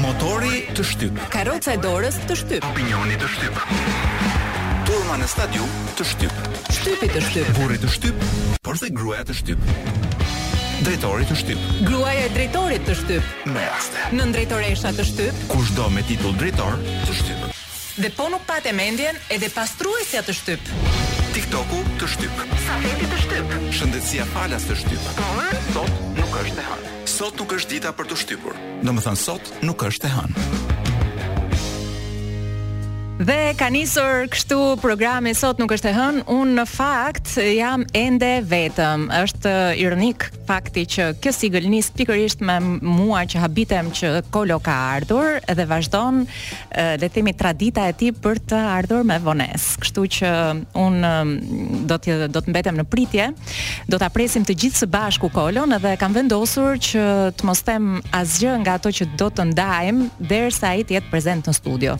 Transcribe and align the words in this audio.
Motori 0.00 0.62
të 0.72 0.84
shtyp. 0.86 1.18
Karroca 1.32 1.74
e 1.74 1.80
dorës 1.80 2.16
të 2.28 2.36
shtyp. 2.40 2.64
Opinioni 2.70 3.18
të 3.20 3.26
shtyp. 3.28 3.58
Turma 4.88 5.18
në 5.20 5.26
stadium 5.28 5.74
të 5.98 6.06
shtyp. 6.08 6.38
Shtypi 6.72 7.10
të 7.12 7.20
shtyp. 7.26 7.50
Burri 7.58 7.76
të 7.82 7.90
shtyp, 7.92 8.24
por 8.64 8.80
dhe 8.80 8.88
gruaja 8.96 9.26
të 9.28 9.36
shtyp. 9.42 9.68
Drejtori 10.86 11.28
të 11.28 11.36
shtyp. 11.42 11.66
Gruaja 11.84 12.24
e 12.30 12.32
drejtorit 12.38 12.88
të 12.88 12.94
shtyp. 13.02 13.28
Me 13.52 13.64
raste. 13.66 14.04
Në 14.16 14.28
drejtoresha 14.32 14.92
të 14.96 15.04
shtyp. 15.10 15.42
Kushdo 15.52 15.90
me 15.92 16.02
titull 16.08 16.36
drejtor 16.40 16.80
të 17.04 17.16
shtyp. 17.18 17.46
Dhe 17.98 18.12
po 18.16 18.30
nuk 18.32 18.46
patë 18.48 18.70
e 18.72 18.76
mendjen 18.78 19.18
edhe 19.36 19.50
pastruesja 19.52 20.22
të 20.24 20.32
shtyp. 20.40 20.72
Tik 21.36 21.50
Toku 21.52 21.82
të 22.00 22.08
shtyp. 22.16 22.46
Safeti 22.64 23.10
të 23.12 23.20
shtyp. 23.26 23.58
Shëndetësia 23.80 24.24
falas 24.32 24.64
të 24.70 24.78
shtyp. 24.80 25.20
sot 25.74 26.00
nuk 26.16 26.40
është 26.46 26.62
e 26.62 26.66
hanë 26.72 26.97
sot 27.18 27.34
nuk 27.42 27.50
është 27.56 27.70
dita 27.74 27.90
për 27.98 28.08
të 28.12 28.18
shtypur. 28.20 28.58
Do 28.86 28.94
thënë 28.94 29.18
sot 29.24 29.50
nuk 29.66 29.82
është 29.90 30.06
e 30.06 30.12
hënë. 30.14 30.46
Dhe 33.18 33.50
ka 33.58 33.66
nisur 33.66 34.28
kështu 34.30 34.78
programi 34.78 35.32
sot 35.34 35.58
nuk 35.58 35.72
është 35.74 35.88
e 35.90 35.94
hën, 35.96 36.18
un 36.30 36.52
në 36.54 36.62
fakt 36.70 37.32
jam 37.42 37.82
ende 37.90 38.28
vetëm. 38.46 39.08
Është 39.10 39.50
uh, 39.50 39.74
ironik 39.74 40.28
fakti 40.46 40.84
që 40.88 41.06
kjo 41.18 41.32
sigël 41.34 41.66
nis 41.68 41.88
pikërisht 41.98 42.44
me 42.46 42.54
mua 42.78 43.24
që 43.28 43.42
habitem 43.42 43.90
që 43.90 44.12
Kolo 44.32 44.60
ka 44.62 44.76
ardhur 44.94 45.40
dhe 45.50 45.66
vazhdon 45.66 46.20
uh, 46.22 46.70
le 46.94 47.02
të 47.08 47.16
themi 47.16 47.34
tradita 47.36 47.88
e 47.90 47.96
tij 47.98 48.12
për 48.22 48.38
të 48.52 48.60
ardhur 48.76 49.02
me 49.10 49.18
vones. 49.26 49.66
Kështu 49.82 50.06
që 50.20 50.30
un 50.78 51.02
um, 51.10 51.34
do 51.90 51.98
të 51.98 52.20
do 52.30 52.44
të 52.46 52.54
mbetem 52.54 52.78
në 52.78 52.86
pritje, 52.86 53.28
do 53.90 53.98
ta 53.98 54.12
presim 54.14 54.46
të 54.46 54.54
gjithë 54.62 54.84
së 54.84 54.90
bashku 54.94 55.32
Kolon 55.34 55.74
dhe 55.74 55.96
kam 55.98 56.14
vendosur 56.14 56.78
që 56.86 57.04
të 57.42 57.50
mos 57.50 57.66
them 57.66 57.90
asgjë 58.22 58.54
nga 58.62 58.78
ato 58.78 58.94
që 58.94 59.10
do 59.18 59.26
të 59.34 59.48
ndajm 59.50 60.04
derisa 60.22 60.70
ai 60.70 60.86
të 60.86 61.00
jetë 61.00 61.10
prezant 61.10 61.50
në 61.50 61.58
studio. 61.58 61.98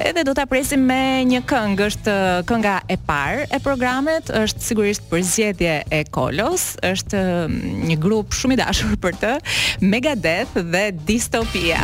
Edhe 0.00 0.24
do 0.24 0.32
të 0.32 0.45
presim 0.50 0.82
me 0.86 1.24
një 1.34 1.40
këngë, 1.48 1.78
është 1.90 2.12
uh, 2.12 2.40
kënga 2.48 2.74
e 2.92 2.96
parë 3.06 3.44
e 3.56 3.60
programit, 3.64 4.30
është 4.44 4.64
sigurisht 4.64 5.06
përzgjedhje 5.10 5.74
e 5.96 6.00
Kolos, 6.14 6.68
është 6.86 7.20
um, 7.46 7.56
një 7.90 7.98
grup 8.02 8.34
shumë 8.36 8.56
i 8.56 8.60
dashur 8.62 8.94
për 9.02 9.18
të, 9.22 9.32
Megadeth 9.84 10.56
dhe 10.72 10.82
Distopia. 11.08 11.82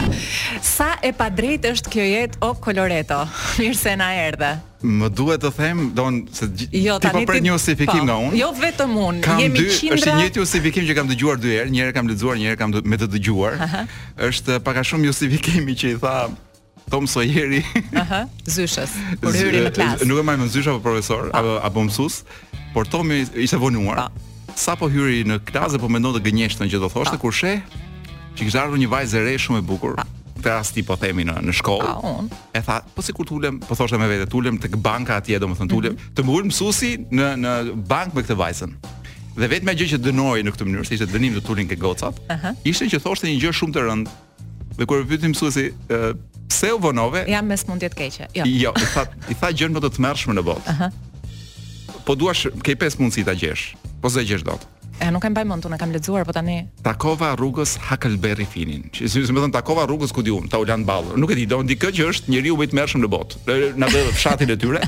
Sa 0.67 0.93
e 1.05 1.11
padrejt 1.19 1.69
është 1.73 1.93
kjo 1.95 2.07
jetë 2.11 2.43
o 2.47 2.53
Coloreto? 2.65 3.23
Mirë 3.63 3.79
se 3.83 3.97
na 4.01 4.13
erdhe. 4.27 4.55
Më 4.83 5.13
duhet 5.15 5.45
të 5.45 5.51
them, 5.55 5.83
don 5.95 6.17
se 6.35 6.49
jo, 6.75 6.97
ti 6.99 7.13
po 7.15 7.37
një 7.37 7.53
justifikim 7.53 8.03
po, 8.03 8.09
nga 8.09 8.17
unë. 8.19 8.39
Jo 8.41 8.49
vetëm 8.59 8.97
unë, 8.99 9.21
kam 9.23 9.39
jemi 9.39 9.61
dy, 9.61 9.69
qindra. 9.77 9.99
Është 10.01 10.17
një 10.19 10.31
justifikim 10.41 10.89
që 10.89 10.97
kam 10.99 11.11
dëgjuar 11.13 11.39
dy 11.39 11.53
herë, 11.57 11.71
një 11.71 11.85
herë 11.85 11.95
kam 12.01 12.11
lexuar, 12.11 12.41
një 12.41 12.51
herë 12.51 12.61
kam 12.65 12.75
me 12.91 12.99
të 12.99 13.11
dëgjuar. 13.15 13.61
Është 14.27 14.59
pak 14.67 14.81
a 14.83 14.83
shumë 14.89 15.07
justifikimi 15.13 15.79
që 15.85 15.95
i 15.95 16.01
tha 16.03 16.17
Tom 16.91 17.07
Sawyeri. 17.07 17.63
Aha, 18.01 18.27
zyshës. 18.49 18.95
Por 19.23 19.35
hyri 19.37 19.63
në 19.67 19.71
klasë. 19.77 20.07
Nuk 20.09 20.21
e 20.23 20.27
marr 20.27 20.41
më 20.43 20.49
apo 20.51 20.81
profesor 20.83 21.29
po. 21.31 21.37
apo 21.37 21.59
apo 21.63 21.85
mësues, 21.87 22.23
por 22.75 22.89
Tom 22.89 23.11
ishte 23.13 23.59
vonuar. 23.61 24.09
Pa. 24.09 24.57
Sa 24.59 24.75
po 24.79 24.89
hyri 24.91 25.23
në 25.29 25.43
klasë 25.47 25.79
po 25.83 25.89
mendonte 25.93 26.21
gënjeshtën 26.25 26.69
që 26.71 26.81
do 26.83 26.89
thoshte 26.91 27.19
po. 27.19 27.29
kur 27.29 27.33
sheh 27.37 27.61
që 28.35 28.41
kishte 28.47 28.59
ardhur 28.59 28.79
një 28.81 28.89
vajzë 28.91 29.23
re 29.29 29.37
shumë 29.39 29.61
e 29.63 29.67
bukur. 29.67 29.95
Pa 29.99 30.05
po. 30.09 30.19
për 30.43 30.55
as 30.59 30.73
po 30.87 30.97
themi 30.97 31.23
në 31.23 31.37
në 31.47 31.53
shkollë. 31.55 32.15
E 32.55 32.61
tha, 32.67 32.81
po 32.95 33.03
sikur 33.03 33.25
të 33.27 33.33
ulem, 33.35 33.61
po 33.63 33.75
thoshte 33.79 33.99
me 33.99 34.09
vete, 34.11 34.27
të 34.27 34.35
ulem 34.35 34.59
tek 34.59 34.75
banka 34.77 35.15
atje, 35.21 35.39
domethënë 35.39 35.69
mhm. 35.69 35.71
të 35.71 35.77
ulem, 35.77 35.95
të 36.17 36.25
mbulm 36.25 36.47
mësuesi 36.51 36.97
në 37.15 37.29
në 37.39 37.53
bank 37.87 38.15
me 38.15 38.23
këtë 38.27 38.35
vajzën. 38.35 38.71
Dhe 39.39 39.49
vetëm 39.49 39.71
ajo 39.71 39.87
që 39.87 39.99
dënoi 40.03 40.43
në 40.43 40.51
këtë 40.51 40.67
mënyrë, 40.67 40.87
se 40.89 40.95
ishte 40.97 41.07
dënim 41.15 41.39
të 41.39 41.45
tulin 41.47 41.69
ke 41.71 41.77
gocat, 41.77 42.13
uh 42.31 42.35
-huh. 42.37 42.57
ishte 42.65 42.85
që 42.91 42.99
thoshte 43.03 43.29
një 43.31 43.39
gjë 43.41 43.53
shumë 43.55 43.73
të 43.75 43.81
rëndë. 43.87 44.09
Dhe 44.79 44.87
kur 44.87 44.99
e 45.01 45.05
pyeti 45.07 45.29
mësuesi, 45.31 45.71
pse 46.53 46.75
u 46.75 46.79
vonove? 46.79 47.25
Jam 47.33 47.47
me 47.47 47.57
smundje 47.57 47.89
të 47.91 48.01
keqe. 48.03 48.27
Jo. 48.35 48.45
Jo, 48.47 48.73
i 48.77 48.87
tha 48.95 49.05
i 49.33 49.39
tha 49.39 49.51
gjën 49.55 49.73
më 49.73 49.83
të 49.87 49.95
tmerrshme 49.97 50.37
në 50.37 50.45
botë. 50.51 50.69
Aha. 50.77 50.91
Po 52.07 52.17
duash 52.19 52.49
ke 52.67 52.77
pesë 52.77 53.01
mundësi 53.01 53.25
ta 53.25 53.35
gjesh. 53.39 53.73
Po 54.03 54.11
s'e 54.13 54.25
gjesh 54.27 54.43
dot. 54.45 54.69
E 55.03 55.09
nuk 55.11 55.25
e 55.27 55.31
mbaj 55.33 55.47
mend, 55.49 55.65
unë 55.67 55.79
kam 55.81 55.91
lexuar, 55.91 56.23
po 56.27 56.35
tani 56.37 56.61
Takova 56.85 57.31
rrugës 57.35 57.71
Huckleberry 57.89 58.45
Finn. 58.47 58.85
Që 58.95 59.09
si 59.11 59.23
më 59.25 59.41
thon 59.43 59.55
takova 59.55 59.87
rrugës 59.89 60.13
ku 60.15 60.23
diun, 60.23 60.45
ta 60.53 60.61
ulën 60.63 60.85
ballë. 60.87 61.17
Nuk 61.19 61.33
e 61.35 61.39
di, 61.41 61.47
don 61.51 61.67
dikë 61.67 61.91
që 61.97 62.07
është 62.11 62.31
njeriu 62.31 62.55
më 62.59 62.69
i 62.69 62.71
tmerrshëm 62.75 63.03
në 63.03 63.11
botë. 63.15 63.57
Na 63.83 63.89
bë 63.91 64.03
fshatin 64.15 64.53
e 64.55 64.59
tyre. 64.63 64.85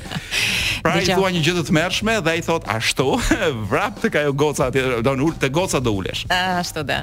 Pra 0.84 0.98
i 1.00 1.08
thua 1.08 1.32
një 1.34 1.42
gjë 1.48 1.56
të 1.62 1.66
tmerrshme 1.70 2.18
dhe 2.28 2.34
ai 2.36 2.44
thot 2.46 2.68
ashtu, 2.76 3.08
vrap 3.72 3.98
tek 4.04 4.20
ajo 4.22 4.36
goca 4.44 4.68
atje, 4.70 4.84
don 5.02 5.24
ul 5.24 5.34
te 5.40 5.48
goca 5.48 5.80
do 5.82 5.96
ulesh. 5.98 6.26
Ashtu 6.36 6.84
da. 6.86 7.00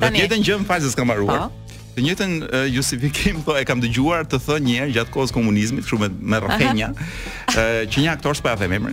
Tani. 0.00 0.22
Dhe 0.24 0.30
gjën 0.36 0.48
gjë 0.48 0.60
më 0.62 0.68
fazës 0.72 0.96
kam 0.96 1.12
harruar. 1.12 1.48
Po? 1.50 1.65
Të 1.96 2.02
njëjtën 2.04 2.32
uh, 2.42 2.66
justifikim 2.68 3.38
po 3.46 3.54
e 3.56 3.62
kam 3.64 3.80
dëgjuar 3.80 4.26
të 4.28 4.38
thënë 4.44 4.64
një 4.68 4.72
herë 4.82 4.90
gjatë 4.98 5.12
kohës 5.14 5.30
komunizmit, 5.32 5.86
kështu 5.86 5.98
me 6.02 6.10
me 6.12 6.40
uh, 6.44 7.56
që 7.56 7.88
një 7.88 8.10
aktor 8.12 8.36
s'po 8.36 8.52
ja 8.52 8.58
them 8.60 8.74
emrin, 8.76 8.92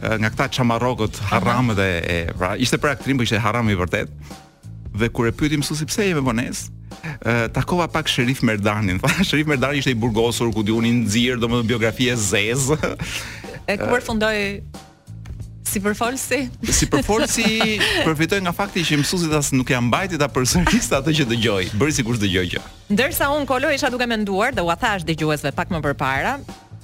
uh, 0.00 0.14
nga 0.22 0.30
këta 0.32 0.46
çamarrokët 0.56 1.20
haram 1.28 1.74
dhe 1.76 1.88
e, 2.00 2.16
pra, 2.38 2.54
ishte 2.56 2.80
për 2.80 2.94
aktrim, 2.94 3.20
po 3.20 3.28
ishte 3.28 3.36
haram 3.44 3.68
i 3.68 3.76
vërtet. 3.76 4.08
Dhe 4.98 5.10
kur 5.14 5.28
e 5.28 5.34
pyeti 5.36 5.60
mësuesi 5.60 5.88
pse 5.92 6.08
je 6.10 6.24
vonesë, 6.32 6.74
Uh, 6.98 7.46
takova 7.54 7.84
pak 7.86 8.08
Sherif 8.10 8.40
Merdanin. 8.44 8.96
Tha 9.00 9.22
Sherif 9.24 9.46
Merdani 9.46 9.78
ishte 9.80 9.92
i 9.92 9.96
burgosur 9.96 10.50
ku 10.52 10.64
diuni 10.66 10.90
nxirr, 11.04 11.38
domethënë 11.40 11.68
biografi 11.68 12.08
e 12.10 12.16
zezë. 12.18 12.78
E 13.68 13.76
ku 13.78 13.86
përfundoi 13.92 14.40
Si 15.68 15.80
përfolsi? 15.84 16.38
Si 16.72 16.86
përfolsi 16.88 17.48
përfitoj 18.06 18.40
nga 18.46 18.54
fakti 18.56 18.84
që 18.88 18.98
mësuesit 19.02 19.34
as 19.36 19.50
nuk 19.52 19.68
janë 19.74 19.88
mbajti 19.90 20.20
ta 20.22 20.28
përsërisë 20.32 20.96
atë 21.02 21.14
që 21.18 21.26
dëgjoj. 21.34 21.64
Bëri 21.78 21.96
sikur 21.98 22.16
dëgjoj 22.22 22.46
gjë. 22.54 22.62
Ndërsa 22.94 23.28
un 23.36 23.44
Kolo 23.48 23.68
isha 23.76 23.90
duke 23.92 24.08
menduar 24.08 24.56
dhe 24.56 24.64
u 24.64 24.72
thash 24.80 25.04
dëgjuesve 25.08 25.52
pak 25.56 25.68
më 25.74 25.82
përpara, 25.84 26.38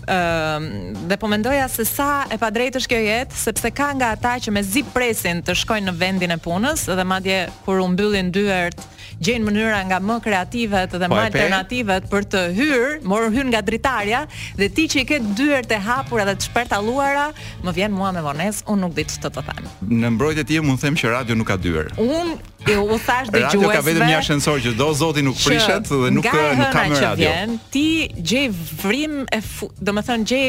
ëm 0.04 0.08
uh, 0.10 1.04
dhe 1.08 1.16
po 1.20 1.30
mendoja 1.32 1.64
se 1.72 1.86
sa 1.88 2.26
e 2.28 2.36
pa 2.40 2.50
është 2.52 2.90
kjo 2.92 3.00
jetë 3.06 3.40
sepse 3.44 3.70
ka 3.72 3.88
nga 3.96 4.12
ata 4.18 4.36
që 4.44 4.52
me 4.52 4.60
zip 4.60 4.92
presin 4.92 5.40
të 5.40 5.54
shkojnë 5.64 5.88
në 5.88 5.96
vendin 6.02 6.36
e 6.36 6.36
punës 6.36 6.84
dhe 6.84 7.04
madje 7.08 7.38
kur 7.64 7.80
u 7.80 7.88
mbyllin 7.88 8.28
dyert, 8.36 8.76
gjen 9.24 9.42
mënyra 9.48 9.80
nga 9.88 9.98
më 10.04 10.16
kreativet 10.26 10.92
dhe 11.00 11.08
po, 11.08 11.16
më 11.16 11.22
alternativet 11.30 12.08
për 12.12 12.26
të 12.34 12.42
hyrë, 12.58 12.90
morën 13.10 13.32
hyrë 13.36 13.50
nga 13.54 13.62
dritarja 13.68 14.20
dhe 14.60 14.68
ti 14.76 14.84
që 14.92 15.00
i 15.02 15.06
ke 15.10 15.18
dyert 15.38 15.72
e 15.72 15.80
hapura 15.86 16.26
dhe 16.28 16.36
të 16.36 16.48
shpërtalluara, 16.50 17.26
më 17.64 17.74
vjen 17.78 17.94
mua 17.96 18.12
me 18.16 18.22
vonesë, 18.26 18.66
unë 18.72 18.84
nuk 18.84 18.94
di 19.00 19.06
ç'të 19.10 19.32
të 19.34 19.46
them. 19.48 19.70
Në 20.04 20.12
mbrojtje 20.16 20.44
ti 20.50 20.60
mund 20.60 20.78
të 20.80 20.88
them 20.90 20.98
që 21.00 21.14
radio 21.18 21.38
nuk 21.40 21.48
ka 21.50 21.56
dyer. 21.60 21.88
Unë 22.04 22.36
E 22.66 22.76
u 22.78 22.98
thash 22.98 23.28
dëgjuesve. 23.28 23.42
Radio 23.44 23.70
ka 23.76 23.80
vetëm 23.84 24.06
një 24.08 24.16
ascensor 24.18 24.60
që 24.64 24.70
do 24.78 24.86
zoti 24.96 25.24
nuk 25.26 25.36
prishet 25.36 25.88
dhe 25.90 25.98
nuk 26.14 26.28
nuk 26.32 26.70
ka 26.72 26.86
më 26.90 27.00
radio. 27.02 27.32
ti 27.70 28.08
gjej 28.28 28.48
vrim 28.82 29.24
e 29.28 29.40
domethën 29.84 30.22
gjej 30.24 30.46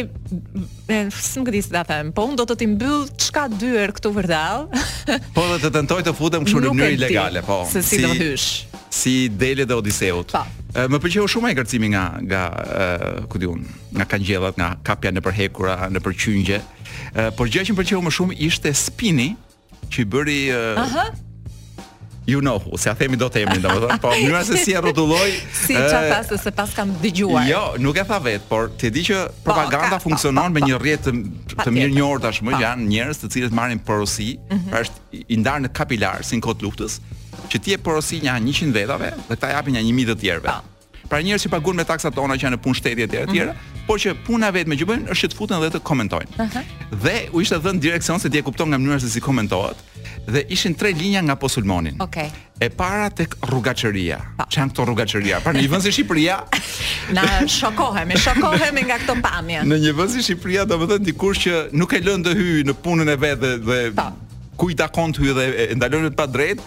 s'm 1.12 1.44
gëdi 1.44 1.62
Po 2.16 2.24
un 2.26 2.36
do 2.36 2.44
të 2.46 2.56
ti 2.56 2.68
mbyll 2.68 3.08
çka 3.18 3.48
dyer 3.59 3.92
këtu 3.92 4.14
vërdall. 4.16 4.68
po 5.38 5.44
dhe 5.52 5.58
të 5.66 5.70
tentoj 5.76 6.02
të 6.08 6.14
futem 6.16 6.46
kështu 6.48 6.59
në 6.64 6.72
mënyrë 6.72 6.96
ilegale, 6.96 7.41
po. 7.44 7.66
Se 7.67 7.82
si, 7.84 8.00
do 8.02 8.14
hysh? 8.16 8.64
Si 8.90 9.28
Dele 9.29 9.66
dhe 9.67 9.76
Odiseut. 9.76 10.32
Po. 10.32 10.46
Më 10.76 10.97
pëlqeu 11.02 11.28
shumë 11.32 11.52
ai 11.52 11.58
kërcimi 11.59 11.91
nga 11.91 12.06
nga 12.23 12.41
ku 13.28 13.40
diun, 13.41 13.64
nga 13.96 14.06
kangjellat, 14.08 14.56
nga 14.59 14.76
kapja 14.84 15.12
në 15.12 15.22
përhekura, 15.26 15.76
në 15.91 16.00
përqyngje. 16.06 16.59
Por 17.35 17.50
gjë 17.52 17.66
që 17.67 17.76
më 17.76 17.79
pëlqeu 17.82 18.06
më 18.08 18.16
shumë 18.20 18.40
ishte 18.47 18.72
spini 18.76 19.34
që 19.91 20.03
i 20.03 20.12
bëri 20.16 20.41
Aha 20.79 21.06
you 22.28 22.42
know 22.42 22.58
who, 22.60 22.78
se 22.78 22.90
a 22.90 22.94
themi 22.96 23.16
do 23.16 23.30
themi, 23.30 23.60
do 23.62 23.68
themi, 23.68 24.00
po 24.02 24.10
mënyra 24.10 24.44
se 24.44 24.58
si 24.64 24.72
e 24.74 24.80
rrotulloj. 24.82 25.34
Si 25.66 25.74
çfarë 25.74 26.12
thasë 26.12 26.34
eh, 26.38 26.42
se 26.44 26.52
pas 26.56 26.72
kam 26.76 26.92
dëgjuar. 27.02 27.46
Jo, 27.50 27.64
nuk 27.82 27.98
e 27.98 28.06
tha 28.06 28.18
vet, 28.22 28.46
por 28.50 28.70
ti 28.78 28.92
di 28.94 29.04
që 29.06 29.20
po, 29.30 29.50
propaganda 29.50 29.98
po, 30.00 30.10
funksionon 30.10 30.54
me 30.54 30.64
po, 30.64 30.70
një 30.70 30.80
rrjet 30.82 31.08
të 31.08 31.64
të 31.64 31.74
mirë 31.78 31.94
njohur 31.96 32.22
tashmë 32.26 32.56
që 32.56 32.62
janë 32.66 32.88
njerëz 32.92 33.22
të 33.24 33.30
cilët 33.36 33.56
marrin 33.58 33.82
porosi, 33.88 34.36
mhm. 34.50 34.72
pra 34.72 34.84
është 34.86 35.24
i 35.36 35.40
ndar 35.42 35.62
në 35.66 35.74
kapilar 35.78 36.24
sin 36.26 36.42
kod 36.44 36.64
luftës, 36.66 37.00
që 37.52 37.62
ti 37.64 37.76
e 37.76 37.80
porosi 37.82 38.22
një 38.26 38.38
100 38.46 38.74
vetave 38.76 39.14
dhe 39.30 39.38
ta 39.38 39.54
japin 39.56 39.78
një 39.78 39.86
1000 39.92 40.16
të 40.16 40.22
tjerëve. 40.24 40.58
Pra 41.06 41.20
njerëz 41.22 41.44
që 41.46 41.50
paguajnë 41.54 41.78
me 41.78 41.84
taksat 41.86 42.16
tona 42.18 42.34
që 42.34 42.48
janë 42.48 42.58
në 42.58 42.62
punë 42.66 42.78
shteti 42.80 43.04
etj 43.06 43.18
etj, 43.24 43.34
mm 43.34 43.50
-hmm. 43.50 43.82
por 43.88 44.00
që 44.02 44.16
puna 44.26 44.48
vetëm 44.52 44.74
që 44.74 44.86
bëjnë 44.90 45.06
është 45.14 45.22
që 45.26 45.30
të 45.34 45.38
futen 45.38 45.60
dhe 45.62 45.70
të 45.76 45.80
komentojnë. 45.90 46.32
Uh 46.42 46.50
-huh. 46.50 46.72
Dhe 47.04 47.18
u 47.32 47.42
ishte 47.42 47.56
dhënë 47.62 47.80
direksion 47.80 48.20
se 48.20 48.30
ti 48.30 48.38
e 48.38 48.42
kupton 48.42 48.68
nga 48.70 48.78
mënyra 48.78 49.00
se 49.00 49.10
si 49.10 49.22
komentohet 49.22 49.78
dhe 50.26 50.46
ishin 50.50 50.76
tre 50.76 50.90
linja 50.90 51.22
nga 51.24 51.36
posulmonin. 51.36 51.96
Okej. 52.00 52.30
Okay. 52.30 52.44
E 52.58 52.70
para 52.70 53.10
tek 53.10 53.36
rrugaçeria. 53.46 54.20
Çan 54.50 54.70
po. 54.70 54.74
pa. 54.74 54.74
këto 54.74 54.86
rrugaçeria. 54.88 55.40
Pra 55.44 55.54
në 55.54 55.62
një 55.66 55.70
vend 55.72 55.84
si 55.84 55.92
Shqipëria 55.92 56.40
na 57.18 57.24
shokohemi, 57.48 58.18
shokohemi 58.18 58.84
nga 58.90 58.98
këto 59.04 59.18
pamje. 59.22 59.64
Në 59.68 59.80
një 59.86 59.96
vend 59.98 60.12
si 60.16 60.24
Shqipëria 60.26 60.66
domethën 60.70 61.04
dikush 61.08 61.42
që 61.46 61.66
nuk 61.78 61.94
e 61.94 62.02
lën 62.08 62.26
të 62.26 62.36
hyjë 62.40 62.66
në 62.72 62.78
punën 62.86 63.12
e 63.12 63.18
vet 63.26 63.42
dhe, 63.44 63.54
dhe 63.70 63.80
po. 63.98 64.10
ku 64.56 64.70
i 64.72 64.76
takon 64.76 65.12
të 65.14 65.20
hyjë 65.24 65.34
dhe 65.36 65.46
e 65.70 65.76
ndalon 65.76 66.10
pa 66.16 66.26
drejt, 66.26 66.62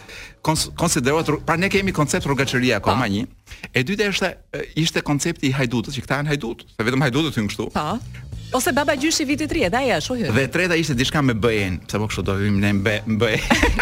konsiderohet 0.77 1.29
pra 1.47 1.57
ne 1.57 1.69
kemi 1.69 1.93
koncept 1.93 2.27
rrugaçeria 2.27 2.77
akoma 2.79 3.07
po. 3.07 3.13
një. 3.17 3.25
E 3.73 3.83
dyta 3.83 4.11
është 4.13 4.31
ishte 4.77 5.01
koncepti 5.03 5.49
i 5.49 5.53
hajdutës, 5.57 5.97
që 5.97 6.05
këta 6.05 6.19
janë 6.21 6.31
hajdut, 6.35 6.67
se 6.77 6.83
vetëm 6.85 7.03
hajdutët 7.09 7.35
hyjnë 7.41 7.51
kështu. 7.55 7.67
Po. 7.73 8.25
Ose 8.53 8.73
baba 8.73 8.95
gjyshi 8.97 9.25
viti 9.29 9.45
3, 9.47 9.59
ja, 9.67 9.69
aja, 9.79 9.97
ashtu 10.01 10.17
Dhe 10.33 10.47
treta 10.49 10.75
ishte 10.77 10.95
diçka 10.97 11.21
me 11.23 11.35
B-n, 11.37 11.75
pse 11.85 11.99
po 12.01 12.07
kështu 12.09 12.23
do 12.25 12.37
vim 12.41 12.57
ne 12.63 12.71
B, 12.81 12.95
B. 13.05 13.35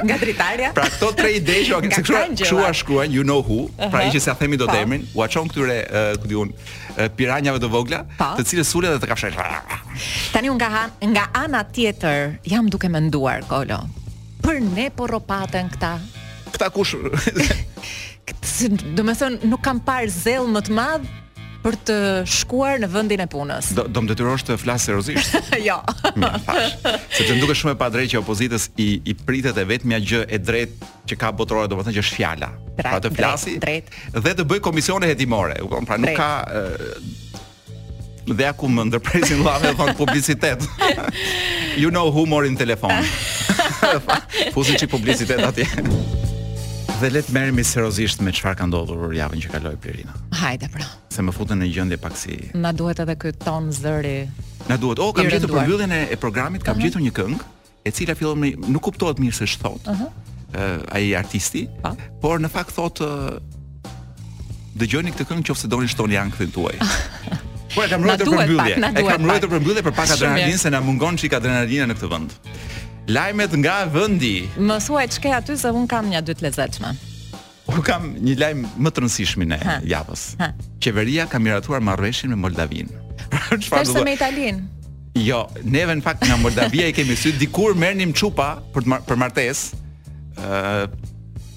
Nga 0.03 0.17
dritarja. 0.19 0.71
Pra 0.75 0.89
këto 0.91 1.11
tre 1.15 1.31
ide 1.39 1.61
që 1.69 1.79
kanë 1.85 1.91
kështu, 1.93 2.23
kështu 2.41 2.59
a 2.67 2.73
shkruan, 2.75 3.13
you 3.15 3.23
know 3.23 3.39
who, 3.47 3.59
uh 3.63 3.69
-huh. 3.79 3.91
pra 3.93 4.01
ishte 4.09 4.19
se 4.25 4.31
a 4.31 4.35
themi 4.35 4.59
do 4.59 4.67
emrin, 4.81 5.07
u 5.15 5.23
haçon 5.23 5.47
këtyre, 5.49 5.79
ku 6.21 6.27
diun, 6.33 6.49
piranjave 7.17 7.59
të 7.63 7.69
vogla, 7.77 8.01
të 8.39 8.43
cilës 8.49 8.65
sulen 8.73 8.91
dhe 8.97 9.07
të 9.07 9.11
kafshën. 9.11 9.33
Tani 10.35 10.49
un 10.51 10.57
nga 10.59 10.87
nga 11.15 11.25
ana 11.43 11.63
tjetër 11.75 12.19
jam 12.53 12.65
duke 12.71 12.89
menduar, 12.89 13.41
Kolo. 13.49 13.79
Për 14.43 14.57
ne 14.77 14.91
po 14.97 15.07
rropaten 15.07 15.71
këta. 15.73 15.93
Këta 16.53 16.71
kush? 16.75 16.95
Domethën 18.99 19.33
nuk 19.51 19.63
kam 19.63 19.79
parë 19.89 20.11
zell 20.25 20.47
më 20.55 20.61
të 20.67 20.73
madh 20.81 21.05
për 21.67 21.77
të 21.89 21.95
shkuar 22.31 22.79
në 22.85 22.89
vendin 22.93 23.23
e 23.25 23.27
punës. 23.31 23.73
Do, 23.77 23.85
do 23.91 24.03
më 24.05 24.13
detyrosh 24.13 24.45
të 24.47 24.57
flas 24.63 24.87
seriozisht? 24.87 25.35
jo. 25.69 25.79
Se 27.11 27.27
të 27.27 27.39
ndukesh 27.41 27.65
shumë 27.65 27.75
e 27.75 27.81
padrejtë 27.81 28.15
që 28.15 28.21
opozitës 28.23 28.69
i 28.81 28.89
i 29.11 29.15
pritet 29.27 29.59
e 29.61 29.65
vetmja 29.67 29.99
gjë 30.03 30.23
e 30.31 30.39
drejtë 30.39 30.91
që 31.11 31.19
ka 31.23 31.33
botrorë, 31.39 31.69
domethënë 31.73 31.97
që 31.99 32.05
është 32.05 32.21
fjala. 32.21 32.53
Drejt, 32.77 32.87
pra 32.87 32.99
të 33.05 33.13
flasi 33.17 33.57
drejt, 33.63 33.91
drejt. 33.91 34.25
dhe 34.27 34.35
të 34.41 34.47
bëj 34.55 34.63
komisione 34.71 35.11
hetimore, 35.11 35.59
u 35.65 35.83
Pra 35.87 35.99
nuk 36.01 36.15
ka 36.19 36.31
dhe 38.37 38.47
aku 38.51 38.69
më 38.71 38.85
ndërpresin 38.91 39.43
lave 39.47 39.71
dhe 39.77 39.87
në 39.87 39.95
publicitet 40.01 40.67
you 41.83 41.93
know 41.95 42.09
humor 42.11 42.43
in 42.45 42.57
telefon 42.59 42.91
Fuzi 44.57 44.75
që 44.83 44.89
publicitet 44.91 45.45
atje 45.47 45.69
Dhe 46.97 47.11
le 47.13 47.21
të 47.21 47.33
merremi 47.37 47.61
seriozisht 47.65 48.23
me 48.25 48.33
çfarë 48.33 48.57
ka 48.57 48.67
ndodhur 48.71 49.11
javën 49.13 49.43
që 49.45 49.51
kaloi 49.53 49.77
Pirina. 49.83 50.15
Hajde 50.41 50.69
pra. 50.73 50.87
Se 51.13 51.21
më 51.27 51.35
futën 51.37 51.59
në 51.61 51.67
gjendje 51.75 51.99
pak 52.01 52.15
si. 52.17 52.39
Na 52.57 52.71
duhet 52.73 53.03
edhe 53.05 53.17
ky 53.21 53.33
ton 53.37 53.67
zëri. 53.77 54.23
Na 54.71 54.79
duhet. 54.81 55.03
O, 55.05 55.11
kam 55.13 55.29
gjetur 55.29 55.53
përmbylljen 55.53 55.93
e, 55.93 55.99
e 56.15 56.17
programit, 56.17 56.63
kam 56.65 56.79
uh 56.79 56.79
mhm. 56.79 56.83
-huh. 56.83 56.87
gjetur 56.87 57.03
një 57.05 57.13
këngë 57.19 57.39
e 57.85 57.91
cila 57.99 58.15
fillon 58.17 58.39
me 58.41 58.55
nuk 58.73 58.83
kuptohet 58.89 59.19
mirë 59.21 59.35
se 59.35 59.45
ç'thot. 59.53 59.83
Ëh. 59.85 59.91
Uh 59.91 59.97
-huh. 59.99 60.93
ai 60.97 61.15
artisti, 61.17 61.69
pa? 61.83 61.93
por 62.21 62.41
në 62.41 62.49
fakt 62.51 62.73
thot 62.79 63.01
uh, 63.01 63.07
këtë 64.81 65.25
këngë 65.29 65.43
nëse 65.53 65.67
doni 65.69 65.89
shtoni 65.89 66.17
ankthin 66.17 66.51
tuaj. 66.51 66.77
Po 67.75 67.83
e 67.85 67.89
kam 67.93 68.03
ruajtur 68.03 68.27
për 68.33 68.45
mbyllje. 68.49 68.75
E 69.01 69.03
kam 69.11 69.23
ruajtur 69.27 69.49
për 69.53 69.61
mbyllje 69.61 69.83
për 69.85 69.93
pak 69.95 70.09
adrenalinë 70.11 70.57
se 70.59 70.71
na 70.71 70.81
mungon 70.81 71.17
çik 71.21 71.33
adrenalina 71.33 71.87
në 71.87 71.95
këtë 71.99 72.09
vend. 72.11 72.31
Lajmet 73.07 73.53
nga 73.63 73.85
vendi. 73.95 74.49
Më 74.59 74.79
thuaj 74.83 75.07
çka 75.15 75.31
aty 75.39 75.55
se 75.59 75.71
un 75.71 75.87
kam 75.87 76.09
një 76.11 76.25
dy 76.27 76.35
të 76.35 76.43
lezetshme. 76.49 76.91
Un 77.71 77.83
kam 77.87 78.09
një 78.19 78.35
lajm 78.41 78.65
më 78.83 78.91
të 78.95 79.05
nësishmi 79.05 79.47
në 79.47 79.59
javës. 79.87 80.25
Qeveria 80.83 81.27
ka 81.31 81.39
miratuar 81.43 81.83
marveshin 81.87 82.33
me 82.35 82.39
Moldavin. 82.43 82.91
Pra, 83.31 83.59
çfarë 83.63 83.93
se 83.93 84.03
me 84.09 84.15
Italin. 84.17 84.59
Jo, 85.19 85.45
neve 85.63 85.95
në 85.95 86.03
fakt 86.05 86.27
nga 86.27 86.35
Moldavia 86.41 86.89
i 86.91 86.95
kemi 86.95 87.15
sy 87.17 87.31
dikur 87.39 87.79
mernim 87.79 88.11
çupa 88.13 88.57
për 88.75 88.91
mar 88.91 89.07
për 89.07 89.23
martesë. 89.25 89.85
ë 90.37 90.89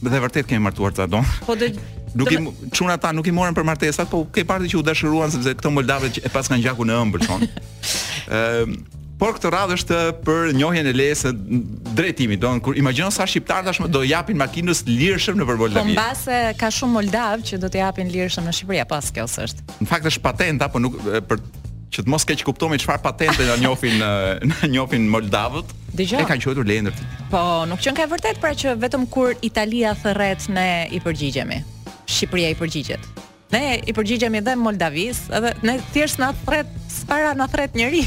dhe 0.09 0.19
vërtet 0.23 0.47
kemi 0.47 0.61
martuar 0.63 0.93
ta 0.95 1.09
don. 1.11 1.25
Po 1.45 1.55
dhe... 1.57 1.73
Nuk 2.17 2.31
i 2.33 2.39
çun 2.73 2.89
ata 2.89 3.11
nuk 3.13 3.27
i 3.29 3.33
morën 3.33 3.53
për 3.53 3.65
martesat, 3.67 4.07
po 4.09 4.21
ke 4.33 4.41
parti 4.49 4.69
që 4.71 4.79
u 4.81 4.85
dashuruan 4.85 5.29
sepse 5.33 5.51
këto 5.59 5.69
moldavët 5.73 6.15
e 6.25 6.29
pas 6.33 6.45
kanë 6.49 6.61
gjaku 6.63 6.85
në 6.89 6.95
ëmbël 7.03 7.21
thon. 7.25 7.43
ë 8.33 8.97
Por 9.19 9.35
këtë 9.35 9.49
radhë 9.51 9.75
është 9.77 9.95
për 10.23 10.53
njohjen 10.55 10.87
e 10.87 10.91
lejes 10.95 11.25
së 11.25 11.33
drejtimit, 11.35 12.39
doon 12.39 12.61
kur 12.63 12.77
imagjino 12.79 13.09
sa 13.11 13.25
shqiptar 13.27 13.65
tashmë 13.67 13.89
do 13.91 13.99
japin 14.07 14.39
makinës 14.39 14.85
lirshëm 14.87 15.41
në 15.41 15.47
Vërbolavi. 15.49 15.81
Po 15.81 15.91
mbase 15.97 16.37
ka 16.59 16.69
shumë 16.71 16.95
moldav 17.01 17.43
që 17.43 17.59
do 17.59 17.67
të 17.73 17.81
japin 17.81 18.11
lirshëm 18.13 18.47
në 18.47 18.53
Shqipëri, 18.55 18.79
apo 18.85 19.01
s'ka 19.03 19.25
është. 19.27 19.65
Në 19.83 19.89
fakt 19.91 20.07
është 20.13 20.23
patent 20.23 20.63
apo 20.63 20.79
nuk 20.79 20.95
për 21.27 21.43
që 21.89 22.05
të 22.05 22.13
mos 22.13 22.23
keq 22.29 22.45
kuptojmë 22.47 22.79
çfarë 22.85 23.03
patente 23.09 23.43
na 23.49 23.59
njohin 23.59 23.99
na 24.53 24.71
njohin 24.71 25.09
moldavët. 25.11 25.75
E 25.99 26.07
kanë 26.23 26.39
qejtur 26.47 26.63
lejen 26.63 26.87
ndërtimit. 26.87 27.23
Po, 27.33 27.43
nuk 27.73 27.83
qen 27.83 27.99
e 27.99 28.07
vërtet 28.15 28.39
pra 28.39 28.55
që 28.55 28.77
vetëm 28.85 29.09
kur 29.11 29.35
Italia 29.43 29.91
thërret 29.99 30.47
ne 30.55 30.69
i 30.95 31.03
përgjigjemi. 31.03 31.59
Shqipëria 32.07 32.53
i 32.55 32.63
përgjigjet. 32.63 33.11
Ne 33.51 33.79
i 33.89 33.93
përgjigjemi 33.97 34.39
dhe 34.45 34.53
Moldavis, 34.61 35.23
edhe 35.33 35.51
ne 35.65 35.77
thjesht 35.93 36.19
na 36.21 36.29
thret 36.45 36.67
para 37.09 37.31
na 37.33 37.47
thret 37.49 37.73
njëri. 37.73 38.03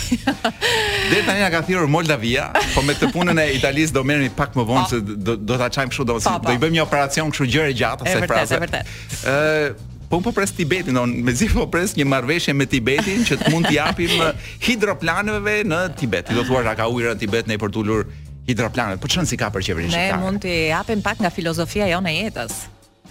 Deri 1.10 1.22
tani 1.26 1.40
na 1.42 1.48
ka 1.50 1.62
thirrur 1.66 1.88
Moldavia, 1.90 2.50
po 2.76 2.82
me 2.86 2.94
të 2.94 3.08
punën 3.14 3.38
e 3.42 3.46
Italis 3.56 3.90
do 3.94 4.04
merremi 4.06 4.30
pak 4.30 4.54
më 4.54 4.64
vonë 4.68 4.84
se 4.92 5.00
do, 5.02 5.34
do 5.34 5.56
ta 5.58 5.66
çajm 5.72 5.90
kështu 5.90 6.04
do 6.12 6.18
si, 6.22 6.30
do 6.44 6.52
i 6.54 6.60
bëjmë 6.62 6.76
një 6.76 6.84
operacion 6.84 7.32
kështu 7.34 7.46
gjë 7.56 7.64
e 7.72 7.72
gjatë 7.80 8.12
se 8.12 8.28
pra. 8.28 8.44
Ëh, 8.44 9.80
po 10.12 10.20
po 10.22 10.30
pres 10.36 10.54
Tibetin, 10.54 11.00
on 11.02 11.10
me 11.26 11.34
zi 11.34 11.48
po 11.50 11.64
pres 11.72 11.96
një 11.98 12.06
marrëveshje 12.12 12.54
me 12.54 12.66
Tibetin 12.70 13.26
që 13.26 13.40
të 13.42 13.50
mund 13.50 13.66
t'i 13.66 13.80
japim 13.80 14.22
hidroplaneve 14.68 15.56
në 15.66 15.80
Tibet. 15.98 16.30
Do 16.38 16.44
thua 16.46 16.62
ra 16.68 16.76
ka 16.78 16.86
ujëra 16.92 17.16
në 17.16 17.24
Tibet 17.24 17.50
ne 17.50 17.58
për 17.58 17.74
të 17.74 17.82
ulur 17.82 18.06
hidroplanet. 18.46 19.02
Po 19.02 19.10
çon 19.10 19.26
si 19.26 19.40
ka 19.42 19.50
për 19.54 19.66
qeverinë 19.70 19.90
shqiptare. 19.96 20.20
Ne 20.22 20.22
mund 20.22 20.42
t'i 20.46 20.54
japim 20.70 21.02
pak 21.02 21.18
nga 21.22 21.30
filozofia 21.34 21.90
jonë 21.96 22.14
e 22.14 22.20
jetës. 22.28 22.60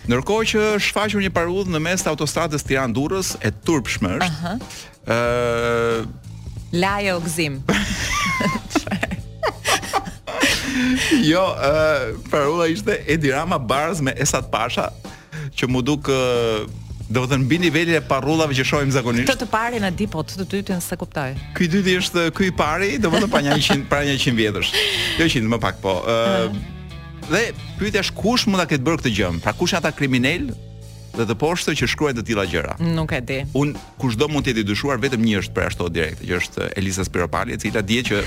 Ndërkohë 0.09 0.45
që 0.51 0.62
shfaqur 0.81 1.21
një 1.27 1.31
parudh 1.36 1.68
në 1.69 1.80
mes 1.86 2.01
të 2.01 2.09
autostradës 2.15 2.63
Tiranë-Durrës 2.65 3.30
e 3.45 3.50
turpshme 3.68 4.09
është. 4.18 4.31
Ëh. 4.31 4.33
Uh 4.42 4.45
-huh. 5.13 5.15
e... 5.15 5.15
Lajë 6.81 7.12
o 7.13 7.19
gzim. 7.21 7.53
jo, 11.31 11.42
e, 11.53 11.71
për 12.31 12.42
ishte 12.71 12.94
Edirama 13.12 13.57
barz 13.59 14.00
me 14.01 14.13
Esat 14.18 14.48
Pasha, 14.53 14.86
që 15.56 15.68
mu 15.68 15.81
duk 15.81 16.07
e, 16.09 16.12
do 17.12 17.21
të 17.21 17.27
thënë 17.33 17.48
bini 17.51 17.69
veli 17.75 17.95
e 18.00 18.01
parullave 18.01 18.53
që 18.56 18.63
shohim 18.69 18.92
zakonisht. 18.95 19.27
Të 19.30 19.36
të 19.44 19.48
pari 19.51 19.80
në 19.83 19.92
dipot, 20.00 20.25
të 20.31 20.38
të 20.39 20.45
dytin 20.56 20.81
se 20.81 20.95
kuptoj. 20.95 21.33
Ky 21.59 21.68
dyti 21.68 21.98
është 22.00 22.30
ky 22.39 22.45
i 22.48 22.51
pari, 22.56 22.95
do 22.98 23.09
të 23.12 23.19
thënë 23.19 23.33
pa 23.36 23.42
100, 23.44 23.86
pra 23.92 24.06
100 24.07 24.36
vjetësh. 24.39 24.71
Jo 25.19 25.25
100 25.27 25.48
më 25.51 25.59
pak 25.59 25.75
po. 25.83 26.00
Ëh, 26.07 26.51
Dhe 27.29 27.51
pyetja 27.79 28.01
është 28.06 28.15
kush 28.18 28.47
mund 28.50 28.62
ta 28.62 28.65
ketë 28.71 28.85
bërë 28.88 29.01
këtë 29.01 29.12
gjë? 29.18 29.29
Pra 29.44 29.53
kush 29.57 29.75
ata 29.77 29.91
kriminal 29.93 30.50
dhe 31.12 31.25
të 31.27 31.36
poshtë 31.41 31.74
që 31.75 31.88
shkruajnë 31.93 32.19
të 32.22 32.25
tilla 32.29 32.45
gjëra? 32.50 32.75
Nuk 32.95 33.12
e 33.15 33.19
di. 33.22 33.39
Un 33.57 33.74
kushdo 34.01 34.29
mund 34.31 34.45
të 34.48 34.53
jetë 34.53 34.63
i 34.63 34.67
dyshuar, 34.72 35.00
vetëm 35.03 35.24
një 35.27 35.41
është 35.43 35.55
për 35.57 35.67
ashtu 35.67 35.89
direkt, 35.93 36.24
që 36.27 36.39
është 36.39 36.69
Elisa 36.79 37.05
Spiropali, 37.07 37.57
e 37.57 37.62
cila 37.62 37.84
dihet 37.86 38.10
që 38.12 38.22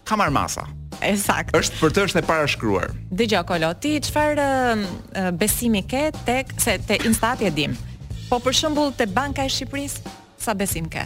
ka 0.06 0.20
marr 0.22 0.36
masa. 0.36 0.68
Esakt 1.04 1.50
Është 1.60 1.78
për 1.82 1.92
të 1.92 2.04
është 2.06 2.20
e 2.22 2.22
parashkruar. 2.24 2.94
Dgjaj 3.12 3.44
Kolo, 3.50 3.74
ti 3.84 3.98
çfarë 4.00 5.34
besimi 5.36 5.82
ke 5.92 6.06
tek 6.24 6.54
se 6.62 6.78
te 6.88 7.02
instati 7.10 7.50
e 7.50 7.52
dim? 7.52 7.76
Po 8.32 8.40
për 8.40 8.56
shembull 8.62 8.94
te 8.96 9.10
Banka 9.12 9.44
e 9.44 9.52
Shqipërisë 9.52 10.14
sa 10.40 10.56
besim 10.56 10.88
ke? 10.90 11.04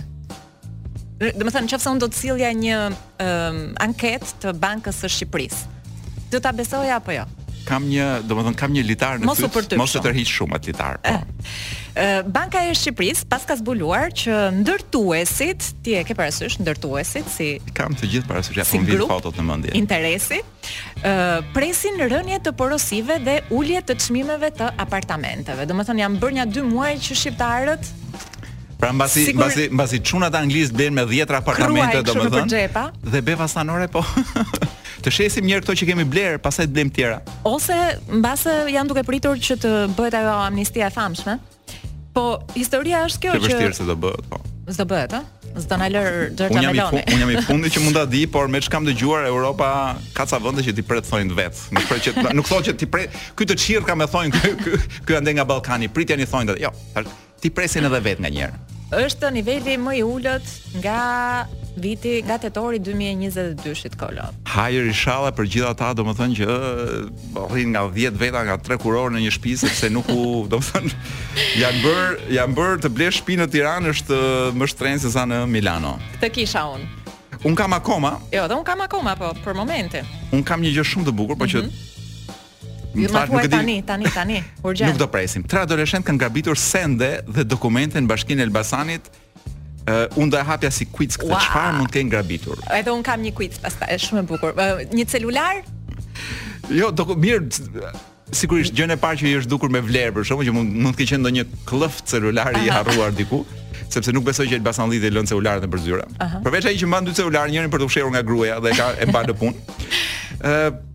Dhe 1.20 1.44
më 1.44 1.52
thënë, 1.52 1.68
që 1.68 1.80
unë 1.92 2.00
do 2.02 2.08
të 2.08 2.16
cilja 2.22 2.50
një 2.56 2.76
um, 2.86 3.60
anket 3.84 4.24
të 4.40 4.54
bankës 4.60 5.02
së 5.04 5.10
Shqipërisë, 5.18 6.24
do 6.32 6.40
të 6.40 6.54
besoja 6.62 6.96
apo 7.02 7.12
jo? 7.12 7.26
Kam 7.68 7.84
një, 7.92 8.06
do 8.24 8.38
më 8.40 8.46
thënë, 8.48 8.58
kam 8.62 8.72
një 8.74 8.86
litar 8.88 9.20
në 9.20 9.28
mosu 9.28 9.50
për 9.52 9.68
të 9.74 9.80
mosu 9.82 10.00
të 10.02 10.14
rrhiq 10.14 10.30
shumë 10.32 10.56
atë 10.56 10.72
litar. 10.72 10.96
Po. 11.04 11.12
Eh, 11.12 11.52
eh, 12.00 12.22
Banka 12.24 12.64
e 12.64 12.72
Shqipërisë 12.72 13.28
pas 13.30 13.44
ka 13.46 13.58
zbuluar 13.60 14.14
që 14.16 14.40
ndërtuesit, 14.62 15.68
ti 15.84 15.98
e 16.00 16.06
ke 16.08 16.16
parasysh 16.18 16.56
ndërtuesit 16.64 17.28
si 17.36 17.50
kam 17.76 18.00
të 18.00 18.10
gjithë 18.16 18.32
parasysh 18.32 18.62
ja, 18.64 18.64
si 18.66 18.80
grup, 18.88 19.12
fotot 19.12 19.36
në 19.44 19.48
mendje. 19.52 19.76
Interesi 19.76 20.40
ë 20.40 21.00
eh, 21.04 21.38
presin 21.52 22.00
rënje 22.08 22.40
të 22.48 22.56
porosive 22.56 23.20
dhe 23.28 23.42
ulje 23.60 23.84
të 23.92 24.00
çmimeve 24.08 24.56
të 24.56 24.72
apartamenteve. 24.86 25.68
Domethënë 25.68 26.08
janë 26.08 26.22
bërë 26.24 26.40
nja 26.40 26.48
2 26.56 26.70
muaj 26.72 26.96
që 27.10 27.20
shqiptarët 27.26 27.96
Pra 28.80 28.94
mbasi 28.94 29.26
Sigur... 29.26 29.44
mbasi 29.44 29.70
mbasi 29.72 30.04
çunat 30.04 30.36
anglisht 30.36 30.74
bën 30.74 30.92
me 30.96 31.04
10 31.04 31.34
apartamente 31.36 32.00
domethënë. 32.08 32.48
Dhe, 32.48 32.86
dhe 33.14 33.22
be 33.26 33.36
vasanore 33.36 33.90
po. 33.92 34.06
të 35.04 35.12
shesim 35.12 35.48
një 35.48 35.58
herë 35.58 35.66
këto 35.68 35.76
që 35.82 35.88
kemi 35.90 36.06
bler, 36.08 36.40
pastaj 36.44 36.70
të 36.70 36.78
dëm 36.80 36.92
të 36.92 37.00
tjera. 37.00 37.18
Ose 37.48 37.76
mbase 38.20 38.54
janë 38.72 38.92
duke 38.94 39.04
pritur 39.08 39.36
që 39.36 39.58
të 39.64 39.74
bëhet 40.00 40.18
ajo 40.22 40.32
amnistia 40.46 40.88
e 40.88 40.96
famshme. 40.96 41.36
Po 42.16 42.24
historia 42.56 43.04
është 43.10 43.24
kjo 43.28 43.36
që 43.36 43.52
vërtet 43.52 43.82
se 43.82 43.90
do 43.92 43.98
bëhet 44.08 44.32
po. 44.32 44.40
S'do 44.72 44.86
bëhet, 44.88 45.14
a? 45.20 45.24
S'do 45.60 45.78
na 45.82 45.88
lër 45.92 46.20
dorë 46.40 46.62
meloni. 46.70 47.04
Unë 47.10 47.20
jam 47.26 47.34
i 47.36 47.40
fundi 47.52 47.72
që 47.76 47.84
mund 47.84 48.00
ta 48.00 48.04
di, 48.08 48.24
por 48.32 48.48
me 48.54 48.62
çka 48.64 48.78
kam 48.80 48.88
dëgjuar 48.88 49.28
Europa 49.28 49.70
ka 50.16 50.24
ca 50.30 50.40
vende 50.44 50.64
që 50.66 50.76
ti 50.80 50.84
pret 50.88 51.10
thonë 51.12 51.36
vet. 51.42 51.66
Nuk 51.76 51.90
pret 51.92 52.06
që 52.08 52.34
nuk 52.40 52.48
thotë 52.52 52.72
që 52.72 52.78
ti 52.84 52.88
pret. 52.88 53.20
Ky 53.36 53.50
të 53.52 53.60
çirr 53.60 53.86
ka 53.88 53.98
më 54.00 54.10
thonë 54.14 54.30
ky 54.36 54.78
ky 55.08 55.20
ande 55.20 55.36
nga 55.36 55.46
Ballkani. 55.50 55.90
Pritjen 55.92 56.22
i 56.22 56.28
thonë. 56.30 56.58
Jo, 56.62 56.72
ti 57.42 57.50
presin 57.50 57.88
edhe 57.90 58.04
vet 58.04 58.20
nga 58.22 58.32
njerë? 58.34 58.66
është 58.90 59.30
niveli 59.30 59.76
më 59.78 59.92
i 60.00 60.00
ullët 60.02 60.48
nga 60.82 61.02
viti 61.78 62.16
nga 62.26 62.40
tetori 62.42 62.80
2022 62.82 63.76
shit 63.78 63.94
kolo. 64.02 64.24
Hajër 64.50 64.88
i 64.90 64.94
shalla 64.98 65.30
për 65.38 65.46
gjithë 65.54 65.68
ata, 65.70 65.90
do 65.94 66.02
më 66.08 66.16
thënë 66.18 66.38
që 66.40 66.48
rrinë 67.54 67.70
nga 67.76 67.84
10 67.94 68.18
veta 68.18 68.42
nga 68.48 68.56
3 68.58 68.80
kurorë 68.82 69.14
në 69.14 69.22
një 69.28 69.34
shpi, 69.38 69.54
sepse 69.62 69.92
nuk 69.94 70.10
u, 70.10 70.24
do 70.50 70.58
më 70.58 70.68
thënë, 70.72 70.96
janë 71.62 71.84
bërë 71.86 72.34
jan 72.40 72.58
bër 72.58 72.82
të 72.88 72.92
blesh 72.98 73.20
shpi 73.22 73.38
në 73.44 73.48
tiranë 73.54 73.94
është 73.94 74.20
më 74.58 74.70
shtrenë 74.74 75.04
se 75.06 75.14
sa 75.14 75.28
në 75.30 75.44
Milano. 75.54 75.94
Këtë 76.18 76.32
kisha 76.40 76.66
unë. 76.74 76.90
Unë 77.46 77.56
kam 77.62 77.78
akoma. 77.78 78.16
Jo, 78.34 78.50
dhe 78.50 78.58
unë 78.58 78.68
kam 78.74 78.82
akoma, 78.90 79.14
po, 79.22 79.30
për 79.46 79.54
momente. 79.62 80.02
Unë 80.34 80.50
kam 80.50 80.66
një 80.66 80.74
gjë 80.80 80.90
shumë 80.96 81.12
të 81.12 81.18
bukur, 81.22 81.38
po 81.38 81.46
mm 81.46 81.54
-hmm. 81.62 81.62
që 81.62 81.66
mhm. 81.70 81.99
Jo 82.98 83.10
më 83.14 83.26
thuaj 83.30 83.48
tani, 83.54 83.76
tani, 83.86 84.10
tani. 84.14 84.38
Urgjent. 84.66 84.90
Nuk 84.90 85.00
do 85.00 85.08
presim. 85.14 85.44
Tre 85.46 85.62
adoleshentë 85.62 86.08
kanë 86.10 86.22
gabitur 86.24 86.58
sende 86.58 87.20
dhe 87.28 87.46
dokumente 87.46 88.02
në 88.02 88.10
Bashkinë 88.10 88.42
Elbasanit. 88.48 89.12
Ë, 89.86 89.92
uh, 89.92 90.22
unë 90.22 90.32
do 90.34 90.40
e 90.40 90.46
hapja 90.48 90.72
si 90.74 90.88
quiz 90.90 91.18
këtë, 91.18 91.30
çfarë 91.46 91.76
mund 91.80 91.90
të 91.94 92.00
kenë 92.00 92.14
grabitur. 92.16 92.62
Edhe 92.74 92.94
un 92.94 93.06
kam 93.06 93.22
një 93.26 93.34
quiz, 93.38 93.58
pastaj 93.62 93.94
është 93.96 94.10
shumë 94.10 94.24
e 94.24 94.28
bukur. 94.32 94.58
Uh, 94.58 94.84
një 94.94 95.06
celular? 95.10 95.62
Jo, 96.74 96.90
do 96.94 97.06
mirë 97.14 97.94
sigurisht 98.36 98.74
gjën 98.78 98.94
e 98.94 99.00
parë 99.02 99.22
që 99.24 99.32
i 99.36 99.38
është 99.42 99.54
dukur 99.54 99.72
me 99.74 99.82
vlerë 99.86 100.14
për 100.18 100.28
shkakun 100.30 100.50
që 100.50 100.58
mund 100.58 100.82
mund 100.86 100.98
të 100.98 101.04
ketë 101.04 101.16
qenë 101.16 101.24
ndonjë 101.28 101.48
klëft 101.70 102.10
celular 102.14 102.54
i 102.62 102.68
harruar 102.70 103.14
diku 103.18 103.42
sepse 103.90 104.14
nuk 104.14 104.28
besoj 104.28 104.46
që 104.46 104.60
e 104.60 104.62
basan 104.62 104.92
e 104.94 104.98
lënë 105.10 105.32
celularët 105.32 105.64
në 105.66 105.70
përzyra. 105.74 106.04
Përveç 106.46 106.68
a 106.70 106.74
i 106.76 106.78
që 106.78 106.90
mba 106.92 107.00
dy 107.08 107.14
celularë 107.18 107.50
njërin 107.56 107.72
për 107.74 107.82
të 107.82 107.88
fshirë 107.90 108.12
nga 108.14 108.22
gruja 108.28 108.60
dhe 108.62 108.74
ka 108.78 108.90
e 109.02 109.08
mba 109.10 109.24
në 109.26 109.34
punë 109.40 109.89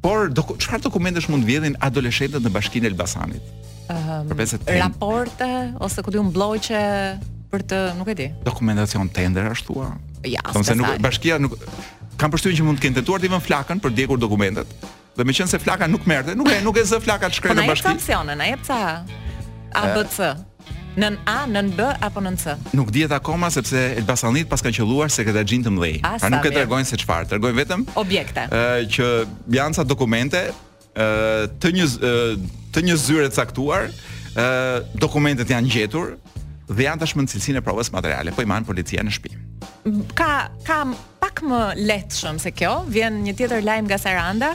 por 0.00 0.30
çfarë 0.58 0.82
dokumentesh 0.86 1.28
mund 1.28 1.44
vjedhin 1.46 1.76
adoleshentët 1.80 2.42
në 2.46 2.50
Bashkinë 2.54 2.86
e 2.88 2.90
Elbasanit? 2.90 3.52
Ëm 3.92 4.32
ehm, 4.32 4.32
um, 4.32 4.78
raporte 4.80 5.48
ose 5.84 6.02
ku 6.06 6.10
diun 6.14 6.30
bloqe 6.32 6.80
për 7.52 7.64
të, 7.70 7.80
nuk 7.98 8.08
e 8.08 8.14
di. 8.18 8.28
Dokumentacion 8.46 9.08
tender 9.08 9.50
ashtu 9.50 9.76
Ja, 10.24 10.40
Thonë 10.48 10.64
se 10.64 10.74
nuk 10.78 10.88
bashkia 11.04 11.36
nuk 11.38 11.58
kanë 12.16 12.32
përshtypjen 12.32 12.58
që 12.62 12.64
mund 12.64 12.78
të 12.80 12.86
kenë 12.86 12.96
tentuar 13.02 13.20
të 13.20 13.28
vënë 13.28 13.44
flakën 13.44 13.82
për 13.84 13.92
djegur 13.92 14.18
dokumentet. 14.22 14.70
Dhe 15.18 15.24
meqense 15.28 15.58
flaka 15.60 15.84
nuk 15.90 16.06
merrte, 16.08 16.32
nuk 16.34 16.48
e 16.48 16.62
nuk 16.64 16.78
e 16.80 16.84
zë 16.88 17.02
flaka 17.04 17.28
të 17.28 17.36
shkrenë 17.38 17.60
në 17.60 17.66
bashki. 17.68 17.84
Po 17.84 17.92
na 17.92 17.94
jep 17.94 18.00
sancionen, 18.00 18.40
e 18.40 18.50
jep 18.54 18.64
ca 18.64 18.78
ABC. 19.82 20.32
Nën 20.94 21.16
A, 21.28 21.42
nën 21.46 21.72
B 21.76 21.80
apo 22.00 22.20
nën 22.20 22.36
C? 22.44 22.54
Nuk 22.72 22.92
dihet 22.92 23.10
akoma 23.10 23.50
sepse 23.50 23.78
Elbasanit 23.98 24.46
pas 24.48 24.60
ka 24.62 24.70
qelluar 24.74 25.10
sekretaxhin 25.10 25.64
të 25.66 25.72
mdhëj. 25.74 25.96
Ah, 26.06 26.14
pra 26.22 26.30
nuk 26.30 26.46
e 26.46 26.52
tregojnë 26.54 26.86
se 26.86 26.98
çfarë, 27.02 27.26
tregojnë 27.32 27.56
vetëm 27.62 27.82
objekte. 27.98 28.44
Ëh 28.50 28.86
që 28.94 29.08
janë 29.56 29.74
ca 29.78 29.82
dokumente, 29.90 30.42
ëh 30.94 31.48
të 31.62 31.72
një 31.78 31.88
të 32.74 32.84
një 32.88 32.98
zyre 33.06 33.26
të 33.32 33.40
caktuar, 33.42 33.90
ëh 33.90 34.94
dokumentet 35.02 35.50
janë 35.50 35.72
gjetur 35.74 36.14
dhe 36.70 36.86
janë 36.86 37.02
tashmë 37.02 37.26
në 37.26 37.32
cilësinë 37.32 37.60
e 37.60 37.64
provës 37.66 37.90
materiale, 37.94 38.30
po 38.32 38.44
i 38.44 38.46
marrin 38.48 38.68
policia 38.68 39.02
në 39.04 39.16
shtëpi. 39.16 39.40
Ka 40.18 40.46
kam 40.68 40.94
pak 41.20 41.42
më 41.42 41.62
lehtëshëm 41.90 42.38
se 42.40 42.54
kjo, 42.56 42.84
vjen 42.88 43.18
një 43.26 43.34
tjetër 43.38 43.66
lajm 43.66 43.90
nga 43.90 43.98
Saranda. 43.98 44.54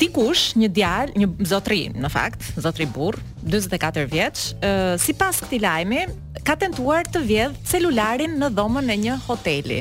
Dikush, 0.00 0.54
një 0.56 0.68
djalë, 0.72 1.18
një 1.20 1.26
zotri 1.44 1.82
në 1.92 2.08
fakt, 2.12 2.46
zotri 2.60 2.86
burr, 2.88 3.16
44 3.48 4.06
vjeç, 4.10 4.52
uh, 4.60 4.96
sipas 5.00 5.40
këtij 5.46 5.60
lajmi, 5.64 6.02
ka 6.44 6.56
tentuar 6.60 7.06
të 7.08 7.22
vjedh 7.24 7.56
celularin 7.70 8.34
në 8.40 8.50
dhomën 8.56 8.90
e 8.92 8.96
një 9.06 9.16
hoteli. 9.26 9.80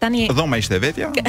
Tani 0.00 0.28
Dhoma 0.32 0.60
ishte 0.62 0.78
vetja? 0.80 1.10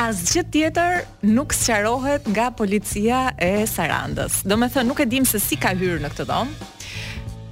Asgjë 0.00 0.44
tjetër 0.54 1.00
nuk 1.26 1.52
sqarohet 1.56 2.28
nga 2.32 2.50
policia 2.56 3.30
e 3.40 3.64
Sarandës. 3.68 4.42
Do 4.46 4.56
të 4.56 4.68
thënë, 4.74 4.88
nuk 4.88 5.00
e 5.02 5.08
dim 5.08 5.24
se 5.28 5.40
si 5.42 5.56
ka 5.60 5.72
hyrë 5.76 6.00
në 6.04 6.12
këtë 6.12 6.28
dhomë. 6.28 6.68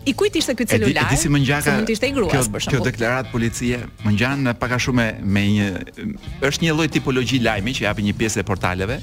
I 0.08 0.14
kujt 0.16 0.38
ishte 0.40 0.54
ky 0.56 0.64
celular? 0.64 1.04
Edi, 1.10 1.16
edi 1.16 1.20
si 1.20 1.28
më 1.28 1.40
ngjaka. 1.42 1.72
Mund 1.76 1.88
të 1.88 1.92
ishte 1.98 2.08
kjo, 2.16 2.28
për 2.54 2.64
Kjo 2.70 2.78
deklarat 2.86 3.28
policie 3.32 3.82
më 4.06 4.12
ngjan 4.14 4.52
pak 4.56 4.78
a 4.78 4.78
shumë 4.80 5.04
me 5.20 5.42
një 5.56 5.66
është 6.48 6.64
një 6.64 6.76
lloj 6.78 6.86
tipologji 6.96 7.42
lajmi 7.44 7.74
që 7.76 7.84
japi 7.90 8.06
një 8.06 8.14
pjesë 8.20 8.40
e 8.40 8.46
portaleve 8.48 8.96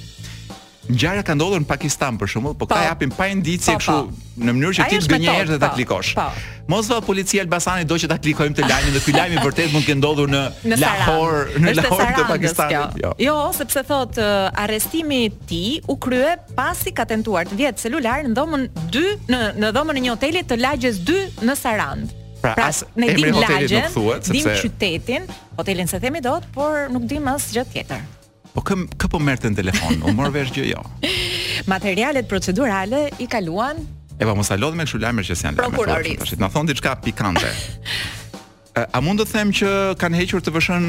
ngjarja 0.89 1.23
ka 1.25 1.33
ndodhur 1.33 1.61
në 1.63 1.67
Pakistan 1.69 2.17
për 2.19 2.29
shembull, 2.29 2.55
po 2.57 2.67
pa, 2.69 2.77
ka 2.77 2.83
japim 2.91 3.11
pa 3.13 3.27
indicie 3.31 3.73
pa, 3.73 3.79
pa. 3.79 3.81
kështu 3.81 4.45
në 4.45 4.53
mënyrë 4.53 4.75
që 4.77 4.85
ti 4.91 4.97
të 5.01 5.19
gënjesh 5.23 5.51
dhe 5.53 5.57
ta 5.61 5.69
klikosh. 5.73 6.11
Pa. 6.17 6.27
Mos 6.69 6.87
vao 6.89 7.01
policia 7.05 7.41
Elbasani 7.43 7.85
do 7.89 7.97
që 8.01 8.09
ta 8.11 8.17
klikojmë 8.21 8.57
të 8.57 8.67
lajmin 8.69 8.93
dhe 8.97 9.01
ky 9.05 9.13
lajm 9.15 9.33
i 9.33 9.39
vërtet 9.43 9.71
mund 9.73 9.85
të 9.85 9.89
ketë 9.91 9.99
ndodhur 10.01 10.29
në, 10.33 10.41
Lahore, 10.77 11.61
në 11.61 11.73
Lahore 11.79 12.09
të 12.19 12.25
Pakistanit. 12.29 12.99
Jo. 13.01 13.13
jo. 13.25 13.37
sepse 13.57 13.83
thot 13.87 14.17
uh, 14.21 14.49
arrestimi 14.65 15.23
i 15.29 15.31
ti 15.49 15.63
u 15.89 15.97
krye 16.01 16.35
pasi 16.57 16.93
ka 16.95 17.05
tentuar 17.09 17.45
të 17.49 17.57
vjet 17.61 17.81
celular 17.81 18.21
në 18.27 18.35
dhomën 18.37 18.67
2 18.93 19.15
në 19.31 19.41
në 19.61 19.71
dhomën 19.77 20.01
e 20.01 20.05
një 20.05 20.13
hoteli 20.15 20.43
të 20.45 20.59
lagjes 20.61 21.01
2 21.07 21.47
në 21.47 21.55
Sarand. 21.57 22.13
Pra, 22.43 22.53
pra 22.53 22.69
as 22.69 22.83
ne 22.93 23.07
dimë 23.09 23.41
lagjen, 23.41 23.87
dimë 24.35 24.59
qytetin, 24.61 25.25
hotelin 25.57 25.89
se 25.89 25.97
themi 26.03 26.21
dot, 26.21 26.45
por 26.53 26.89
nuk 26.93 27.09
dimë 27.09 27.33
as 27.39 27.47
gjë 27.55 27.63
tjetër 27.73 28.05
po 28.55 28.63
kë 28.63 28.75
kë 28.95 29.09
po 29.11 29.19
merrte 29.19 29.51
në 29.51 29.57
telefon? 29.59 29.97
U 30.07 30.13
mor 30.15 30.31
vesh 30.33 30.53
gjë 30.55 30.69
jo. 30.71 30.81
Materialet 31.73 32.27
procedurale 32.31 33.03
i 33.21 33.27
kaluan. 33.29 33.83
Eva 34.19 34.33
mos 34.35 34.47
a 34.51 34.57
me 34.57 34.85
kështu 34.87 35.01
lajmer 35.03 35.27
që 35.27 35.37
janë. 35.37 35.59
Prokuroris. 35.59 36.35
Na 36.39 36.47
thon 36.49 36.67
diçka 36.71 36.95
pikante. 37.03 37.51
a 38.95 39.01
mund 39.03 39.19
të 39.19 39.27
them 39.33 39.51
që 39.55 39.71
kanë 39.99 40.21
hequr 40.21 40.43
të 40.45 40.53
vëshën 40.55 40.87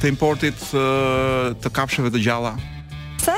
të 0.00 0.08
importit 0.08 0.58
të 0.72 1.72
kafshëve 1.76 2.12
të 2.14 2.24
gjalla? 2.24 2.54
Pse? 3.20 3.36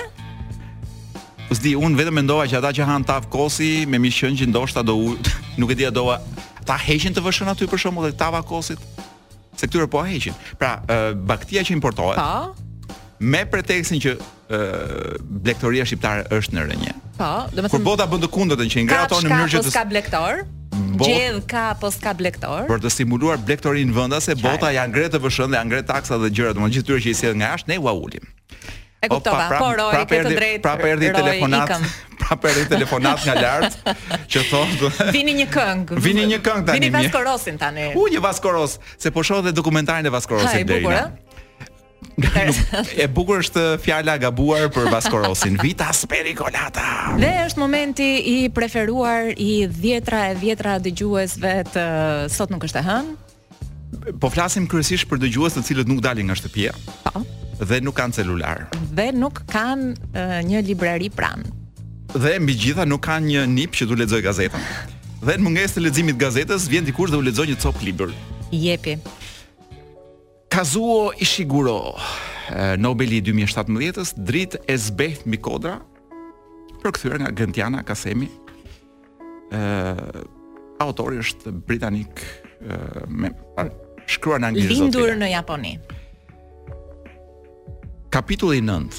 Usdi, 1.50 1.72
po 1.74 1.82
unë 1.88 1.98
vetëm 1.98 2.20
mendova 2.20 2.46
që 2.46 2.60
ata 2.60 2.70
që 2.78 2.86
han 2.86 3.06
tav 3.08 3.26
kosi 3.32 3.82
me 3.90 3.98
mishën 3.98 4.36
që 4.38 4.46
ndoshta 4.52 4.84
do 4.86 4.94
u, 4.94 5.16
nuk 5.60 5.74
e 5.74 5.78
dia 5.82 5.90
a 5.90 5.94
doa 5.96 6.20
ta 6.68 6.76
heqin 6.78 7.10
të 7.16 7.22
vëshën 7.26 7.50
aty 7.50 7.66
për 7.66 7.82
shembull 7.86 8.06
dhe 8.06 8.14
tava 8.20 8.42
kosit. 8.46 8.78
Se 9.58 9.66
këtyre 9.66 9.90
po 9.90 9.98
a 9.98 10.06
heqin. 10.06 10.36
Pra, 10.60 10.76
baktia 11.26 11.64
që 11.66 11.72
importohet. 11.74 12.20
Po 12.22 12.68
me 13.20 13.42
preteksin 13.50 14.00
që 14.02 14.14
uh, 14.16 14.64
blektoria 15.20 15.84
shqiptare 15.86 16.24
është 16.34 16.56
në 16.56 16.66
rënje. 16.70 16.94
Po, 17.18 17.30
domethënë 17.52 17.74
Kur 17.74 17.84
bota 17.84 18.06
bën 18.08 18.22
të 18.24 18.30
kundërtën 18.36 18.70
që 18.72 18.80
i 18.80 18.86
ngra 18.88 19.02
në 19.04 19.20
mënyrë 19.28 19.52
që 19.54 19.62
të 19.66 19.74
ska 19.76 19.82
blegtor, 19.92 20.42
gjell 21.04 21.40
ka 21.50 21.66
apo 21.74 21.90
ska 21.94 22.14
blegtor. 22.16 22.64
Për 22.70 22.80
të 22.86 22.94
simuluar 22.96 23.40
blegtorinë 23.44 23.92
vendase, 23.96 24.36
bota 24.40 24.72
ja 24.74 24.86
ngre 24.90 25.08
të 25.12 25.20
VSH-n 25.22 25.52
dhe 25.54 25.60
ja 25.60 25.64
ngre 25.68 25.84
taksa 25.92 26.18
dhe 26.22 26.32
gjërat, 26.32 26.56
domethënë 26.58 26.78
gjithë 26.78 26.88
tyra 26.92 27.02
që 27.06 27.10
i 27.14 27.18
sjell 27.22 27.38
nga 27.42 27.54
jashtë 27.56 27.74
ne 27.74 27.80
u 27.84 27.90
ulim. 28.06 28.30
E 29.00 29.08
kuptova, 29.08 29.46
pra, 29.48 29.56
pra- 29.56 29.60
po 29.60 29.68
roi 29.72 29.90
pra 29.96 30.00
këtë 30.08 30.32
drejtë. 30.36 30.62
pra 30.64 30.88
erdhi 30.92 31.08
telefonat, 31.14 31.70
pra 32.20 32.36
erdhi 32.50 32.64
telefonat 32.68 33.22
nga 33.24 33.34
lart, 33.38 33.78
që 34.28 34.42
thotë... 34.50 34.90
vini 35.16 35.32
një 35.40 35.46
këngë. 35.54 36.00
Vini 36.04 36.26
një 36.34 36.40
këngë 36.44 36.66
tani. 36.68 36.76
Vini 36.76 36.92
Vaskorosin 36.98 37.56
tani. 37.62 37.86
U 37.96 38.04
një 38.12 38.20
Vaskoros, 38.20 38.76
se 39.00 39.08
po 39.14 39.24
shoh 39.24 39.40
dhe 39.46 39.54
dokumentarin 39.56 40.04
e 40.04 40.12
Vaskorosit 40.12 40.68
deri. 40.68 40.84
Ai 40.84 40.84
bukur, 40.84 41.29
e 42.96 43.06
bukur 43.08 43.40
është 43.42 43.62
fjala 43.84 44.14
gabuar 44.20 44.68
për 44.74 44.88
Vasco 44.92 45.20
Rossin, 45.22 45.56
Vita 45.62 45.88
Spericolata. 45.94 47.16
Dhe 47.22 47.32
është 47.48 47.60
momenti 47.60 48.08
i 48.26 48.36
preferuar 48.52 49.32
i 49.36 49.66
dhjetra 49.68 50.20
e 50.32 50.38
dhjetra 50.40 50.74
dëgjuesve 50.84 51.52
të 51.74 51.84
sot 52.36 52.52
nuk 52.52 52.64
është 52.68 52.80
e 52.82 52.86
hën 52.88 53.10
Po 54.22 54.30
flasim 54.30 54.68
kryesisht 54.70 55.08
për 55.10 55.22
dëgjues 55.24 55.56
të 55.56 55.64
cilët 55.66 55.88
nuk 55.90 55.98
dalin 56.04 56.28
nga 56.30 56.36
shtëpia. 56.38 56.70
Po. 57.08 57.24
Dhe 57.60 57.80
nuk 57.84 57.96
kanë 57.98 58.14
celular. 58.20 58.62
Dhe 58.96 59.08
nuk 59.12 59.42
kanë 59.50 59.90
uh, 59.90 60.36
një 60.46 60.62
librari 60.68 61.10
pranë. 61.12 61.42
Dhe 62.14 62.36
mbi 62.40 62.54
gjitha 62.54 62.86
nuk 62.86 63.02
kanë 63.04 63.26
një 63.32 63.42
nip 63.50 63.74
që 63.76 63.86
t'u 63.90 63.98
lexoj 64.00 64.22
gazetën. 64.24 64.64
dhe 65.20 65.34
në 65.36 65.42
mungesë 65.44 65.74
të 65.76 65.80
leximit 65.84 66.16
gazetës 66.20 66.68
vjen 66.70 66.84
dikush 66.86 67.10
dhe 67.12 67.16
u 67.18 67.24
lexon 67.26 67.46
një 67.50 67.58
copë 67.60 67.84
libër. 67.90 68.10
Jepi. 68.54 68.94
Kazuo 70.50 71.12
Ishiguro, 71.22 71.92
Nobeli 72.82 73.20
2017-ës, 73.22 74.16
dritë 74.18 74.58
e 74.66 74.74
zbeth 74.82 75.20
mbi 75.22 75.38
kodra, 75.38 75.76
përkthyer 76.82 77.20
nga 77.22 77.30
Gentiana 77.38 77.84
Kasemi. 77.86 78.26
ë 79.54 80.26
Autori 80.80 81.20
është 81.22 81.52
britanik 81.68 82.22
ë 82.66 83.04
me 83.06 83.30
shkruar 84.10 84.40
në 84.42 84.48
anglisht. 84.50 84.72
Lindur 84.74 85.12
në 85.22 85.28
Japoni. 85.36 85.74
Kapitulli 88.10 88.58
9. 88.58 88.90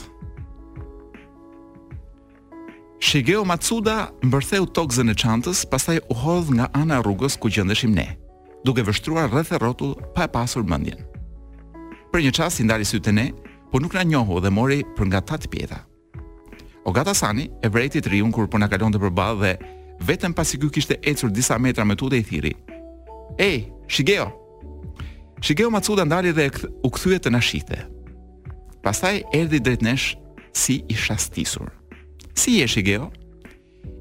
Shigeo 3.03 3.43
Matsuda 3.49 4.07
mbërtheu 4.23 4.69
tokzën 4.77 5.11
e 5.11 5.17
çantës, 5.19 5.65
pastaj 5.67 5.99
u 6.07 6.15
hodh 6.21 6.53
nga 6.55 6.69
ana 6.77 7.01
rrugës 7.03 7.35
ku 7.41 7.51
gjendeshim 7.51 7.91
ne, 7.97 8.13
duke 8.63 8.85
vështruar 8.87 9.27
rreth 9.33 9.51
e 9.51 9.59
rrotull 9.59 9.97
pa 10.15 10.29
e 10.29 10.31
pasur 10.37 10.63
mendjen. 10.63 11.09
Për 12.11 12.25
një 12.27 12.31
qas 12.35 12.57
i 12.59 12.65
ndali 12.67 12.83
sytë 12.85 13.05
të 13.07 13.11
ne, 13.15 13.23
po 13.71 13.79
nuk 13.79 13.93
nga 13.95 14.01
njohu 14.03 14.41
dhe 14.43 14.49
mori 14.51 14.81
për 14.97 15.07
nga 15.07 15.21
tatë 15.29 15.47
pjeta. 15.53 15.77
O 16.83 16.91
gata 16.91 17.13
sani, 17.15 17.45
e 17.63 17.69
vrejti 17.71 18.01
të 18.03 18.11
riun 18.11 18.33
kur 18.35 18.49
po 18.51 18.59
nga 18.59 18.67
kalon 18.67 18.91
të 18.91 18.99
përbadhe 18.99 19.51
dhe 19.55 19.71
vetëm 20.09 20.33
pasi 20.35 20.57
kjo 20.59 20.67
kishte 20.75 20.97
ecur 21.07 21.31
disa 21.31 21.55
metra 21.61 21.85
me 21.87 21.95
tutë 21.95 22.19
i 22.19 22.25
thiri. 22.27 22.51
Ej, 23.39 23.61
shigeo! 23.87 24.27
Shigeo 25.39 25.69
ma 25.71 25.79
cuda 25.81 26.03
ndali 26.05 26.33
dhe 26.35 26.49
u 26.83 26.91
këthuje 26.91 27.19
të 27.23 27.31
nashite. 27.31 27.79
Pastaj 28.83 29.21
erdi 29.37 29.61
drejt 29.63 29.85
nesh 29.87 30.09
si 30.51 30.81
i 30.91 30.97
shastisur. 30.99 31.69
Si 32.35 32.59
e 32.59 32.67
shigeo? 32.67 33.07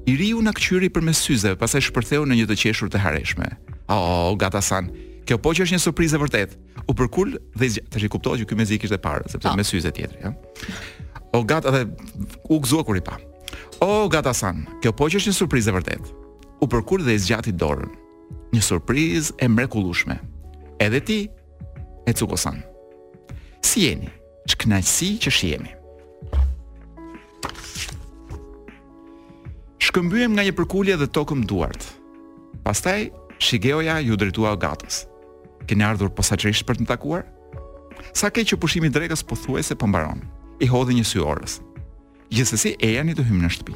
I 0.09 0.17
riu 0.19 0.43
në 0.43 0.51
këqyri 0.57 0.91
për 0.91 1.13
syze 1.15 1.55
pasaj 1.61 1.87
shpërtheu 1.87 2.27
në 2.27 2.41
një 2.41 2.49
të 2.51 2.59
qeshur 2.65 2.91
të 2.91 3.05
hareshme. 3.07 3.47
O, 3.91 3.95
oh, 3.97 4.35
gata 4.41 4.59
sanë, 4.61 4.91
Kjo 5.27 5.37
po 5.41 5.53
që 5.53 5.65
është 5.67 5.77
një 5.77 5.81
surprizë 5.83 6.17
e 6.17 6.21
vërtet. 6.21 6.53
U 6.89 6.95
përkul 6.97 7.35
dhe 7.55 7.69
tash 7.93 8.05
e 8.05 8.09
kuptoj 8.11 8.37
që 8.41 8.47
ky 8.49 8.57
mezik 8.57 8.81
kishte 8.83 8.97
parë, 9.01 9.27
sepse 9.31 9.49
ah. 9.51 9.57
me 9.57 9.65
syze 9.67 9.91
tjetër, 9.93 10.17
ja. 10.23 10.31
O 11.37 11.43
gata 11.47 11.71
dhe 11.73 11.83
u 12.51 12.57
gëzuar 12.61 12.85
kur 12.87 12.97
i 12.99 13.03
pa. 13.05 13.19
O 13.83 14.07
gata 14.11 14.33
san, 14.37 14.63
kjo 14.81 14.91
po 14.97 15.09
që 15.11 15.21
është 15.21 15.31
një 15.31 15.37
surprizë 15.37 15.71
e 15.71 15.75
vërtet. 15.77 16.09
U 16.61 16.67
përkul 16.71 17.05
dhe 17.05 17.15
zgjati 17.21 17.53
dorën. 17.53 17.91
Një 18.51 18.63
surprizë 18.65 19.37
e 19.45 19.51
mrekullueshme. 19.51 20.17
Edhe 20.81 20.99
ti, 21.05 21.19
e 22.09 22.15
cukosan. 22.17 22.59
Si 23.63 23.85
jeni? 23.85 24.09
Që 24.49 24.81
që 25.23 25.29
shihemi. 25.29 25.71
Shkëmbyem 29.81 30.33
nga 30.33 30.43
një 30.47 30.53
përkulje 30.57 30.95
dhe 30.97 31.07
tokëm 31.13 31.45
duart. 31.45 31.85
Pastaj, 32.63 33.09
Shigeoja 33.41 33.97
ju 33.99 34.13
drejtua 34.15 34.53
gatës. 34.61 35.05
Keni 35.65 35.81
ardhur 35.83 36.11
posaçërisht 36.13 36.61
për 36.67 36.77
të 36.81 36.85
takuar? 36.91 37.23
Sa 38.13 38.29
ke 38.29 38.43
që 38.45 38.57
pushimi 38.61 38.87
i 38.87 39.09
po 39.09 39.15
pothuajse 39.31 39.73
po 39.75 39.87
mbaron. 39.89 40.21
I 40.61 40.67
hodhi 40.69 40.93
një 40.93 41.03
sy 41.05 41.17
orës. 41.19 41.57
e 42.81 42.87
janë 42.87 43.11
i 43.11 43.15
të 43.17 43.25
hymë 43.29 43.41
në 43.43 43.49
shtëpi. 43.49 43.73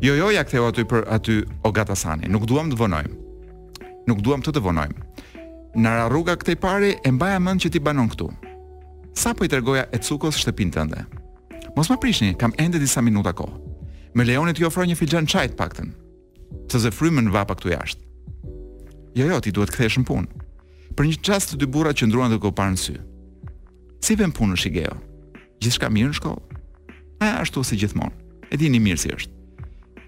Jo, 0.00 0.14
jo, 0.14 0.30
ja 0.30 0.40
aty 0.40 0.84
për 0.84 1.02
aty 1.10 1.42
o 1.64 1.72
gatasani. 1.72 2.28
Nuk 2.28 2.46
duam 2.46 2.70
të 2.70 2.78
vonojmë. 2.78 3.14
Nuk 4.06 4.20
duam 4.22 4.40
të 4.42 4.52
të 4.54 4.60
vonojmë. 4.62 5.00
Në 5.76 5.92
rruga 6.10 6.36
këtej 6.38 6.54
pari, 6.56 6.94
e 7.06 7.10
mbaja 7.10 7.38
mend 7.42 7.58
që 7.60 7.70
ti 7.72 7.80
banon 7.80 8.06
këtu. 8.08 8.28
Sa 9.18 9.34
po 9.34 9.44
i 9.44 9.48
tregoja 9.50 9.86
e 9.92 9.98
cukos 9.98 10.38
shtëpinë 10.38 10.72
tënde. 10.78 11.02
Mos 11.76 11.90
më 11.90 11.96
prishni, 11.98 12.36
kam 12.38 12.54
ende 12.58 12.78
disa 12.78 13.02
minuta 13.02 13.32
kohë. 13.34 13.58
Me 14.14 14.24
leonit 14.24 14.58
ju 14.58 14.66
ofroj 14.66 14.86
një 14.86 14.94
filxhan 14.96 15.26
çaj 15.26 15.48
të 15.48 15.58
paktën. 15.58 15.90
Se 16.70 16.78
zë 16.78 16.94
frymën 16.94 17.30
vapa 17.34 17.54
këtu 17.58 17.74
jashtë. 17.74 18.03
Jo, 19.16 19.26
jo, 19.26 19.38
ti 19.40 19.52
duhet 19.54 19.70
kthesh 19.70 20.00
në 20.02 20.06
punë. 20.08 20.40
Për 20.98 21.06
një 21.06 21.18
çast 21.22 21.52
të 21.52 21.60
dy 21.60 21.68
burra 21.70 21.92
qëndruan 21.94 22.32
ndruan 22.34 22.50
u 22.50 22.54
parë 22.54 22.74
në 22.74 22.80
sy. 22.82 22.94
Si 24.02 24.16
vën 24.18 24.32
punën 24.34 24.58
Shigeo? 24.58 24.96
Gjithçka 25.62 25.86
mirë 25.90 26.10
në 26.10 26.16
shkollë? 26.18 26.58
A 27.22 27.28
ashtu 27.42 27.62
si 27.64 27.78
gjithmonë. 27.78 28.12
E 28.50 28.58
dini 28.58 28.80
mirë 28.82 28.98
si 29.02 29.12
është. 29.14 29.32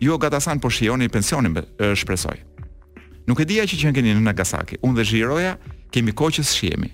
Ju 0.03 0.11
jo, 0.11 0.19
Gatasan 0.21 0.59
po 0.61 0.71
shijoni 0.71 1.07
pensionin, 1.11 1.55
e 1.55 1.93
shpresoj. 1.97 2.35
Nuk 3.31 3.41
e 3.43 3.47
dija 3.47 3.65
që 3.67 3.79
që 3.85 3.95
keni 3.95 4.15
në 4.19 4.27
Nagasaki. 4.27 4.81
Unë 4.83 4.99
dhe 4.99 5.07
Zhiroja 5.13 5.55
kemi 5.95 6.13
kohë 6.13 6.39
që 6.41 6.49
shihemi. 6.51 6.91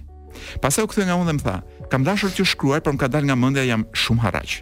Pastaj 0.63 0.85
u 0.85 0.93
kthye 0.93 1.09
nga 1.09 1.17
unë 1.19 1.31
dhe 1.33 1.39
më 1.41 1.45
tha, 1.49 1.57
kam 1.93 2.05
dashur 2.07 2.31
të 2.33 2.45
shkruaj, 2.53 2.85
por 2.85 2.93
më 2.97 3.01
ka 3.01 3.09
dalë 3.13 3.31
nga 3.31 3.41
mendja 3.41 3.65
jam 3.73 3.89
shumë 3.97 4.23
harraq. 4.27 4.61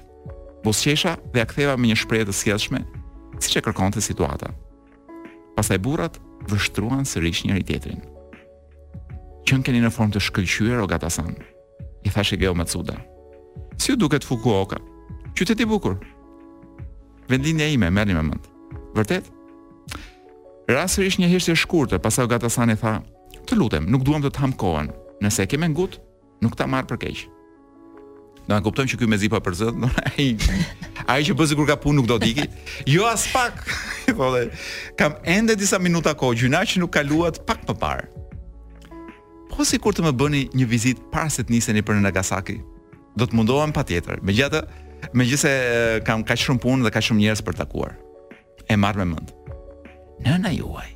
Bosqesha 0.64 1.16
dhe 1.34 1.42
ja 1.42 1.50
ktheva 1.50 1.74
me 1.76 1.90
një 1.90 1.98
shprehje 2.04 2.30
të 2.30 2.34
sjellshme, 2.40 2.82
siç 3.42 3.58
e 3.58 3.64
kërkonte 3.66 4.02
situata. 4.02 4.50
Pastaj 5.56 5.78
burrat 5.82 6.18
vështruan 6.50 7.06
sërish 7.08 7.44
njëri 7.46 7.64
tjetrin. 7.68 8.00
Qën 9.46 9.62
keni 9.66 9.80
në 9.82 9.90
formë 9.94 10.16
të 10.18 10.22
shkëllqyër 10.28 10.82
o 10.84 10.88
gata 10.90 11.08
san, 11.12 11.34
i 12.06 12.10
thashe 12.12 12.38
Geo 12.40 12.54
Matsuda. 12.58 12.96
Si 13.80 13.94
u 13.94 14.00
duke 14.00 14.18
të 14.20 14.28
Qyteti 14.28 14.54
oka? 14.62 14.78
Qytet 15.38 15.60
i 15.60 15.66
bukur? 15.66 15.94
Vendin 17.30 17.60
e 17.62 17.68
ime, 17.74 17.88
merë 17.90 18.14
me 18.16 18.24
mëndë. 18.26 18.80
Vërtet? 18.96 19.30
Rasër 20.68 21.06
ish 21.06 21.18
një 21.20 21.28
hishtje 21.32 21.54
e 21.54 21.96
të 21.96 21.98
pasa 22.02 22.24
o 22.24 22.28
gata 22.30 22.48
san 22.50 22.70
i 22.70 22.76
tha, 22.76 23.00
të 23.48 23.56
lutem, 23.56 23.86
nuk 23.90 24.02
duham 24.02 24.22
të 24.22 24.30
të 24.34 24.40
hamë 24.42 24.58
kohën, 24.62 24.88
nëse 25.22 25.46
keme 25.46 25.68
ngut, 25.70 25.96
nuk 26.42 26.56
ta 26.56 26.66
marë 26.66 26.86
për 26.92 27.00
keqë. 27.04 27.28
Do 28.48 28.56
në 28.56 28.62
kuptojmë 28.64 28.90
që 28.92 28.98
kjo 29.00 29.06
me 29.08 29.16
zipa 29.22 29.38
për 29.40 29.54
ai 30.18 30.28
a 31.06 31.18
i 31.18 31.24
që 31.30 31.34
kur 31.54 31.66
ka 31.68 31.76
punë 31.76 31.96
nuk 32.00 32.06
do 32.10 32.18
diki. 32.18 32.48
jo 32.86 33.06
as 33.06 33.26
pak, 33.32 33.64
po 34.18 34.30
dhe 34.34 34.48
kam 34.98 35.14
ende 35.24 35.56
disa 35.58 35.78
minuta 35.78 36.14
kohë, 36.18 36.36
gjyna 36.42 36.62
që 36.66 36.82
nuk 36.82 36.92
kaluat 36.94 37.42
pak 37.46 37.64
më 37.68 37.74
parë. 37.76 38.08
Po 39.50 39.66
si 39.68 39.76
kur 39.82 39.92
të 39.94 40.06
më 40.06 40.12
bëni 40.16 40.42
një 40.56 40.66
vizit 40.70 41.02
parë 41.12 41.32
se 41.34 41.44
të 41.44 41.52
niseni 41.54 41.82
për 41.84 41.98
në 42.00 42.06
Nagasaki, 42.08 42.58
do 43.18 43.26
të 43.26 43.36
mundohem 43.38 43.74
pa 43.76 43.84
tjetër, 43.86 44.22
me 44.24 44.32
gjithë 44.36 44.62
me 45.16 45.24
gjithë 45.26 45.52
kam 46.06 46.22
ka 46.28 46.36
shumë 46.38 46.60
punë 46.62 46.86
dhe 46.86 46.92
ka 46.94 47.02
shumë 47.04 47.24
njerës 47.26 47.44
për 47.44 47.58
takuar. 47.62 47.96
E 48.70 48.76
marrë 48.78 49.00
me 49.04 49.14
mëndë. 49.14 49.56
Nëna 50.26 50.52
juaj, 50.58 50.90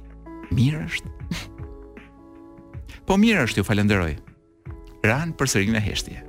mirë 0.52 0.82
është? 0.84 1.12
po 3.08 3.16
mirë 3.20 3.46
është 3.48 3.62
ju 3.62 3.70
falenderoj. 3.70 4.12
Ranë 5.04 5.36
për 5.40 5.50
sërgjën 5.54 5.80
e 5.80 5.84
heshtje. 5.86 6.20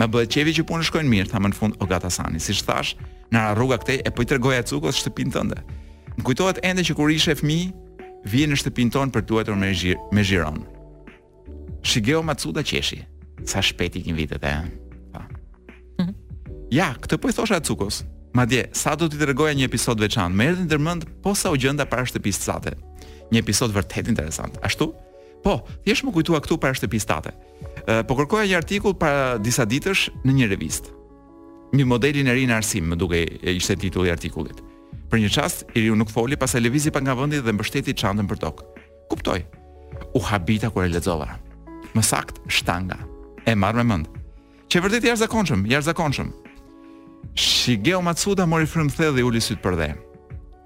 Më 0.00 0.08
bëhet 0.08 0.30
qevi 0.32 0.54
që 0.56 0.64
punë 0.68 0.86
shkojnë 0.88 1.10
mirë, 1.10 1.30
thamë 1.32 1.50
në 1.52 1.56
fund 1.58 1.74
o 1.82 1.88
gata 1.88 2.08
sani. 2.12 2.40
Siç 2.40 2.62
thash, 2.64 2.94
në 3.32 3.42
rruga 3.56 3.76
këtej 3.82 3.98
e 4.08 4.12
po 4.14 4.24
i 4.24 4.28
tregoja 4.28 4.62
Cukos 4.68 5.02
shtëpinë 5.02 5.34
tënde. 5.34 5.58
Më 6.16 6.24
kujtohet 6.28 6.62
ende 6.64 6.84
që 6.86 6.96
kur 6.96 7.12
ishe 7.12 7.34
fëmijë, 7.36 7.72
vjen 8.32 8.52
në 8.54 8.60
shtëpinë 8.62 8.94
tonë 8.96 9.12
për 9.12 9.22
të 9.28 9.56
me 9.60 9.72
zhir, 9.76 9.96
me 10.12 10.22
xhiron. 10.24 10.62
Shigeo 11.82 12.22
Matsuda 12.22 12.62
qeshi. 12.62 13.02
Sa 13.44 13.60
shpejt 13.60 13.96
i 13.98 14.02
kin 14.06 14.16
vitet 14.16 14.44
e. 14.46 14.54
Pa. 15.12 15.26
Mhm. 15.98 16.14
Ja, 16.70 16.92
këtë 16.94 17.18
po 17.20 17.28
i 17.28 17.32
thosha 17.36 17.60
Cukos. 17.60 18.02
Madje 18.32 18.68
sa 18.72 18.94
do 18.96 19.08
t'i 19.12 19.18
tregoja 19.20 19.52
një 19.52 19.66
episod 19.68 20.00
veçantë, 20.00 20.34
më 20.38 20.44
erdhi 20.52 20.64
ndërmend 20.70 21.04
posa 21.22 21.50
u 21.52 21.56
gjenda 21.60 21.84
para 21.84 22.04
shtëpisë 22.08 22.38
së 22.40 22.44
sate. 22.48 22.72
Një 23.32 23.40
episod 23.44 23.68
vërtet 23.76 24.08
interesant. 24.08 24.56
Ashtu, 24.64 24.94
Po, 25.42 25.58
thjesht 25.84 26.04
më 26.06 26.14
kujtua 26.14 26.40
këtu 26.44 26.56
para 26.62 26.74
shtëpisë 26.78 27.08
tate. 27.10 27.32
Ëh, 27.82 28.02
po 28.06 28.14
kërkoja 28.14 28.46
një 28.46 28.58
artikull 28.58 28.94
para 28.98 29.38
disa 29.42 29.66
ditësh 29.66 30.08
në 30.22 30.34
një 30.38 30.48
revistë. 30.52 30.92
Një 31.74 31.86
modelin 31.88 32.28
e 32.30 32.36
ri 32.36 32.44
në 32.46 32.56
arsim, 32.60 32.86
më 32.92 32.98
duke 33.00 33.20
ishte 33.54 33.76
titulli 33.80 34.10
i 34.12 34.14
artikullit. 34.14 34.60
Për 35.10 35.22
një 35.22 35.30
çast, 35.34 35.64
i 35.76 35.88
nuk 35.96 36.12
foli 36.12 36.38
pas 36.38 36.54
lëvizi 36.56 36.92
pa 36.92 37.00
nga 37.02 37.16
vendi 37.18 37.40
dhe 37.42 37.52
mbështeti 37.52 37.94
çantën 38.02 38.28
për 38.30 38.38
tokë. 38.44 38.68
Kuptoj. 39.10 39.40
U 40.16 40.22
habita 40.28 40.70
kur 40.72 40.84
e 40.86 40.92
lexova. 40.92 41.26
Më 41.96 42.04
sakt, 42.06 42.38
shtanga. 42.48 43.00
E 43.48 43.56
marr 43.56 43.80
me 43.80 43.82
mend. 43.84 44.06
Që 44.70 44.84
vërtet 44.84 45.04
jashtë 45.08 45.26
jashtëzakonshëm, 45.26 45.64
jashtë 45.66 45.74
jashtëzakonshëm. 45.74 46.30
Shigeo 47.36 48.00
Matsuda 48.04 48.46
mori 48.48 48.68
frymthedhë 48.68 49.18
dhe 49.18 49.26
uli 49.28 49.40
syt 49.42 49.60
për 49.64 49.76
dhe. 49.80 49.90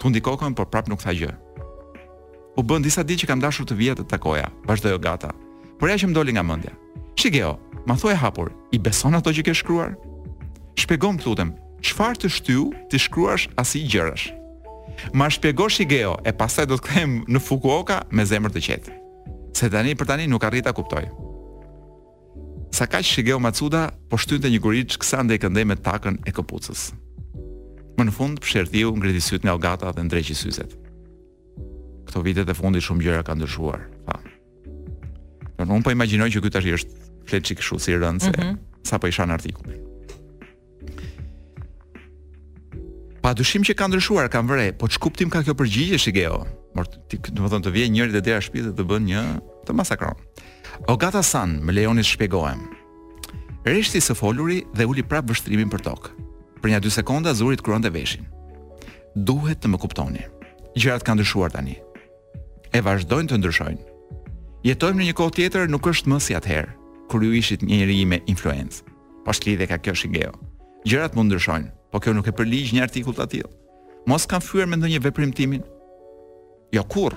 Tundi 0.03 0.21
kokën, 0.23 0.55
por 0.59 0.69
prap 0.71 0.91
nuk 0.91 1.03
tha 1.03 1.15
gjë 1.15 1.33
u 2.57 2.65
bën 2.65 2.83
disa 2.85 3.05
ditë 3.05 3.25
që 3.25 3.29
kam 3.31 3.43
dashur 3.43 3.67
të 3.69 3.77
vija 3.77 3.95
të 3.99 4.07
takoja. 4.11 4.49
Vazhdoi 4.67 4.97
gata. 5.03 5.33
Por 5.79 5.91
ja 5.93 5.99
që 6.01 6.09
më 6.11 6.17
doli 6.17 6.33
nga 6.35 6.43
mendja. 6.47 6.73
Shigeo, 7.17 7.57
ma 7.89 7.97
thuaj 7.97 8.17
hapur, 8.23 8.51
i 8.73 8.79
beson 8.81 9.15
ato 9.17 9.33
që 9.33 9.45
ke 9.47 9.55
shkruar? 9.57 9.95
Shpjegom 10.77 11.19
të 11.21 11.29
lutem, 11.29 11.51
çfarë 11.85 12.23
të 12.25 12.31
shtyu 12.33 12.67
të 12.93 13.01
shkruash 13.07 13.49
as 13.61 13.75
i 13.77 13.85
gjërash? 13.85 14.29
Ma 15.17 15.29
shpjegosh 15.33 15.77
Shigeo 15.79 16.17
e 16.25 16.33
pastaj 16.37 16.67
do 16.71 16.77
të 16.77 16.85
kthehem 16.87 17.15
në 17.29 17.43
Fukuoka 17.45 18.03
me 18.13 18.25
zemër 18.29 18.53
të 18.57 18.65
qetë. 18.69 18.97
Se 19.57 19.69
tani 19.73 19.95
për 19.97 20.11
tani 20.13 20.29
nuk 20.29 20.45
arrita 20.45 20.73
kuptoj. 20.77 21.07
Sa 22.77 22.87
ka 22.89 23.01
që 23.05 23.13
Shigeo 23.21 23.39
cuda, 23.59 23.83
po 24.09 24.17
shtynte 24.17 24.49
një 24.53 24.61
guriç 24.61 24.97
kësa 25.01 25.23
ndaj 25.25 25.41
këndej 25.45 25.65
me 25.69 25.77
takën 25.77 26.17
e 26.29 26.33
këpucës. 26.33 26.91
Më 27.97 28.05
në 28.05 28.13
fund, 28.13 28.41
përshërtiu 28.41 28.97
ngriti 28.97 29.21
syt 29.25 29.45
nga 29.45 29.57
ogata 29.57 29.93
dhe 29.97 30.03
ndreqi 30.05 30.35
syzet 30.35 30.77
këto 32.07 32.23
vitet 32.25 32.49
e 32.51 32.55
fundit 32.57 32.85
shumë 32.87 33.05
gjëra 33.05 33.25
kanë 33.27 33.43
ndryshuar. 33.43 33.83
Pa. 34.07 34.17
Do 35.59 35.67
nuk 35.67 35.85
po 35.87 35.93
imagjinoj 35.95 36.31
që 36.35 36.45
ky 36.45 36.53
tash 36.53 36.69
është 36.79 37.09
flet 37.27 37.47
çik 37.49 37.61
kështu 37.61 37.81
si 37.83 37.97
rënd 37.99 38.23
se 38.25 38.31
mm 38.31 38.43
-hmm. 38.43 38.57
sa 38.85 38.99
po 38.99 39.07
i 39.09 39.13
shan 39.13 39.31
artikull. 39.31 39.73
Pa 43.23 43.35
dyshim 43.35 43.63
që 43.63 43.75
ka 43.75 43.89
ndryshuar, 43.89 44.29
kam 44.29 44.47
vërej, 44.49 44.73
po 44.79 44.87
që 44.87 44.99
kuptim 44.99 45.31
ka 45.31 45.43
kjo 45.43 45.55
përgjigje, 45.55 45.99
Shigeo? 45.99 46.47
Mor, 46.75 46.87
ti, 47.11 47.19
të 47.19 47.35
më 47.43 47.49
thënë 47.51 47.65
të 47.67 47.71
vjej 47.71 47.89
njëri 47.91 48.13
dhe 48.13 48.21
dhe 48.21 48.35
a 48.37 48.41
shpi 48.41 48.61
dhe 48.63 48.71
të 48.71 48.85
bën 48.87 49.05
një 49.11 49.23
të 49.67 49.73
masakron. 49.75 50.15
O 50.89 50.97
gata 50.97 51.23
san, 51.23 51.59
me 51.65 51.73
Leonis 51.73 52.07
shpegojem. 52.07 52.61
Reshti 53.65 53.99
së 54.01 54.15
foluri 54.15 54.63
dhe 54.77 54.87
uli 54.87 55.03
prap 55.03 55.25
vështrimin 55.31 55.71
për 55.71 55.83
tokë. 55.83 56.11
Për 56.63 56.71
një 56.71 56.81
dy 56.81 56.91
sekonda, 56.91 57.35
zurit 57.35 57.63
kruan 57.63 57.83
dhe 57.83 57.91
veshin. 57.91 58.27
Duhet 59.17 59.59
të 59.61 59.69
më 59.69 59.79
kuptoni. 59.79 60.23
Gjerat 60.77 61.03
kanë 61.03 61.15
ndryshuar 61.19 61.51
tani 61.51 61.81
e 62.75 62.81
vazhdojnë 62.83 63.31
të 63.31 63.39
ndryshojnë. 63.41 63.85
Jetojmë 64.67 65.01
në 65.03 65.09
një 65.11 65.17
kohë 65.19 65.35
tjetër 65.39 65.69
nuk 65.71 65.87
është 65.87 66.11
më 66.11 66.19
si 66.23 66.35
atëherë, 66.37 66.75
kur 67.11 67.23
ju 67.25 67.35
ishit 67.39 67.63
njëri 67.63 68.01
me 68.07 68.21
influencë. 68.27 68.83
Po 69.27 69.33
lidhe 69.45 69.67
ka 69.67 69.79
kjo 69.79 69.95
shigeo. 69.95 70.33
Gjërat 70.87 71.15
mund 71.17 71.31
ndryshojnë, 71.33 71.71
po 71.91 72.01
kjo 72.03 72.15
nuk 72.15 72.27
e 72.29 72.35
përligj 72.35 72.75
një 72.75 72.83
artikull 72.87 73.15
të 73.15 73.25
atil. 73.27 73.47
Mos 74.07 74.27
kam 74.27 74.41
fyër 74.43 74.67
me 74.67 74.77
ndonjë 74.79 75.03
veprim 75.03 75.33
timin? 75.35 75.63
Jo 76.73 76.83
kur, 76.85 77.15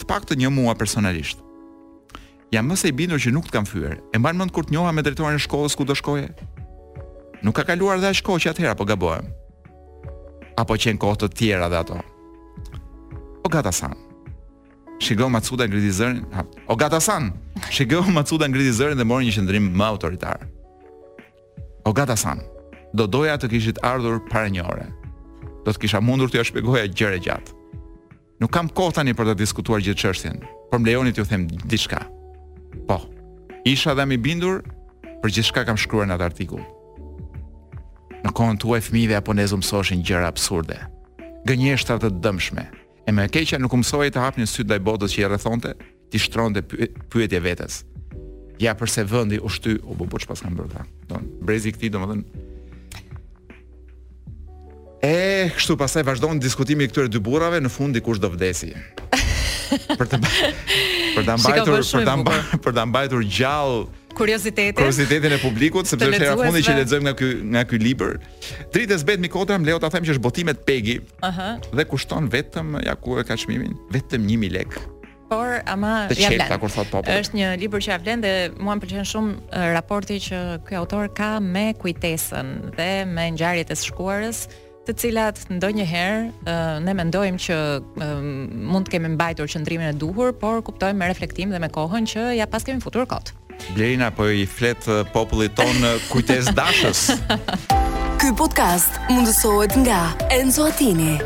të 0.00 0.08
pak 0.08 0.24
të 0.26 0.36
një 0.40 0.48
mua 0.52 0.72
personalisht. 0.76 1.40
Jam 2.52 2.66
mëse 2.66 2.88
i 2.90 2.96
bindur 2.96 3.20
që 3.20 3.32
nuk 3.32 3.46
të 3.48 3.54
kam 3.54 3.68
fyër, 3.68 4.00
e 4.12 4.16
mbanë 4.18 4.40
mëndë 4.40 4.54
kur 4.56 4.64
të 4.66 4.72
njoha 4.74 4.92
me 4.92 5.04
drejtojnë 5.06 5.36
në 5.36 5.44
shkollës 5.44 5.76
ku 5.76 5.84
të 5.86 5.96
shkoje. 6.00 6.30
Nuk 7.44 7.56
ka 7.56 7.64
kaluar 7.68 8.00
dhe 8.00 8.10
ashko 8.12 8.40
që 8.42 8.52
atëhera 8.54 8.76
po 8.76 8.88
gabojmë. 8.88 9.36
Apo 10.60 10.74
në 10.76 10.96
kohë 11.00 11.20
të 11.22 11.32
tjera 11.36 11.68
dhe 11.68 11.76
ato. 11.80 12.00
O 12.00 13.42
po 13.46 13.52
gata 13.52 13.72
sanë, 13.72 14.09
Shigo 15.00 15.28
Matsuda 15.28 15.64
ngriti 15.68 15.90
zërin. 15.96 16.24
O 16.68 16.76
Gatasan, 16.76 17.32
Shigo 17.72 18.02
Matsuda 18.04 18.48
ngriti 18.48 18.72
zërin 18.78 18.98
dhe 19.00 19.04
mori 19.08 19.26
një 19.28 19.34
qendrim 19.38 19.68
më 19.72 19.84
autoritar. 19.88 20.38
O 21.88 21.94
Gata-san, 21.96 22.42
do 22.92 23.06
doja 23.08 23.38
të 23.40 23.48
kishit 23.54 23.80
ardhur 23.80 24.20
para 24.28 24.50
një 24.52 24.62
ore. 24.68 24.86
Do 25.64 25.72
të 25.72 25.80
kisha 25.84 26.00
mundur 26.04 26.28
të 26.28 26.38
ja 26.40 26.44
shpjegoja 26.44 26.84
gjëra 26.92 27.18
gjatë. 27.24 27.56
Nuk 28.44 28.52
kam 28.52 28.68
kohë 28.68 28.98
tani 28.98 29.16
për 29.16 29.30
të 29.32 29.36
diskutuar 29.40 29.80
gjithë 29.84 30.00
çështjen, 30.04 30.36
por 30.68 30.80
më 30.80 30.90
lejoni 30.90 31.14
t'ju 31.16 31.24
them 31.28 31.46
diçka. 31.72 32.02
Po. 32.88 33.00
Isha 33.68 33.96
dhe 33.96 34.04
mi 34.08 34.20
bindur 34.20 34.60
për 35.24 35.32
gjithçka 35.36 35.64
kam 35.68 35.80
shkruar 35.80 36.08
në 36.08 36.18
atë 36.18 36.28
artikull. 36.28 36.64
Në 38.20 38.34
kohën 38.36 38.60
tuaj 38.60 38.84
fmi 38.90 39.06
dhe 39.08 39.16
aponezu 39.16 39.56
mësoshin 39.60 40.04
gjëra 40.04 40.28
absurde. 40.28 40.76
Gënjeshtra 41.48 41.96
të 42.00 42.12
dëmshme, 42.20 42.66
E 43.10 43.12
me 43.12 43.24
keqja 43.26 43.58
nuk 43.58 43.72
mësoi 43.74 44.12
të 44.14 44.20
hapni 44.22 44.44
sy 44.46 44.62
daj 44.62 44.76
botës 44.86 45.10
që 45.16 45.24
i 45.24 45.30
rrethonte, 45.32 45.72
ti 46.14 46.18
dhe 46.54 46.60
pyetje 47.10 47.40
vetes. 47.42 47.78
Ja 48.62 48.70
përse 48.78 49.02
vendi 49.02 49.40
u 49.42 49.48
shty 49.50 49.72
u 49.82 49.96
bë 49.98 50.20
që 50.22 50.28
pas 50.30 50.42
kanë 50.44 50.54
bërë 50.60 50.70
ta. 50.76 50.84
Don, 51.10 51.26
brezi 51.42 51.72
i 51.72 51.74
këtij 51.74 51.90
domethën 51.90 52.22
E, 55.02 55.50
kështu 55.56 55.74
pasaj 55.80 56.04
vazhdojnë 56.06 56.38
diskutimi 56.44 56.86
këtyre 56.90 57.10
dy 57.10 57.18
burave 57.24 57.58
në 57.64 57.72
fund 57.72 57.96
i 57.98 58.04
kush 58.04 58.20
do 58.22 58.30
vdesi. 58.34 58.70
Për 59.98 60.06
të 60.10 60.18
për 61.16 61.24
ta 61.26 61.34
mbajtur 61.38 62.04
për 62.68 62.74
ta 62.78 62.84
mbajtur 62.90 63.22
gjallë 63.32 63.80
kuriozitetin. 64.20 64.82
Kuriozitetin 64.84 65.32
e 65.36 65.40
publikut, 65.48 65.86
sepse 65.90 66.08
është 66.10 66.28
hera 66.28 66.36
fundi 66.40 66.62
që 66.66 66.76
lexojmë 66.80 67.08
nga 67.08 67.14
ky 67.18 67.30
nga 67.54 67.62
ky 67.70 67.78
libër. 67.86 68.16
Dritës 68.74 69.04
bëhet 69.08 69.22
me 69.24 69.28
më 69.32 69.70
leo 69.70 69.78
ta 69.82 69.88
them 69.94 70.04
që 70.06 70.14
është 70.16 70.24
botime 70.28 70.52
të 70.58 70.62
pegi. 70.70 70.96
Aha. 71.30 71.48
Uh 71.58 71.60
-huh. 71.60 71.74
Dhe 71.80 71.84
kushton 71.92 72.24
vetëm 72.36 72.68
ja 72.86 72.94
ku 73.02 73.10
e 73.20 73.24
ka 73.28 73.34
çmimin, 73.42 73.72
vetëm 73.94 74.22
1000 74.24 74.50
lekë. 74.58 74.80
Por 75.30 75.48
ama 75.74 75.92
ja 76.24 76.28
vlen. 76.28 77.04
Është 77.24 77.34
një 77.40 77.48
libër 77.62 77.80
që 77.84 77.88
ja 77.92 77.98
vlen 78.04 78.18
dhe 78.24 78.34
mua 78.64 78.74
më 78.80 78.86
shumë 79.04 79.32
raporti 79.76 80.16
që 80.26 80.38
ky 80.66 80.74
autor 80.80 81.04
ka 81.18 81.30
me 81.54 81.66
kujtesën 81.82 82.48
dhe 82.78 82.90
me 83.16 83.24
ngjarjet 83.32 83.68
e 83.70 83.74
shkuarës 83.86 84.38
të 84.86 84.92
cilat 85.00 85.36
ndonjëherë 85.56 86.20
ne 86.86 86.92
mendojmë 87.00 87.38
që 87.46 87.56
e, 87.78 88.06
mund 88.72 88.84
të 88.86 88.90
kemi 88.92 89.08
mbajtur 89.14 89.46
qendrimin 89.52 89.86
e 89.86 89.92
duhur, 90.02 90.28
por 90.42 90.54
kuptojmë 90.66 90.98
me 91.00 91.06
reflektim 91.12 91.48
dhe 91.52 91.58
me 91.64 91.68
kohën 91.76 92.04
që 92.12 92.22
ja 92.40 92.46
pas 92.52 92.62
kemi 92.66 92.80
futur 92.86 93.04
kot. 93.14 93.26
Blerina 93.74 94.10
po 94.10 94.28
i 94.30 94.46
flet 94.46 94.88
eh, 94.88 95.04
popullit 95.12 95.52
ton 95.56 95.76
eh, 95.84 95.98
kujtes 96.12 96.50
dashës. 96.58 97.02
Ky 98.20 98.32
podcast 98.36 98.98
mundësohet 99.10 99.76
nga 99.84 100.02
Enzo 100.40 100.66
Attini. 100.70 101.16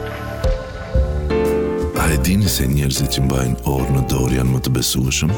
A 2.04 2.10
e 2.12 2.18
dini 2.20 2.48
se 2.52 2.66
njerëzit 2.68 3.16
që 3.16 3.22
mbajnë 3.24 3.54
orë 3.66 3.92
në 3.96 4.02
dorë 4.12 4.36
janë 4.38 4.52
më 4.52 4.58
të 4.66 4.72
besueshëm? 4.76 5.30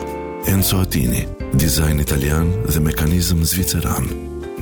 Enzo 0.51 0.81
Attini, 0.83 1.23
dizajn 1.63 2.03
italian 2.03 2.51
dhe 2.67 2.81
mekanizëm 2.83 3.45
zviceran. 3.47 4.09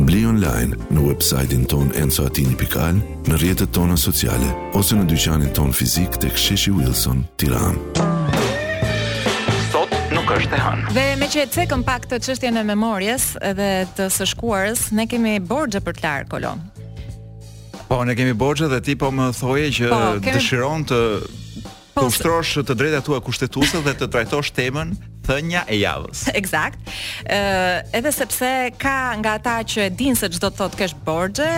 Bli 0.05 0.25
online 0.29 0.75
në 0.93 1.07
website-in 1.07 1.65
ton 1.71 1.91
enzoatini.al, 1.97 2.99
në 3.31 3.39
rjetët 3.41 3.71
tona 3.77 3.97
sociale, 3.97 4.51
ose 4.75 4.99
në 4.99 5.07
dyqanin 5.13 5.55
ton 5.55 5.71
fizik 5.73 6.19
të 6.21 6.33
ksheshi 6.35 6.75
Wilson, 6.75 7.23
tiranë 7.41 8.13
është 10.45 10.57
e 10.57 10.63
hënë. 10.63 10.93
Dhe 10.95 11.05
me 11.21 11.29
që 11.31 11.41
e 11.45 11.49
cekëm 11.55 11.85
pak 11.87 12.05
të 12.11 12.19
çështjen 12.25 12.59
e 12.61 12.65
memorjes 12.69 13.31
edhe 13.43 13.69
të 13.97 14.11
së 14.13 14.27
shkuarës, 14.35 14.87
ne 14.95 15.07
kemi 15.09 15.37
borxhe 15.41 15.81
për 15.81 15.97
të 15.97 16.05
larë 16.05 16.29
kolo. 16.33 16.53
Po, 17.89 18.03
ne 18.09 18.15
kemi 18.17 18.35
borxhe 18.35 18.69
dhe 18.73 18.83
ti 18.85 18.97
po 19.01 19.11
më 19.13 19.31
thoje 19.39 19.71
që 19.77 19.89
po, 19.91 20.03
kemi... 20.19 20.35
dëshiron 20.37 20.87
të 20.89 21.01
po, 21.95 22.03
të 22.03 22.07
ushtrosh 22.11 22.55
të 22.67 22.77
drejtat 22.77 23.05
tua 23.07 23.21
kushtetuese 23.25 23.81
dhe 23.87 23.97
të 24.01 24.09
trajtosh 24.15 24.53
temën 24.57 24.93
thënja 25.25 25.65
e 25.73 25.79
javës. 25.81 26.27
Eksakt. 26.37 26.93
Ëh, 27.25 27.41
uh, 27.41 27.97
edhe 27.97 28.13
sepse 28.13 28.51
ka 28.83 28.97
nga 29.21 29.39
ata 29.41 29.61
që 29.69 29.89
e 29.89 29.93
dinë 30.01 30.21
se 30.21 30.33
çdo 30.35 30.51
të 30.51 30.61
thotë 30.61 30.83
kesh 30.83 30.97
borxhe, 31.07 31.51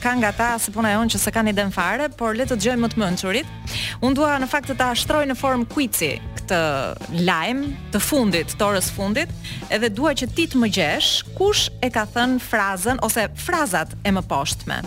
ka 0.00 0.14
nga 0.16 0.30
ata 0.32 0.52
se 0.62 0.72
puna 0.72 0.94
e 0.94 0.96
on 1.00 1.10
që 1.12 1.20
s'e 1.20 1.32
kanë 1.34 1.52
iden 1.52 1.72
fare, 1.74 2.06
por 2.16 2.38
le 2.38 2.46
të 2.48 2.56
dëgjojmë 2.56 2.86
më 2.86 2.92
të 2.94 3.02
mençurit. 3.02 3.56
Unë 4.00 4.16
dua 4.16 4.36
në 4.40 4.48
fakt 4.48 4.70
të 4.72 4.78
ta 4.80 4.92
shtroj 4.96 5.26
në 5.28 5.36
formë 5.36 5.68
quici 5.74 6.14
këtë 6.50 7.20
lajm 7.26 7.60
të 7.94 8.00
fundit, 8.02 8.54
të 8.58 8.66
orës 8.66 8.88
fundit, 8.94 9.30
edhe 9.72 9.90
dua 9.94 10.12
që 10.16 10.26
ti 10.34 10.48
të 10.50 10.60
më 10.60 10.68
gjesh 10.76 11.10
kush 11.38 11.68
e 11.84 11.90
ka 11.92 12.06
thën 12.10 12.38
frazën 12.42 12.98
ose 13.06 13.26
frazat 13.38 13.94
e 14.06 14.10
mëposhtme. 14.16 14.80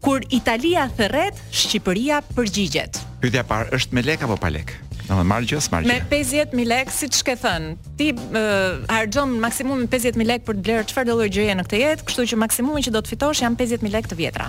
Kur 0.00 0.22
Italia 0.32 0.86
thërret, 0.96 1.36
Shqipëria 1.52 2.22
përgjigjet. 2.36 3.00
Pyetja 3.20 3.42
e 3.42 3.48
parë 3.50 3.74
është 3.76 3.96
me 3.98 4.04
lek 4.06 4.22
apo 4.24 4.38
pa 4.40 4.48
lek? 4.50 4.70
Në 5.10 5.24
marr 5.26 5.42
gjë, 5.44 5.58
smarr 5.66 5.88
Me 5.90 5.96
50000 6.08 6.62
lek, 6.70 6.92
siç 6.94 7.18
ke 7.26 7.34
thën. 7.36 7.66
Ti 7.98 8.12
uh, 8.14 8.84
harxhon 8.88 9.34
maksimumi 9.42 9.88
50000 9.90 10.24
lek 10.28 10.44
për 10.46 10.56
të 10.60 10.64
bler 10.68 10.86
çfarë 10.88 11.10
do 11.10 11.18
lloj 11.18 11.28
gjëje 11.34 11.56
në 11.58 11.66
këtë 11.66 11.80
jetë, 11.82 12.06
kështu 12.08 12.28
që 12.30 12.38
maksimumi 12.46 12.84
që 12.86 12.94
do 12.94 13.02
të 13.02 13.12
fitosh 13.16 13.42
janë 13.42 13.60
50000 13.60 13.96
lek 13.98 14.08
të 14.12 14.20
vjetra. 14.22 14.46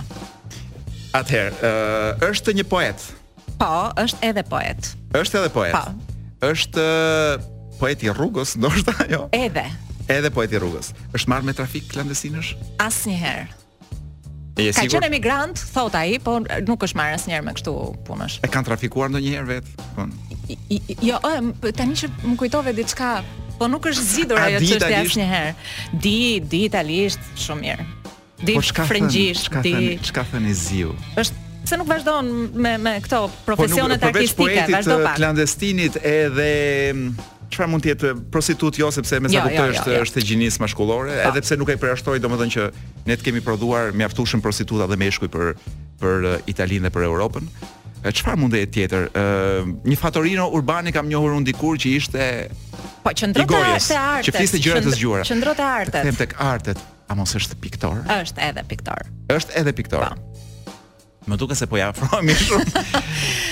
Atëherë, 1.18 1.52
uh, 1.52 2.24
është 2.30 2.54
një 2.62 2.64
poet. 2.70 3.10
Po, 3.58 3.72
është 4.02 4.30
edhe 4.30 4.46
poet. 4.48 4.92
Është 5.18 5.42
edhe 5.42 5.52
poet. 5.52 5.76
Po, 5.76 6.11
është 6.42 6.82
eh, 6.82 7.48
poeti 7.80 8.10
rrugës, 8.12 8.56
ndoshta 8.58 8.96
jo. 9.10 9.26
Edhe. 9.32 9.66
Edhe 10.10 10.30
poeti 10.34 10.58
rrugës. 10.60 10.92
Është 11.14 11.30
marrë 11.30 11.46
me 11.50 11.54
trafik 11.56 11.86
klandestinësh? 11.92 12.54
Asnjëherë. 12.82 13.58
Je 14.60 14.72
Ka 14.76 14.82
qenë 14.84 15.08
emigrant, 15.08 15.56
thot 15.72 15.94
ai, 15.96 16.18
po 16.20 16.36
nuk 16.66 16.82
është 16.84 16.98
marrë 16.98 17.14
asnjëherë 17.16 17.46
me 17.46 17.54
kështu 17.56 17.72
punësh. 18.06 18.40
E 18.44 18.50
kanë 18.52 18.68
trafikuar 18.68 19.12
ndonjëherë 19.14 19.48
vet? 19.48 19.70
Po. 19.96 20.04
Jo, 21.06 21.22
tani 21.72 21.96
që 21.96 22.10
më 22.26 22.34
kujtove 22.42 22.74
diçka, 22.76 23.12
po 23.56 23.70
nuk 23.72 23.88
është 23.92 24.04
zgjidhur 24.10 24.42
ajo 24.42 24.60
çështja 24.66 25.00
asnjëherë. 25.06 25.54
Di, 26.04 26.18
di 26.52 26.64
italisht 26.66 27.22
shumë 27.46 27.64
mirë. 27.70 27.88
Di 28.42 28.58
frëngjisht, 28.74 29.48
po 29.54 29.64
di. 29.64 29.96
Çka 30.02 30.26
thënë 30.34 30.52
Ziu? 30.58 30.92
Është 31.16 31.41
Se 31.68 31.76
nuk 31.78 31.86
vazhdojnë 31.90 32.58
me, 32.58 32.72
me 32.82 32.96
këto 33.04 33.20
profesionet 33.46 34.00
po, 34.02 34.10
artistike, 34.10 34.46
vazhdo 34.50 34.64
pak. 34.64 34.64
Po 34.66 34.72
nuk 34.72 34.72
përveç 34.72 35.02
poetit 35.02 35.20
klandestinit 35.20 35.98
edhe 35.98 36.46
çfarë 37.52 37.68
mund 37.70 37.84
të 37.84 37.92
jetë 37.92 38.12
prostitut 38.32 38.78
jo 38.80 38.88
sepse 38.94 39.18
mesa 39.22 39.36
jo, 39.36 39.42
kuptoj 39.44 39.68
jo, 39.70 39.74
është 39.76 39.92
jo, 39.92 39.96
jo. 39.98 40.06
është 40.08 40.20
e 40.22 40.26
gjinisë 40.30 40.62
maskullore 40.62 41.18
edhe 41.28 41.42
pse 41.44 41.58
nuk 41.60 41.68
e 41.68 41.76
përjashtoi 41.82 42.16
domethënë 42.24 42.54
që 42.54 42.66
ne 43.10 43.18
të 43.20 43.26
kemi 43.28 43.42
prodhuar 43.44 43.92
mjaftueshëm 44.00 44.40
prostituta 44.46 44.86
dhe 44.90 44.96
meshkuj 45.02 45.28
për 45.34 45.52
për 46.02 46.28
Italinë 46.50 46.88
dhe 46.88 46.92
për 46.96 47.04
Europën 47.10 47.44
çfarë 48.08 48.40
mund 48.40 48.56
të 48.56 48.62
jetë 48.64 48.74
tjetër 48.74 49.04
Ë 49.12 49.84
një 49.92 49.98
fatorino 50.00 50.48
i 50.48 50.92
kam 50.96 51.06
njohur 51.12 51.36
un 51.36 51.44
dikur 51.44 51.76
që 51.78 51.88
ishte 51.92 52.48
po 53.04 53.10
qendrota 53.14 53.60
e 53.68 53.98
artit 54.00 54.32
që 54.32 54.38
fiste 54.40 54.58
gjëra 54.58 54.80
të 54.82 54.96
zgjuara 54.96 55.24
qendrota 55.28 55.62
e 55.62 55.84
artit 55.84 56.18
tek 56.24 56.34
artet 56.42 56.78
a 57.06 57.14
mos 57.14 57.36
është 57.36 57.60
piktore 57.60 58.00
është 58.16 58.48
edhe 58.48 58.64
piktore 58.64 59.04
është 59.36 59.60
edhe 59.60 59.76
piktore 59.76 60.08
po. 60.16 60.31
Më 61.28 61.36
duket 61.38 61.56
se 61.58 61.66
po 61.70 61.78
ja 61.78 61.90
afrohem 61.94 62.32
shumë. 62.34 62.82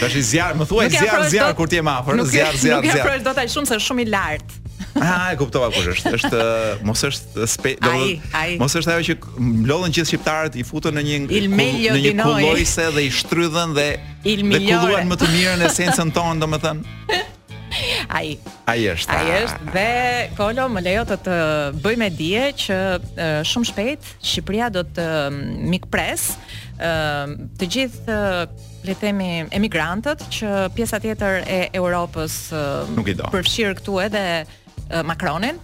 Tash 0.00 0.16
i 0.18 0.22
zjar, 0.26 0.56
më 0.58 0.66
thuaj 0.70 0.88
zjar, 0.90 1.22
zjar, 1.30 1.52
kur 1.58 1.70
ti 1.70 1.78
je 1.78 1.84
më 1.86 1.92
afër, 2.00 2.18
zjar, 2.18 2.30
zjar, 2.30 2.58
zjar. 2.64 2.80
Nuk 2.80 2.88
e 2.88 2.96
afroj 2.98 3.20
dot 3.28 3.38
aq 3.44 3.52
shumë 3.54 3.70
se 3.70 3.78
shumë 3.86 4.04
i 4.04 4.10
lart. 4.16 4.56
Ah, 4.98 5.28
e 5.30 5.36
kuptova 5.38 5.68
kush 5.70 5.86
është. 6.00 6.10
Është 6.18 6.38
eh, 6.42 6.80
mos 6.84 7.02
është 7.06 7.38
eh, 7.44 7.48
spe, 7.48 7.76
do 7.78 7.92
mos 8.58 8.74
është 8.80 8.90
ajo 8.96 9.04
që 9.06 9.14
mlodhen 9.38 9.94
gjithë 9.94 10.10
shqiptarët 10.10 10.56
i 10.58 10.64
futën 10.66 10.96
në 10.98 11.04
një 11.06 11.20
në 11.46 11.94
një 12.08 12.14
kulloise 12.18 12.88
dhe 12.96 13.04
i 13.06 13.12
shtrydhën 13.20 13.76
dhe 13.78 13.86
i 14.26 14.34
kulluan 14.42 15.06
më 15.12 15.20
të 15.22 15.28
mirën 15.36 15.62
esencën 15.70 16.10
tonë, 16.16 16.42
domethënë. 16.42 17.14
Ai. 18.10 18.34
Ai 18.70 18.80
është. 18.92 19.14
Ai 19.14 19.36
është 19.44 19.72
dhe 19.74 19.92
Kolo 20.38 20.64
më 20.72 20.82
lejo 20.86 21.04
të 21.10 21.16
të 21.26 21.36
bëj 21.84 21.96
me 22.02 22.08
dije 22.14 22.44
që 22.64 22.78
shumë 23.46 23.70
shpejt 23.70 24.08
Shqipëria 24.26 24.70
do 24.74 24.82
të 24.96 25.06
mikpres 25.74 26.26
ë 26.76 26.90
të 27.60 27.70
gjithë 27.76 28.16
le 28.80 28.94
të 28.94 28.98
themi 29.02 29.30
emigrantët 29.60 30.24
që 30.32 30.52
pjesa 30.74 31.00
tjetër 31.04 31.42
e 31.46 31.60
Europës 31.78 32.40
përfshir 33.34 33.76
këtu 33.80 34.00
edhe 34.06 34.24
Macronin 35.06 35.60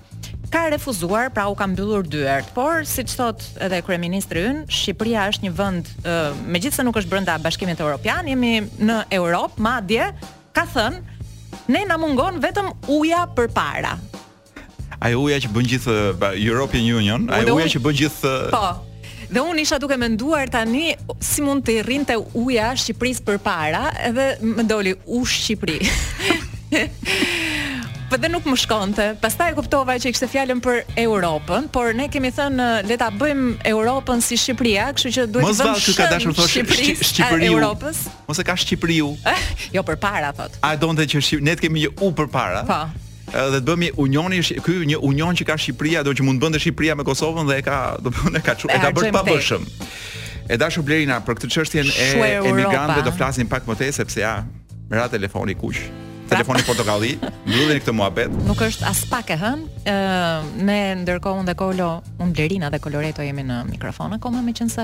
ka 0.47 0.69
refuzuar, 0.71 1.27
pra 1.35 1.49
u 1.51 1.57
ka 1.59 1.67
mbyllur 1.67 2.05
dyert, 2.07 2.47
por 2.55 2.85
siç 2.87 3.17
thot 3.19 3.41
edhe 3.67 3.81
kryeministri 3.85 4.45
ynë, 4.47 4.61
Shqipëria 4.71 5.25
është 5.33 5.49
një 5.49 5.53
vend 5.59 5.91
megjithëse 6.55 6.85
nuk 6.87 7.01
është 7.01 7.11
brenda 7.11 7.35
Bashkimit 7.43 7.83
Evropian, 7.83 8.31
jemi 8.31 8.61
në 8.79 9.01
Europë, 9.19 9.59
madje 9.67 10.07
ka 10.57 10.63
thënë 10.73 11.16
Ne 11.67 11.83
na 11.83 11.97
mungon 11.99 12.39
vetëm 12.43 12.69
uja 12.95 13.25
për 13.37 13.49
para. 13.51 13.95
uja 15.19 15.39
që 15.43 15.49
bën 15.55 15.67
gjithë 15.73 15.95
European 16.47 16.87
Union, 16.99 17.27
ai 17.31 17.43
uja 17.51 17.67
që 17.75 17.83
bën 17.83 17.97
gjithë 18.03 18.35
Po. 18.53 18.69
Dhe 19.27 19.43
unë 19.43 19.65
isha 19.65 19.79
duke 19.83 19.97
menduar 19.99 20.47
tani 20.55 20.95
si 21.19 21.43
mund 21.43 21.65
të 21.67 21.81
rrinte 21.83 22.15
uja 22.39 22.69
Shqipëris 22.79 23.19
për 23.27 23.41
para, 23.43 23.89
edhe 24.07 24.37
më 24.47 24.63
doli 24.71 24.93
u 25.11 25.25
Shqipëri. 25.27 25.81
po 28.11 28.17
dhe 28.21 28.29
nuk 28.31 28.45
më 28.47 28.57
shkonte. 28.63 29.07
Pastaj 29.23 29.53
e 29.53 29.57
kuptova 29.57 29.97
që 30.01 30.11
ishte 30.15 30.29
fjalën 30.31 30.61
për 30.63 30.83
Europën, 31.05 31.67
por 31.75 31.93
ne 31.99 32.07
kemi 32.13 32.31
thënë 32.35 32.67
le 32.87 32.99
ta 33.01 33.09
bëjmë 33.21 33.67
Europën 33.73 34.23
si 34.25 34.39
Shqipëria, 34.41 34.89
kështu 34.97 35.13
që 35.17 35.25
duhet 35.35 35.51
të 35.51 35.57
vëmë. 35.63 35.73
Mos 35.73 35.89
vaje 35.91 35.99
ka 35.99 36.11
dashur 36.13 36.37
Mos 38.29 38.43
e 38.43 38.47
ka 38.47 38.57
Shqipëriu. 38.63 39.09
Jo 39.75 39.83
për 39.87 39.99
para 40.03 40.31
thot. 40.37 40.55
A 40.63 40.75
donte 40.79 41.07
që 41.11 41.23
ne 41.43 41.55
të 41.57 41.67
kemi 41.67 41.87
një 41.87 41.91
u 42.03 42.11
për 42.17 42.31
para? 42.33 42.63
Po. 42.69 42.81
Edhe 43.27 43.59
të 43.59 43.67
bëmi 43.73 43.89
unioni, 44.03 44.41
ky 44.63 44.77
një 44.93 45.01
union 45.05 45.35
që 45.39 45.47
ka 45.49 45.57
Shqipëria, 45.59 46.05
do 46.07 46.15
që 46.15 46.27
mund 46.27 46.39
të 46.41 46.45
bënte 46.47 46.63
Shqipëria 46.63 46.97
me 46.99 47.07
Kosovën 47.07 47.51
dhe 47.51 47.59
e 47.63 47.67
ka, 47.67 47.81
do 48.01 48.13
të 48.15 48.23
thonë, 48.23 48.41
e 48.41 48.47
ka 48.47 48.55
çu, 48.61 48.71
e 48.71 48.79
ka 48.83 48.93
bërë 48.95 49.13
pavëshëm. 49.19 49.69
E 50.47 50.59
dashur 50.63 50.87
Blerina, 50.87 51.19
për 51.27 51.41
këtë 51.41 51.53
çështje 51.57 51.85
e 51.91 52.33
emigrantëve 52.47 53.03
do 53.09 53.15
flasim 53.19 53.51
pak 53.51 53.67
më 53.67 53.79
tej 53.83 53.97
sepse 53.99 54.23
ja, 54.23 54.37
me 54.87 54.95
ra 55.01 55.09
telefoni 55.11 55.59
kuq 55.59 56.06
telefoni 56.29 56.63
portokalli, 56.67 57.15
mbyllin 57.47 57.79
këtë 57.81 57.95
muhabet. 57.95 58.33
Nuk 58.47 58.61
është 58.67 58.87
as 58.91 59.03
pak 59.11 59.31
e 59.31 59.37
hën. 59.41 59.63
Ëh, 59.87 60.47
ne 60.67 60.79
ndërkohë 61.05 61.41
unë 61.43 61.51
dhe 61.53 61.55
Kolo, 61.59 61.91
unë 62.19 62.35
Blerina 62.35 62.71
dhe 62.73 62.81
Coloreto 62.83 63.25
jemi 63.25 63.45
në 63.47 63.61
mikrofon 63.71 64.17
akoma, 64.19 64.43
meqense 64.47 64.83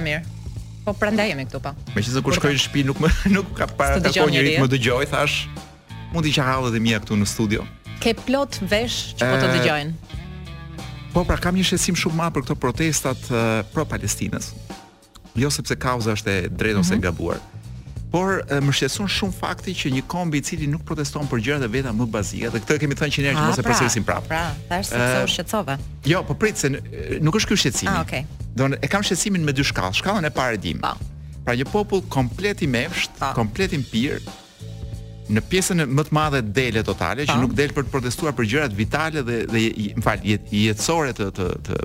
Po 0.88 0.94
prandaj 0.98 1.28
jemi 1.34 1.44
këtu 1.46 1.62
pa. 1.62 1.76
Po. 1.76 1.94
Meqense 1.98 2.24
kur 2.26 2.34
shkoj 2.38 2.54
në 2.56 2.62
shtëpi 2.64 2.86
nuk 2.90 3.02
më 3.04 3.12
nuk 3.36 3.52
ka 3.60 3.68
para 3.78 4.00
po 4.00 4.06
të 4.06 4.16
dëgjoj 4.16 4.30
njëri, 4.34 4.56
më 4.64 4.72
dëgjoj 4.74 5.10
thash. 5.14 5.38
Mund 6.10 6.26
të 6.26 6.32
qahallet 6.40 6.74
e 6.80 6.82
mia 6.82 6.98
këtu 7.04 7.20
në 7.22 7.28
studio 7.30 7.68
ke 8.04 8.16
plot 8.26 8.60
vesh 8.70 9.14
që 9.20 9.28
po 9.30 9.40
të 9.44 9.50
dëgjojnë. 9.58 10.18
Po 11.14 11.24
pra 11.28 11.40
kam 11.42 11.56
një 11.58 11.66
shqetësim 11.72 11.98
shumë 12.00 12.20
më 12.22 12.28
për 12.36 12.46
këto 12.48 12.58
protestat 12.62 13.28
uh, 13.32 13.62
pro 13.74 13.86
Palestinës. 13.90 14.52
Jo 15.40 15.50
sepse 15.54 15.76
kauza 15.80 16.16
është 16.18 16.34
e 16.34 16.44
drejtë 16.52 16.84
ose 16.84 16.96
e 16.96 17.00
mhm. 17.00 17.06
gabuar. 17.06 17.46
Por 18.10 18.40
më 18.50 18.74
shqetëson 18.74 19.06
shumë 19.12 19.36
fakti 19.38 19.74
që 19.78 19.92
një 19.98 20.02
kombi 20.10 20.40
i 20.42 20.46
cili 20.46 20.66
nuk 20.70 20.82
proteston 20.88 21.28
për 21.30 21.44
gjërat 21.46 21.66
e 21.68 21.70
veta 21.76 21.92
më 21.94 22.08
bazike, 22.10 22.50
dhe 22.56 22.62
këtë 22.64 22.78
kemi 22.82 22.96
thënë 22.98 23.14
që 23.16 23.22
njerëzit 23.26 23.42
ah, 23.44 23.50
mos 23.52 23.60
e 23.62 23.66
pra, 23.66 23.70
përsërisin 23.76 24.08
prapë. 24.08 24.30
Pra, 24.32 24.42
thash 24.72 24.90
se 24.90 25.02
u 25.22 25.30
shqetësova. 25.36 25.76
Jo, 26.10 26.24
po 26.26 26.34
prit 26.42 26.58
se 26.58 26.72
nuk 27.22 27.38
është 27.38 27.52
ky 27.52 27.60
shqetësimi. 27.66 27.92
Ah, 27.94 28.02
okay. 28.02 28.26
Donë 28.58 28.82
e 28.82 28.90
kam 28.90 29.06
shqetësimin 29.06 29.46
me 29.46 29.54
dy 29.54 29.66
shkallë. 29.70 30.00
Shkallën 30.02 30.26
e 30.26 30.34
parë 30.42 30.58
dim. 30.64 30.82
Pa. 30.82 30.96
Po. 30.98 31.18
Pra 31.46 31.58
një 31.62 31.70
popull 31.70 32.02
komplet 32.10 32.64
i 32.66 32.72
mesht, 32.74 33.14
po. 33.22 33.30
komplet 33.38 33.78
i 33.78 33.84
pir, 33.92 34.18
në 35.36 35.42
pjesën 35.50 35.84
më 35.94 36.06
të 36.10 36.16
madhe 36.16 36.40
dele 36.60 36.82
totale 36.86 37.26
që 37.30 37.36
nuk 37.42 37.54
del 37.58 37.74
për 37.76 37.86
të 37.88 37.94
protestuar 37.94 38.34
për 38.38 38.48
gjërat 38.54 38.76
vitale 38.78 39.24
dhe 39.28 39.42
dhe 39.50 39.64
më 39.98 40.06
fal 40.06 40.22
jetësore 40.26 41.14
të 41.20 41.30
të 41.40 41.50
të 41.70 41.80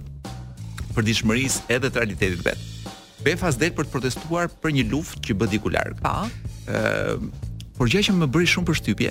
përditshmërisë 0.95 1.65
edhe 1.75 1.91
të 1.91 1.99
realitetit 2.03 2.45
vet. 2.47 2.91
Befas 3.27 3.57
del 3.61 3.73
për 3.75 3.89
të 3.89 3.93
protestuar 3.97 4.51
për 4.63 4.75
një 4.79 4.87
luftë 4.93 5.23
që 5.27 5.37
bë 5.41 5.49
diku 5.57 5.73
larg. 5.77 5.99
Po. 6.03 6.29
ë 6.69 7.53
Por 7.75 7.89
gjë 7.91 8.05
që 8.07 8.13
më 8.15 8.29
bëri 8.31 8.47
shumë 8.47 8.69
përshtypje, 8.69 9.09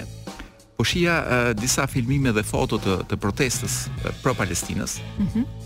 po 0.80 0.84
shija 0.88 1.18
disa 1.60 1.84
filmime 1.92 2.32
dhe 2.32 2.44
foto 2.48 2.78
të 2.80 2.94
të 3.12 3.18
protestës 3.20 3.74
pro 4.24 4.34
Palestinës. 4.40 4.98
Mhm. 5.20 5.30
Mm 5.44 5.60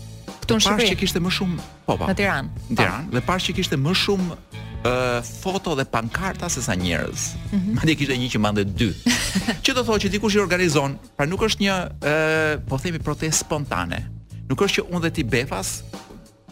Këtu 0.48 0.56
në 0.56 0.60
Shqipëri. 0.62 0.80
Pastaj 0.80 0.92
që 0.94 0.98
kishte 1.02 1.20
më 1.26 1.30
shumë, 1.36 1.54
po 1.86 1.94
po. 2.00 2.06
Në 2.08 2.14
Tiranë. 2.18 2.60
Në 2.72 2.76
Tiranë, 2.78 3.08
dhe 3.14 3.20
pastaj 3.26 3.50
që 3.52 3.54
kishte 3.58 3.78
më 3.84 3.92
shumë 4.00 4.36
ë 4.86 5.20
foto 5.42 5.74
dhe 5.78 5.84
pankarta 5.88 6.48
se 6.48 6.62
sa 6.62 6.74
njerëz. 6.76 7.34
Mm 7.52 7.58
-hmm. 7.58 7.74
Madje 7.74 7.94
kishte 7.94 8.14
një 8.16 8.28
që 8.34 8.38
mande 8.38 8.64
dy. 8.64 8.92
Që 9.64 9.74
do 9.74 9.82
thotë 9.84 10.06
që 10.06 10.08
dikush 10.08 10.34
i 10.34 10.38
organizon, 10.38 10.98
pra 11.16 11.26
nuk 11.26 11.40
është 11.40 11.60
një 11.66 11.74
ë 12.00 12.58
po 12.68 12.78
themi 12.78 12.98
protestë 12.98 13.44
spontane. 13.44 14.10
Nuk 14.48 14.58
është 14.60 14.80
që 14.80 14.82
unë 14.94 15.00
dhe 15.02 15.10
ti 15.10 15.24
befas 15.24 15.82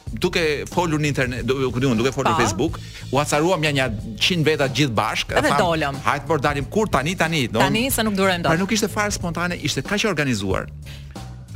duke 0.07 0.65
folur 0.75 1.01
në 1.01 1.07
internet, 1.07 1.45
do 1.47 1.55
të 1.55 1.61
duke 1.95 2.13
folur 2.13 2.33
në 2.33 2.37
po. 2.37 2.41
Facebook, 2.43 2.79
u 3.13 3.19
acaruam 3.19 3.65
ja 3.65 3.71
një 3.71 3.91
100 4.19 4.45
veta 4.45 4.67
gjithë 4.69 4.95
bashkë, 4.95 5.39
e 5.39 5.41
tham, 5.43 5.95
hajt 6.05 6.27
por 6.27 6.41
dalim 6.41 6.65
kur 6.65 6.89
tani 6.89 7.17
tani, 7.17 7.49
do. 7.49 7.59
Tani 7.59 7.91
sa 7.91 8.03
nuk 8.03 8.15
durojmë 8.15 8.41
pra 8.43 8.51
dot. 8.51 8.51
Pra 8.51 8.59
nuk 8.59 8.73
ishte 8.73 8.89
fare 8.89 9.11
spontane, 9.11 9.55
ishte 9.57 9.83
kaq 9.83 10.05
e 10.05 10.09
organizuar 10.09 10.67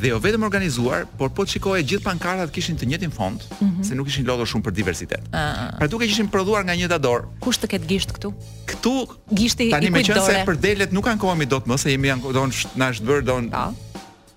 dhe 0.01 0.09
jo 0.09 0.19
vetëm 0.21 0.43
organizuar, 0.47 1.05
por 1.19 1.31
po 1.37 1.45
çikoje 1.45 1.83
gjithë 1.85 2.05
pankartat 2.07 2.53
kishin 2.55 2.79
të 2.81 2.89
njëjtin 2.93 3.13
fond, 3.13 3.41
mm 3.41 3.69
-hmm. 3.69 3.85
se 3.85 3.95
nuk 3.95 4.09
ishin 4.09 4.27
lodhur 4.27 4.47
shumë 4.49 4.65
për 4.69 4.73
diversitet. 4.81 5.21
Uh 5.29 5.39
-huh. 5.39 5.79
Pra 5.79 5.87
duke 5.93 6.07
qenë 6.09 6.31
prodhuar 6.33 6.63
nga 6.65 6.75
një 6.81 6.89
dorë. 7.07 7.25
Kush 7.41 7.59
të 7.63 7.67
ket 7.73 7.85
gisht 7.91 8.11
këtu? 8.17 8.29
Ktu 8.71 8.93
gishti 9.39 9.63
i 9.65 9.71
kujtdore. 9.71 9.91
Tanë 9.91 9.95
më 9.97 10.03
qenë 10.09 10.27
se 10.27 10.43
për 10.51 10.57
delet 10.67 10.93
nuk 10.93 11.07
ankohemi 11.07 11.47
dot 11.47 11.65
më, 11.71 11.77
se 11.83 11.91
jemi 11.91 12.09
janë 12.09 12.67
na 12.81 12.87
është 12.93 13.05
bër 13.11 13.23
don. 13.31 13.45
Po. 13.51 13.67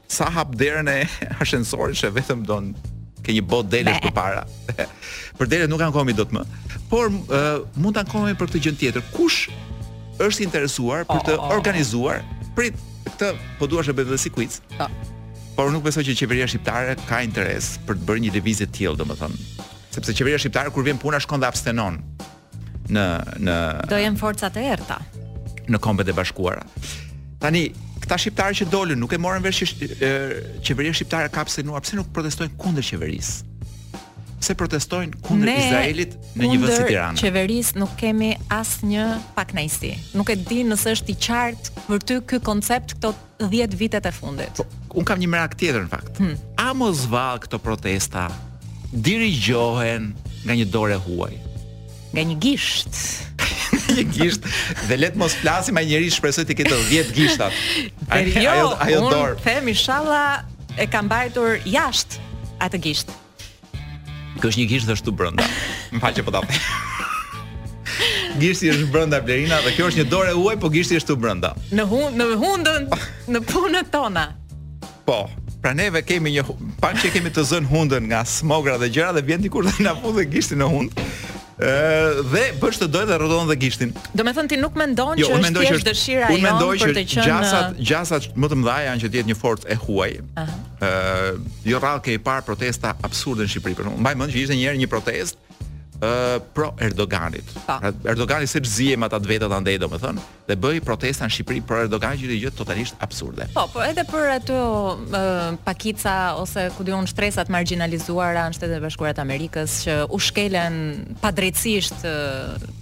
Sa 0.08 0.26
hap 0.36 0.50
derën 0.62 0.88
e 0.90 1.02
ashensorit 1.44 1.96
që 2.00 2.06
vetëm 2.20 2.40
don 2.52 2.76
ke 3.24 3.32
një 3.36 3.42
bot 3.52 3.66
delesh 3.70 4.02
Be. 4.02 4.08
për 4.08 4.14
para. 4.20 4.44
për 5.40 5.46
delet 5.54 5.70
nuk 5.70 5.82
ankohemi 5.82 6.14
dot 6.14 6.30
më. 6.36 6.44
Por 6.90 7.06
uh, 7.08 7.60
mund 7.82 7.96
ta 7.96 8.04
për 8.40 8.48
këtë 8.50 8.60
gjë 8.64 8.76
tjetër. 8.80 9.02
Kush 9.18 9.40
është 10.26 10.40
interesuar 10.44 11.00
për 11.10 11.18
oh, 11.20 11.24
të 11.28 11.32
oh, 11.34 11.40
oh, 11.40 11.48
oh. 11.48 11.56
organizuar 11.58 12.18
prit 12.56 12.74
këtë 13.08 13.30
po 13.60 13.66
duash 13.68 13.90
të 13.90 13.94
bëjmë 13.98 14.18
si 14.24 14.30
quiz. 14.38 14.60
Po 14.78 14.86
por 15.56 15.70
nuk 15.74 15.86
besoj 15.86 16.04
që 16.08 16.16
qeveria 16.18 16.48
shqiptare 16.50 16.96
ka 17.08 17.22
interes 17.26 17.74
për 17.88 18.00
të 18.00 18.08
bërë 18.08 18.24
një 18.26 18.34
lëvizje 18.40 18.68
të 18.70 18.76
tillë, 18.76 18.98
domethënë. 19.02 19.42
Sepse 19.94 20.16
qeveria 20.18 20.40
shqiptare 20.42 20.72
kur 20.74 20.86
vjen 20.88 21.00
puna 21.02 21.20
shkon 21.22 21.44
dhe 21.44 21.50
abstenon 21.50 22.00
në 22.94 23.06
në 23.46 23.58
Do 23.92 24.00
jenë 24.02 24.20
forcat 24.22 24.58
e 24.60 24.66
errta 24.74 25.00
në 25.72 25.80
kombet 25.80 26.10
e 26.12 26.14
bashkuara. 26.18 26.66
Tani 27.40 27.68
këta 28.04 28.18
shqiptarë 28.20 28.58
që 28.62 28.66
dolën 28.74 29.00
nuk 29.00 29.14
e 29.16 29.22
morën 29.24 29.44
vesh 29.46 29.64
që 29.64 30.64
qeveria 30.68 30.96
shqiptare 30.98 31.30
ka 31.32 31.46
abstenuar, 31.46 31.84
pse 31.86 32.00
nuk 32.00 32.10
protestojnë 32.16 32.58
kundër 32.60 32.88
qeverisë? 32.90 33.52
Pse 34.44 34.58
protestojnë 34.60 35.22
kundër 35.24 35.48
ne, 35.48 35.62
Izraelit 35.70 36.18
në 36.36 36.48
një 36.50 36.58
vend 36.60 36.74
si 36.82 36.88
Tirana? 36.90 37.16
Ne 37.16 37.22
qeverisë 37.22 37.80
nuk 37.80 37.94
kemi 38.02 38.34
asnjë 38.52 39.06
paknajsi. 39.38 39.94
Nuk 40.20 40.34
e 40.34 40.36
di 40.42 40.66
nëse 40.68 40.98
është 40.98 41.14
i 41.14 41.18
qartë 41.30 41.73
për 41.88 42.04
ty 42.08 42.18
ky 42.28 42.40
koncept 42.44 42.96
këto 42.98 43.12
10 43.44 43.76
vitet 43.80 44.06
e 44.08 44.12
fundit. 44.16 44.58
Po, 44.60 44.66
un 45.00 45.08
kam 45.08 45.20
një 45.22 45.30
merak 45.34 45.56
tjetër 45.60 45.86
në 45.88 45.92
fakt. 45.92 46.22
Hmm. 46.22 46.36
A 46.62 46.72
mos 46.78 47.06
vall 47.12 47.42
këto 47.44 47.60
protesta 47.64 48.28
dirigjohen 48.94 50.12
nga 50.46 50.58
një 50.58 50.68
dorë 50.74 51.00
huaj? 51.08 51.34
Nga 52.14 52.26
një 52.32 52.38
gisht. 52.44 53.00
Nga 53.74 53.96
një 53.98 54.04
gisht. 54.14 54.46
Dhe 54.90 54.96
le 55.02 55.08
të 55.14 55.20
mos 55.20 55.34
flasim 55.42 55.78
ai 55.80 55.84
njerëz 55.90 56.14
shpresoj 56.18 56.46
të 56.48 56.56
ketë 56.62 56.78
10 56.92 57.14
gishtat. 57.18 57.58
Ai 58.14 58.26
jo, 58.30 58.46
ajo, 58.52 58.70
ajo 58.88 59.02
un, 59.02 59.10
dorë. 59.12 59.34
Unë 59.34 59.46
them 59.48 59.74
inshallah 59.74 60.78
e 60.80 60.88
ka 60.90 61.02
mbajtur 61.08 61.58
jashtë 61.66 62.22
atë 62.64 62.84
gisht. 62.86 63.12
Kjo 64.40 64.50
është 64.54 64.60
një 64.64 64.70
gisht 64.76 64.90
dhe 64.94 65.00
shtu 65.02 65.14
brënda. 65.16 65.46
Më 65.96 66.04
falë 66.06 66.20
që 66.22 66.28
po 66.30 66.34
të 66.38 66.42
apë 66.46 66.64
gishti 68.44 68.70
është 68.72 68.90
brenda 68.92 69.20
Blerina 69.24 69.60
dhe 69.64 69.72
kjo 69.78 69.88
është 69.92 70.02
një 70.04 70.10
dorë 70.12 70.34
e 70.34 70.38
huaj, 70.38 70.58
po 70.60 70.70
gishti 70.74 70.98
është 71.00 71.12
tu 71.14 71.20
brenda. 71.24 71.54
Në 71.72 71.86
hund, 71.92 72.20
në 72.20 72.28
hundën, 72.42 72.90
në 73.32 73.44
punën 73.50 73.90
tona. 73.94 74.28
Po. 75.08 75.22
Pra 75.64 75.72
neve 75.72 76.02
kemi 76.04 76.34
një 76.36 76.44
pak 76.82 76.98
që 77.00 77.14
kemi 77.14 77.30
të 77.32 77.44
zën 77.54 77.70
hundën 77.70 78.04
nga 78.12 78.26
smogra 78.28 78.76
dhe 78.82 78.90
gjëra 78.92 79.14
dhe 79.16 79.22
vjen 79.24 79.46
dikur 79.46 79.64
të 79.64 79.86
na 79.86 79.94
futë 79.96 80.26
gishtin 80.34 80.60
në 80.60 80.68
hund. 80.74 80.98
Ëh 81.64 82.18
dhe 82.34 82.42
bësh 82.60 82.82
të 82.82 82.90
dojë 82.92 83.08
dhe 83.14 83.20
rrodon 83.22 83.48
dhe 83.48 83.56
gishtin. 83.62 83.94
Do 84.18 84.26
të 84.26 84.34
thënë 84.36 84.52
ti 84.52 84.58
nuk 84.60 84.76
mendon 84.82 85.16
jo, 85.22 85.30
që 85.30 85.38
është 85.38 85.46
mendoj 85.46 85.64
që 85.70 85.80
dëshira 85.88 86.34
jonë 86.34 86.54
për 86.84 86.94
të 86.98 87.06
qenë 87.14 87.28
gjasat 87.30 87.70
uh, 87.70 87.80
gjasat 87.92 88.28
më 88.36 88.50
të 88.52 88.60
mëdha 88.60 88.76
janë 88.90 89.06
që 89.06 89.14
të 89.14 89.20
jetë 89.22 89.32
një 89.32 89.38
forcë 89.40 89.70
e 89.70 89.80
huaj. 89.86 90.12
Ëh. 90.20 90.44
Uh 90.44 90.52
-huh. 90.52 91.40
jo 91.72 91.80
rallë 91.86 92.04
ke 92.10 92.20
parë 92.28 92.44
protesta 92.50 92.92
absurde 93.08 93.48
në 93.48 93.56
Shqipëri. 93.56 93.78
Për 93.80 93.88
shembull, 93.88 94.04
mbaj 94.04 94.16
mend 94.20 94.36
që 94.36 94.44
ishte 94.44 94.58
një 94.60 94.68
herë 94.68 94.82
një 94.84 94.92
protestë 94.96 95.40
pro 96.54 96.74
Erdoganit. 96.80 97.46
Pa. 97.64 97.80
Po. 97.80 97.90
Pra, 97.92 98.12
Erdogani 98.12 98.48
se 98.48 98.60
zije 98.64 98.98
ata 99.00 99.20
të 99.20 99.28
vetët 99.30 99.52
andaj 99.54 99.78
domethën 99.82 100.20
dhe 100.48 100.56
bëi 100.60 100.80
protesta 100.84 101.28
në 101.28 101.32
Shqipëri 101.36 101.62
për 101.68 101.84
Erdogan 101.88 102.18
që 102.20 102.38
gjë 102.42 102.52
totalisht 102.56 102.96
absurde. 103.04 103.48
Po, 103.56 103.66
po 103.74 103.84
edhe 103.84 104.04
për 104.08 104.32
ato 104.38 104.58
uh, 104.98 105.54
pakica 105.66 106.36
ose 106.40 106.68
ku 106.78 106.84
diun 106.88 107.08
shtresat 107.08 107.52
marginalizuara 107.54 108.46
në 108.50 108.56
Shtetet 108.58 108.80
e 108.80 108.82
Bashkuara 108.84 109.16
të 109.18 109.24
Amerikës 109.24 109.78
që 109.86 109.96
u 110.12 110.20
shkelen 110.20 110.76
padrejtisht 111.24 112.04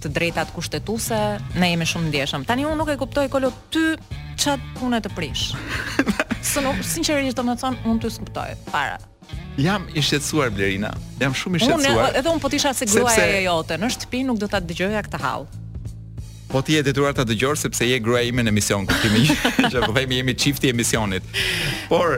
të 0.02 0.10
drejtat 0.12 0.50
kushtetuese, 0.56 1.20
ne 1.58 1.70
jemi 1.74 1.86
shumë 1.88 2.10
ndjeshëm. 2.12 2.46
Tani 2.50 2.66
unë 2.68 2.78
nuk 2.80 2.90
e 2.94 2.98
kuptoj 3.02 3.26
kolo 3.32 3.52
ty 3.72 3.94
çat 4.38 4.62
punë 4.78 5.02
të 5.04 5.14
prish. 5.16 5.50
Së 6.52 6.62
nuk 6.66 6.82
sinqerisht 6.82 7.38
domethën 7.38 7.78
unë 7.86 8.02
të 8.02 8.14
skuptoj 8.18 8.54
para. 8.74 8.98
Jam 9.60 9.84
i 9.92 10.00
shqetësuar 10.00 10.48
Blerina. 10.54 10.94
Jam 11.20 11.34
shumë 11.36 11.58
i 11.58 11.64
shqetësuar. 11.66 12.06
Unë 12.08 12.20
edhe 12.22 12.30
un 12.32 12.40
po 12.40 12.48
tisha 12.52 12.72
se 12.72 12.86
gruaja 12.88 13.12
sepse... 13.20 13.36
e 13.42 13.42
jote 13.44 13.76
në 13.82 13.90
shtëpi 13.96 14.22
nuk 14.24 14.38
do 14.40 14.48
ta 14.48 14.62
dëgjoja 14.64 15.02
këtë 15.08 15.20
hall. 15.20 15.44
Po 16.52 16.60
ti 16.64 16.74
je 16.76 16.82
detyruar 16.84 17.14
ta 17.16 17.24
dëgjosh 17.24 17.62
sepse 17.64 17.84
je 17.88 17.96
gruaja 18.04 18.26
ime 18.28 18.42
në 18.44 18.50
emision 18.52 18.82
këtë 18.88 19.10
më 19.14 19.22
Që 19.72 19.84
po 19.86 19.92
themi 19.96 20.18
jemi 20.20 20.34
çifti 20.36 20.68
emisionit. 20.72 21.24
Por 21.92 22.16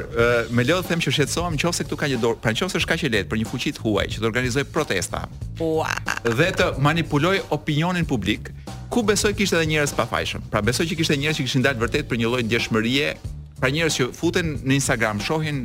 me 0.55 0.62
lot 0.70 0.87
them 0.90 1.03
që 1.03 1.12
shqetësohem 1.18 1.59
nëse 1.59 1.87
këtu 1.88 1.99
ka 1.99 2.09
një 2.14 2.18
dorë, 2.23 2.40
pra 2.42 2.55
nëse 2.55 2.79
është 2.81 2.90
kaq 2.94 3.05
e 3.09 3.12
lehtë 3.18 3.31
për 3.33 3.42
një 3.42 3.51
fuqi 3.51 3.75
të 3.79 3.83
huaj 3.85 4.07
që 4.14 4.23
të 4.25 4.31
organizojë 4.31 4.70
protesta. 4.75 5.25
Ua. 5.62 5.90
Dhe 6.27 6.51
të 6.55 6.70
manipuloj 6.87 7.37
opinionin 7.55 8.07
publik, 8.11 8.51
ku 8.94 9.03
besoj 9.07 9.35
kishte 9.38 9.59
edhe 9.59 9.70
njerëz 9.75 9.94
pa 9.99 10.07
fajshëm. 10.07 10.47
Pra 10.55 10.62
besoj 10.62 10.87
që 10.87 10.99
kishte 11.03 11.18
njerëz 11.18 11.42
që 11.42 11.49
kishin 11.51 11.66
dalë 11.66 11.83
vërtet 11.87 12.11
për 12.11 12.23
një 12.23 12.31
lloj 12.31 12.44
ndjeshmërie 12.47 13.14
Pra 13.61 13.71
njerëz 13.71 13.97
që 14.01 14.07
futen 14.17 14.55
në 14.67 14.77
Instagram, 14.81 15.21
shohin 15.23 15.61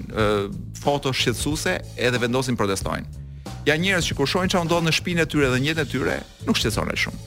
foto 0.79 1.13
shqetësuese 1.15 1.77
edhe 1.97 2.19
vendosin 2.21 2.57
protestojnë. 2.59 3.25
Ja 3.67 3.75
njerëz 3.79 4.11
që 4.11 4.17
kur 4.17 4.29
shohin 4.29 4.49
çfarë 4.51 4.69
ndodh 4.69 4.85
në 4.89 4.93
shpinën 4.97 5.23
e 5.25 5.29
tyre 5.29 5.49
dhe 5.53 5.59
në 5.61 5.71
jetën 5.71 5.87
e 5.87 5.91
tyre, 5.93 6.19
nuk 6.47 6.55
ai 6.61 6.99
shumë. 7.03 7.25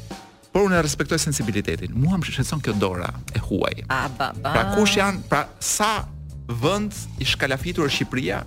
Por 0.53 0.67
unë 0.69 0.79
e 0.79 0.83
respektoj 0.85 1.19
sensibilitetin. 1.19 1.93
Muam 1.97 2.23
shqetëson 2.23 2.61
kjo 2.61 2.75
dora 2.77 3.09
e 3.35 3.41
huaj. 3.41 3.85
A 3.89 4.09
ba 4.19 4.31
ba. 4.43 4.53
Pra 4.53 4.65
kush 4.77 4.99
janë? 4.99 5.23
Pra 5.29 5.49
sa 5.59 6.05
vend 6.49 6.93
i 7.19 7.25
shkalafitur 7.25 7.89
është 7.89 7.97
Shqipëria 8.03 8.43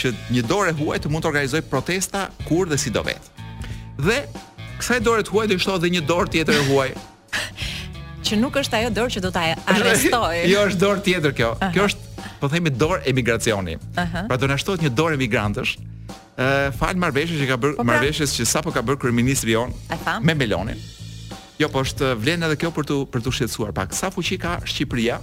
që 0.00 0.14
një 0.32 0.42
dorë 0.48 0.72
e 0.72 0.76
huaj 0.78 0.98
të 1.04 1.10
mund 1.12 1.24
të 1.26 1.28
organizoj 1.28 1.60
protesta 1.68 2.26
kur 2.48 2.68
dhe 2.68 2.78
si 2.80 2.90
do 2.90 3.04
Dhe 3.98 4.18
kësaj 4.78 5.00
dorë 5.02 5.22
të 5.26 5.30
huaj 5.30 5.46
do 5.48 5.54
i 5.54 5.58
shtohet 5.58 5.80
edhe 5.84 5.90
një 5.98 6.02
dorë 6.08 6.30
tjetër 6.32 6.56
e 6.62 6.66
huaj. 6.70 6.90
që 8.28 8.36
nuk 8.42 8.58
është 8.60 8.78
ajo 8.82 8.90
dorë 8.96 9.14
që 9.16 9.20
do 9.24 9.30
ta 9.34 9.42
arrestoj. 9.72 10.42
Jo, 10.50 10.66
është 10.68 10.82
dorë 10.82 11.04
tjetër 11.06 11.36
kjo. 11.38 11.52
Kjo 11.74 11.86
është, 11.88 12.24
po 12.42 12.50
themi 12.52 12.72
dorë 12.74 13.02
emigracioni. 13.12 13.78
Pra 13.96 14.36
do 14.38 14.50
na 14.50 14.58
shtohet 14.60 14.84
një 14.84 14.92
dorë 14.98 15.16
emigrantësh. 15.18 15.76
Ë 16.38 16.48
fal 16.78 17.00
marrveshje 17.02 17.40
që 17.40 17.48
ka 17.50 17.56
bër 17.58 17.72
po 17.76 17.82
pra. 17.82 17.88
marrveshjes 17.94 18.36
që 18.38 18.46
sapo 18.48 18.70
ka 18.74 18.82
bër 18.86 19.00
kryeministri 19.02 19.56
jon 19.56 19.72
me 20.22 20.36
Melonin. 20.38 20.78
Jo, 21.58 21.66
po 21.74 21.80
është 21.82 22.12
vlen 22.22 22.44
edhe 22.46 22.54
kjo 22.60 22.70
për 22.76 22.86
të 22.90 22.98
për 23.12 23.24
të 23.24 23.32
shqetësuar 23.38 23.72
pak. 23.74 23.96
Sa 23.98 24.12
fuqi 24.14 24.36
ka 24.38 24.58
Shqipëria 24.62 25.16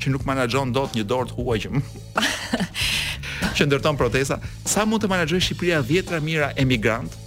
që 0.00 0.12
nuk 0.14 0.22
menaxhon 0.28 0.70
dot 0.74 0.94
një 0.96 1.02
dorë 1.10 1.32
të 1.32 1.38
huaj 1.40 1.58
që 1.66 1.80
që 3.56 3.66
ndërton 3.66 3.96
protesta, 3.98 4.36
sa 4.68 4.84
mund 4.88 5.02
të 5.02 5.10
menaxhojë 5.10 5.44
Shqipëria 5.46 5.80
10 5.88 6.22
mijëra 6.24 6.52
emigrantë, 6.62 7.18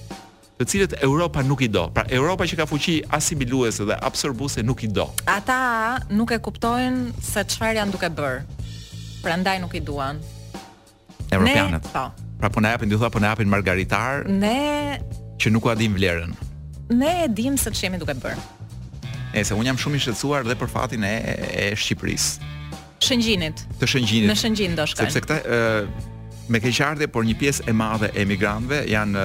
të 0.57 0.65
cilët 0.69 0.93
Europa 1.03 1.41
nuk 1.43 1.63
i 1.65 1.69
do. 1.71 1.85
Pra 1.93 2.03
Europa 2.13 2.45
që 2.49 2.59
ka 2.61 2.67
fuqi 2.69 2.99
asimiluese 3.15 3.85
dhe 3.89 3.97
absorbuese 4.05 4.61
nuk 4.65 4.83
i 4.85 4.87
do. 4.91 5.05
Ata 5.29 5.97
nuk 6.13 6.33
e 6.35 6.39
kuptojnë 6.45 7.23
se 7.25 7.41
çfarë 7.53 7.79
janë 7.81 7.93
duke 7.95 8.09
bër. 8.13 8.43
Prandaj 9.23 9.61
nuk 9.63 9.73
i 9.75 9.81
duan. 9.81 10.21
Europianët. 11.33 11.87
Po. 11.89 12.09
Pra 12.39 12.49
po 12.51 12.59
na 12.61 12.73
japin 12.75 12.91
dy 12.91 12.97
thua, 12.99 13.09
po 13.09 13.21
na 13.23 13.31
japin 13.33 13.49
margaritar. 13.49 14.27
Ne 14.29 14.99
që 15.41 15.51
nuk 15.51 15.65
ua 15.65 15.73
dim 15.79 15.95
vlerën. 15.97 16.33
Ne 16.93 17.13
e 17.25 17.29
dim 17.33 17.57
se 17.57 17.71
ç'i 17.73 17.89
duke 17.97 18.13
bër. 18.13 18.37
Nëse 19.33 19.55
un 19.57 19.65
jam 19.65 19.77
shumë 19.81 19.97
i 19.97 20.01
shqetësuar 20.03 20.43
dhe 20.45 20.53
për 20.59 20.69
fatin 20.69 21.01
e 21.07 21.13
e 21.49 21.69
Shqipërisë. 21.73 22.51
Shëngjinit. 23.03 23.63
Të 23.81 23.87
shëngjinit. 23.89 24.29
Në 24.29 24.35
shëngjin 24.37 24.75
do 24.77 24.85
shkojnë. 24.85 25.09
Sepse 25.09 25.23
këta 25.25 25.39
ë 25.41 26.11
me 26.53 26.59
keqardhje, 26.61 27.07
por 27.09 27.25
një 27.25 27.33
pjesë 27.41 27.65
e 27.71 27.73
madhe 27.73 28.11
e 28.13 28.21
emigrantëve 28.21 28.83
janë 28.91 29.23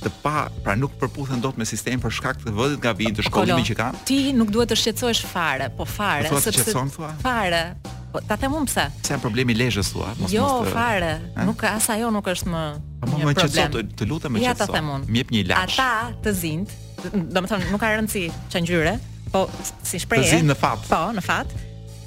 të 0.00 0.10
pa, 0.22 0.48
pra 0.64 0.74
nuk 0.78 0.92
përputhen 1.00 1.42
dot 1.44 1.58
me 1.60 1.66
sistem 1.68 2.00
për 2.02 2.14
shkak 2.18 2.40
të 2.42 2.52
vëdit 2.56 2.82
nga 2.84 2.92
vijnë 2.96 3.16
të 3.20 3.24
shkollimit 3.28 3.66
që 3.70 3.76
kanë. 3.78 4.00
Ti 4.08 4.18
nuk 4.36 4.52
duhet 4.54 4.72
të 4.72 4.78
shqetësohesh 4.80 5.22
fare, 5.28 5.68
po 5.76 5.86
fare, 5.88 6.30
po 6.30 6.40
sepse 6.40 6.56
të 6.56 6.64
shqetëson 6.64 6.92
thua. 6.94 7.10
Fare. 7.24 7.62
Po 8.10 8.18
ta 8.26 8.34
them 8.42 8.56
unë 8.58 8.66
pse? 8.70 8.84
Se 9.06 9.12
janë 9.14 9.22
problemi 9.22 9.54
lezhës 9.56 9.92
thua, 9.94 10.08
mos 10.18 10.32
Jo, 10.34 10.42
mos 10.56 10.68
të, 10.68 10.72
fare, 10.74 11.10
eh? 11.28 11.42
nuk 11.46 11.62
as 11.68 11.86
ajo 11.94 12.08
nuk 12.14 12.30
është 12.32 12.50
më. 12.54 12.62
Po 13.02 13.10
më, 13.10 13.20
më 13.28 13.34
qetëso, 13.38 13.66
të, 13.76 13.82
të 14.00 14.08
lutem 14.10 14.34
më 14.34 14.42
qetëso. 14.42 14.48
Ja 14.48 14.54
ta 14.58 14.70
them 14.74 14.88
unë. 14.96 15.10
Mjep 15.16 15.30
një 15.36 15.44
lash. 15.52 15.76
Ata 15.76 16.20
të 16.24 16.34
zint, 16.40 16.74
domethënë 17.14 17.68
nuk 17.70 17.82
ka 17.84 17.92
rëndësi 17.96 18.24
ç'a 18.54 18.64
ngjyre, 18.64 18.96
po 19.34 19.44
si 19.86 20.00
shprehje. 20.02 20.26
Të 20.30 20.40
zint 20.40 20.50
në 20.50 20.56
fat. 20.58 20.88
Po, 20.90 21.04
në 21.14 21.24
fat. 21.28 21.54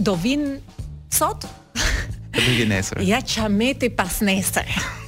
Do 0.09 0.17
vin 0.25 0.43
sot? 1.13 1.45
Të 2.33 2.41
bëjë 2.49 2.67
nesër. 2.73 3.05
Ja 3.07 3.21
çamete 3.21 3.93
pas 3.95 4.19
nesër. 4.25 4.75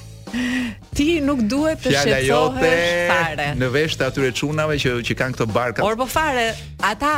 Ti 0.95 1.07
nuk 1.25 1.43
duhet 1.49 1.81
të 1.83 1.91
shetësohesh 1.93 2.29
jote... 2.29 2.73
fare 3.11 3.49
Në 3.59 3.69
vesh 3.73 3.97
të 3.99 4.07
atyre 4.09 4.33
qunave 4.35 4.77
që, 4.81 4.95
që 5.07 5.17
kanë 5.21 5.37
këto 5.37 5.47
barka 5.55 5.85
Orë 5.85 5.99
po 6.01 6.07
fare, 6.11 6.49
ata 6.83 7.11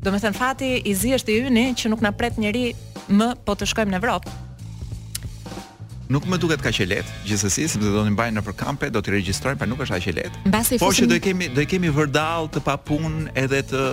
Do 0.00 0.12
me 0.14 0.20
thënë 0.20 0.36
fati 0.36 0.70
i 0.90 0.94
zi 0.96 1.14
është 1.16 1.34
i 1.34 1.38
uni 1.50 1.66
Që 1.78 1.92
nuk 1.92 2.04
në 2.04 2.12
pret 2.20 2.38
njëri 2.40 2.64
më 3.10 3.32
po 3.46 3.56
të 3.58 3.68
shkojmë 3.72 3.94
në 3.96 4.00
Evropë 4.02 4.36
Nuk 6.10 6.24
më 6.26 6.40
duket 6.42 6.58
kaq 6.58 6.74
e 6.82 6.84
lehtë. 6.90 7.12
Gjithsesi, 7.22 7.68
sepse 7.70 7.86
do 7.94 8.00
të 8.02 8.08
mbajnë 8.16 8.34
nëpër 8.40 8.54
kampe, 8.58 8.88
do 8.90 8.98
të 8.98 9.12
regjistrojnë, 9.14 9.60
pa 9.60 9.68
nuk 9.70 9.84
është 9.84 9.94
aq 10.00 10.08
e 10.10 10.14
lehtë. 10.16 10.50
Po 10.82 10.88
që 10.98 11.06
do 11.06 11.14
të 11.20 11.22
kemi, 11.28 11.48
do 11.54 11.60
të 11.62 11.68
kemi 11.76 11.92
vërdall 11.94 12.48
të 12.50 12.64
papunë 12.66 13.28
edhe 13.38 13.60
të. 13.70 13.84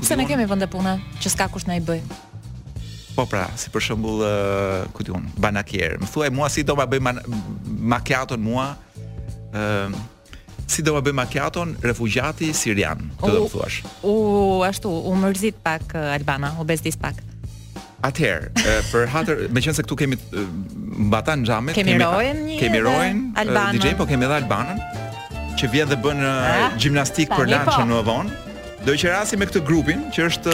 Pse 0.00 0.16
ne 0.16 0.24
kemi 0.24 0.48
vende 0.48 0.70
pune 0.72 0.96
që 1.20 1.34
s'ka 1.34 1.50
kush 1.52 1.68
na 1.68 1.76
i 1.76 1.82
bëj. 1.84 2.00
Po 3.16 3.24
pra, 3.24 3.46
si 3.56 3.72
për 3.72 3.80
shembull, 3.90 4.20
uh, 4.20 4.84
ku 4.92 5.06
diun, 5.06 5.24
banakier. 5.40 5.96
Më 6.00 6.08
thuaj 6.12 6.28
mua 6.36 6.50
si 6.52 6.62
do 6.68 6.76
ta 6.76 6.84
bëj 6.84 7.00
makiaton 7.88 8.42
mua, 8.44 8.74
ëm 9.52 9.56
uh, 9.56 10.04
si 10.66 10.82
do 10.84 10.92
ma 10.96 11.00
bëj 11.00 11.14
makiaton 11.16 11.72
refugjati 11.84 12.50
sirian, 12.52 13.00
të 13.22 13.30
do 13.32 13.44
të 13.46 13.52
thuash. 13.54 13.78
U, 14.02 14.10
u 14.10 14.66
ashtu, 14.66 14.90
u 14.92 15.14
mërzit 15.16 15.56
pak 15.64 15.94
Albana, 15.96 16.52
u 16.60 16.66
bezdis 16.68 16.98
pak. 17.00 17.22
Atëherë, 18.04 18.50
për 18.90 19.06
hatër, 19.14 19.44
me 19.48 19.62
qënë 19.64 19.78
se 19.78 19.84
këtu 19.86 19.96
kemi 20.02 20.18
mbatan 21.08 21.46
në 21.48 21.56
Kemi, 21.56 21.74
kemi 21.78 21.96
rojen 22.04 22.42
një 22.44 22.58
Kemi 22.60 22.82
rojen 22.84 23.22
Albanën 23.40 23.80
DJ, 23.80 23.94
po 23.98 24.04
kemi 24.06 24.26
edhe 24.28 24.36
Albanën 24.36 24.82
Që 25.58 25.70
vjen 25.72 25.88
dhe 25.90 25.96
bënë 26.04 26.28
ah, 26.28 26.68
gimnastik 26.78 27.32
për 27.32 27.48
lanë 27.54 27.64
që 27.72 27.78
po. 27.80 27.86
në 27.88 28.02
vonë 28.06 28.45
Do 28.86 28.92
të 28.94 29.00
qerasi 29.02 29.34
me 29.34 29.48
këtë 29.50 29.60
grupin 29.66 30.02
që 30.14 30.22
është 30.28 30.52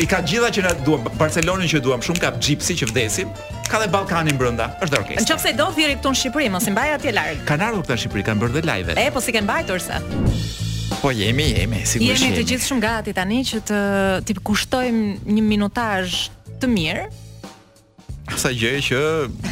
i 0.00 0.06
ka 0.08 0.22
gjitha 0.24 0.48
që 0.56 0.62
na 0.64 0.70
duam 0.86 1.02
Barcelonën 1.20 1.68
që 1.68 1.82
duam 1.84 2.00
shumë 2.04 2.22
ka 2.22 2.30
Gypsy 2.40 2.72
që 2.80 2.86
vdesim 2.88 3.28
ka 3.68 3.76
dhe 3.82 3.90
Ballkanin 3.92 4.38
brenda 4.40 4.70
është 4.80 4.94
dhe 4.94 5.00
orkestra. 5.02 5.36
Nëse 5.36 5.52
do 5.58 5.66
thirrë 5.76 5.98
këtu 5.98 6.12
në 6.14 6.20
Shqipëri 6.22 6.46
mos 6.54 6.64
i 6.64 6.72
mbaj 6.72 6.92
atje 6.94 7.12
larg. 7.12 7.42
Kan 7.50 7.60
ardhur 7.66 7.84
këta 7.84 7.98
në 7.98 8.02
Shqipëri 8.06 8.24
kanë 8.30 8.40
bërë 8.44 8.56
dhe 8.56 8.62
live. 8.70 8.96
E 9.04 9.04
po 9.12 9.20
si 9.20 9.36
kanë 9.36 9.48
mbajtur 9.50 9.84
se. 9.84 10.00
Po 11.02 11.12
jemi 11.12 11.50
jemi 11.50 11.82
sigurisht. 11.84 12.08
Jemi, 12.08 12.30
jemi 12.30 12.40
të 12.40 12.46
gjithë 12.54 12.68
shumë 12.70 12.84
gati 12.86 13.16
tani 13.20 13.42
që 13.52 13.60
të 13.72 13.82
tip 14.32 14.40
kushtojmë 14.48 15.28
një 15.36 15.46
minutazh 15.52 16.30
të 16.64 16.72
mirë. 16.72 17.04
Asaj 18.32 18.56
gjë 18.64 18.74
që 18.88 19.02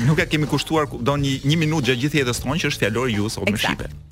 nuk 0.09 0.25
e 0.25 0.29
kemi 0.33 0.49
kushtuar 0.55 0.89
don 1.05 1.21
një, 1.21 1.37
një 1.51 1.63
minutë 1.67 1.93
gjatë 1.93 2.07
gjithë 2.07 2.23
jetës 2.25 2.45
tonë 2.47 2.61
që 2.65 2.73
është 2.73 2.87
fjalori 2.87 3.21
ju 3.21 3.29
sot 3.37 3.53
në 3.53 3.61
Shqipëri 3.61 4.06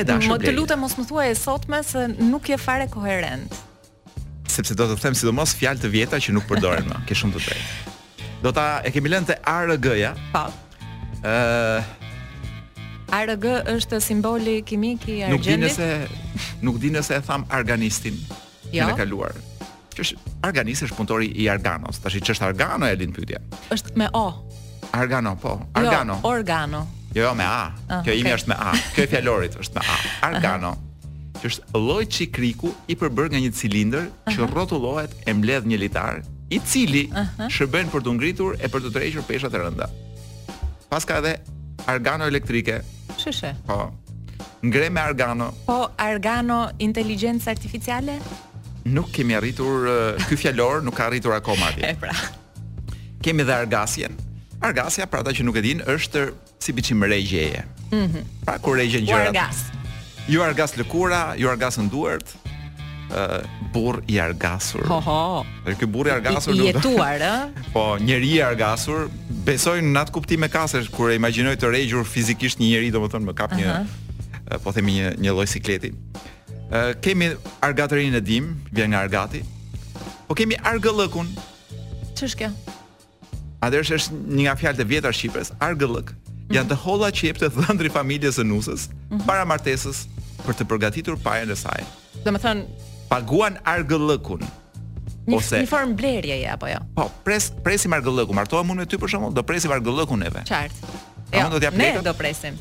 e 0.00 0.04
dashur 0.06 0.34
Më 0.38 0.42
të 0.46 0.52
lutem 0.56 0.80
mos 0.82 0.94
më 0.98 1.04
thua 1.08 1.26
e 1.30 1.34
sotme 1.38 1.82
se 1.86 2.06
nuk 2.18 2.48
je 2.50 2.58
fare 2.60 2.88
koherent. 2.90 3.52
Sepse 4.50 4.74
do 4.76 4.86
të 4.88 4.98
them 5.00 5.16
sidomos 5.16 5.54
fjalë 5.56 5.84
të 5.84 5.90
vjeta 5.92 6.20
që 6.20 6.34
nuk 6.36 6.48
përdoren 6.50 6.88
më. 6.90 7.02
Ke 7.08 7.16
shumë 7.16 7.36
të 7.36 7.42
drejtë. 7.44 7.96
Do 8.44 8.52
ta 8.56 8.66
e 8.84 8.90
kemi 8.92 9.12
lënë 9.12 9.28
te 9.32 9.36
ARG-ja. 9.48 10.14
Pa. 10.32 10.44
Po. 10.48 11.26
uh, 11.26 11.90
ARG 13.12 13.44
është 13.68 13.98
simboli 14.00 14.58
kimik 14.66 15.04
i 15.12 15.18
argjendit. 15.26 15.36
Nuk 15.36 15.46
di 15.46 15.56
nëse 15.60 16.60
nuk 16.64 16.78
di 16.80 16.90
nëse 16.94 17.18
e 17.20 17.24
tham 17.24 17.44
arganistin. 17.52 18.16
Jo. 18.72 18.88
Në 18.90 18.96
kaluar. 19.02 19.36
Që 19.92 20.06
është 20.06 20.32
arganist 20.48 20.86
është 20.86 20.96
punëtori 20.96 21.28
i 21.42 21.48
Arganos. 21.52 22.00
Tash 22.00 22.16
që 22.16 22.24
ç'është 22.30 22.46
Argano 22.48 22.88
e 22.88 22.96
lind 22.96 23.12
pyetja. 23.16 23.42
Është 23.74 23.92
me 24.00 24.08
O. 24.16 24.26
Argano, 24.96 25.36
po. 25.40 25.58
Jo, 25.60 25.70
Argano. 25.82 26.18
Jo, 26.20 26.28
organo. 26.32 26.84
Jo, 27.12 27.22
jo, 27.28 27.34
me 27.34 27.44
A. 27.44 27.72
Uh, 27.90 28.00
kjo 28.06 28.14
imi 28.16 28.32
është 28.32 28.48
me 28.50 28.56
A. 28.56 28.72
Kjo 28.96 29.04
e 29.04 29.08
fjalorit 29.12 29.56
është 29.60 29.76
me 29.78 29.82
A. 29.92 29.96
Argano. 30.30 30.70
Uh 30.72 30.76
-huh. 30.76 31.40
Që 31.42 31.48
është 31.50 31.78
lloj 31.78 32.06
çikriku 32.06 32.70
i 32.88 32.96
përbërë 32.96 33.30
nga 33.32 33.38
një 33.40 33.52
cilindër 33.52 34.06
që 34.30 34.38
uh 34.38 34.44
-huh. 34.44 34.52
rrotullohet 34.52 35.12
e 35.26 35.32
mbledh 35.34 35.66
një 35.66 35.78
litar, 35.78 36.22
i 36.50 36.60
cili 36.60 37.08
uh 37.10 37.14
-huh. 37.16 37.48
shërben 37.50 37.90
për 37.90 38.00
të 38.02 38.12
ngritur 38.16 38.54
e 38.60 38.66
për 38.68 38.80
të 38.80 38.88
tërhequr 38.94 39.22
peshat 39.28 39.54
e 39.54 39.58
rënda. 39.58 39.86
Pas 40.88 41.04
ka 41.04 41.16
edhe 41.18 41.36
argano 41.86 42.24
elektrike. 42.26 42.80
Shëshë. 43.18 43.54
Po. 43.66 43.92
Ngre 44.62 44.90
me 44.90 45.00
argano. 45.00 45.52
Po, 45.66 45.88
argano 45.98 46.70
inteligjencë 46.78 47.50
artificiale? 47.50 48.18
Nuk 48.84 49.10
kemi 49.12 49.34
arritur, 49.34 49.86
uh, 49.86 50.26
ky 50.28 50.36
fjalor 50.36 50.82
nuk 50.82 50.94
ka 50.94 51.04
arritur 51.06 51.32
akoma. 51.32 51.68
e 51.80 51.94
pra. 52.00 52.12
Kemi 53.22 53.42
dhe 53.44 53.52
argasjen. 53.52 54.16
Argasja, 54.62 55.06
pra 55.10 55.20
ata 55.22 55.32
që 55.34 55.44
nuk 55.46 55.56
e 55.58 55.62
din, 55.64 55.80
është 55.90 56.28
si 56.62 56.74
biçim 56.78 57.02
regjeje. 57.04 57.64
Mhm. 57.90 58.02
Mm 58.02 58.30
pra 58.46 58.56
kur 58.62 58.74
regjen 58.78 59.04
gjërat. 59.06 59.28
Argas. 59.28 59.60
Ju 60.28 60.40
argas 60.42 60.72
lëkura, 60.78 61.34
ju 61.38 61.50
argas 61.50 61.78
nduart. 61.78 62.38
ë 63.02 63.14
uh, 63.14 63.44
burr 63.74 63.98
i 64.08 64.16
argasur. 64.20 64.86
Ho 64.88 64.96
ho. 65.04 65.44
Dhe 65.66 65.74
ky 65.78 65.84
burr 65.86 66.08
i 66.08 66.12
argasur 66.14 66.54
nuk. 66.56 66.64
I 66.70 66.70
jetuar, 66.72 67.20
ë? 67.20 67.32
po, 67.74 67.98
njeri 68.00 68.30
i 68.38 68.38
argasur, 68.42 69.10
besoj 69.44 69.82
në 69.84 70.00
atë 70.06 70.14
kuptim 70.16 70.46
e 70.46 70.48
kasesh 70.48 70.88
kur 70.88 71.12
e 71.12 71.18
imagjinoj 71.18 71.58
të 71.60 71.68
regjur 71.74 72.08
fizikisht 72.08 72.62
një 72.62 72.70
njeri, 72.72 72.90
domethënë 72.94 73.28
më 73.28 73.34
kap 73.36 73.52
një 73.52 73.66
uh 73.68 73.74
-huh. 73.74 74.54
uh, 74.54 74.56
po 74.64 74.72
themi 74.72 74.92
një 74.96 75.12
një 75.26 75.30
lloj 75.34 75.46
sikleti. 75.52 75.92
ë 75.92 75.92
uh, 75.92 77.00
kemi 77.04 77.28
argatërinë 77.60 78.16
e 78.22 78.24
dim, 78.24 78.54
vjen 78.72 78.88
nga 78.90 78.98
argati. 79.04 79.44
Po 80.26 80.34
kemi 80.34 80.56
argëllëkun. 80.56 81.26
Ç'është 82.16 82.36
kjo? 82.38 82.50
A 83.62 83.70
dhe 83.70 83.78
është 83.78 84.16
një 84.26 84.44
nga 84.48 84.54
fjalët 84.58 84.82
e 84.82 84.86
vjetra 84.90 85.12
të 85.14 85.18
Shqipërisë, 85.20 85.56
argëllëk. 85.62 86.08
Janë 86.52 86.72
të 86.72 86.78
holla 86.82 87.12
që 87.14 87.28
jep 87.28 87.38
të 87.40 87.50
dhëndri 87.54 87.92
familjes 87.94 88.40
së 88.40 88.44
nusës 88.48 88.88
mhm. 88.90 89.22
para 89.28 89.44
martesës 89.48 90.02
për 90.42 90.56
të 90.58 90.66
përgatitur 90.72 91.20
pajën 91.22 91.52
e 91.54 91.58
saj. 91.60 91.84
Domethën 92.26 92.64
paguan 93.10 93.60
argëllëkun. 93.72 94.42
Një, 95.22 95.38
ose 95.38 95.60
një 95.62 95.68
formë 95.70 95.94
blerjeje 96.00 96.42
ja, 96.42 96.56
apo 96.58 96.66
jo. 96.72 96.80
Po, 96.98 97.06
pres 97.22 97.52
presim 97.62 97.94
argëllëkun. 97.94 98.34
Martohem 98.40 98.74
unë 98.74 98.82
me 98.82 98.88
ty 98.90 98.98
për 98.98 99.12
shembull, 99.14 99.36
do 99.38 99.44
presim 99.46 99.70
argëllëkun 99.76 100.24
neve. 100.26 100.42
Qartë. 100.48 100.98
Jo, 101.32 101.44
ne 101.44 101.50
do 101.52 101.60
presim. 101.60 101.84
Ne 101.86 102.02
do 102.10 102.16
presim. 102.18 102.58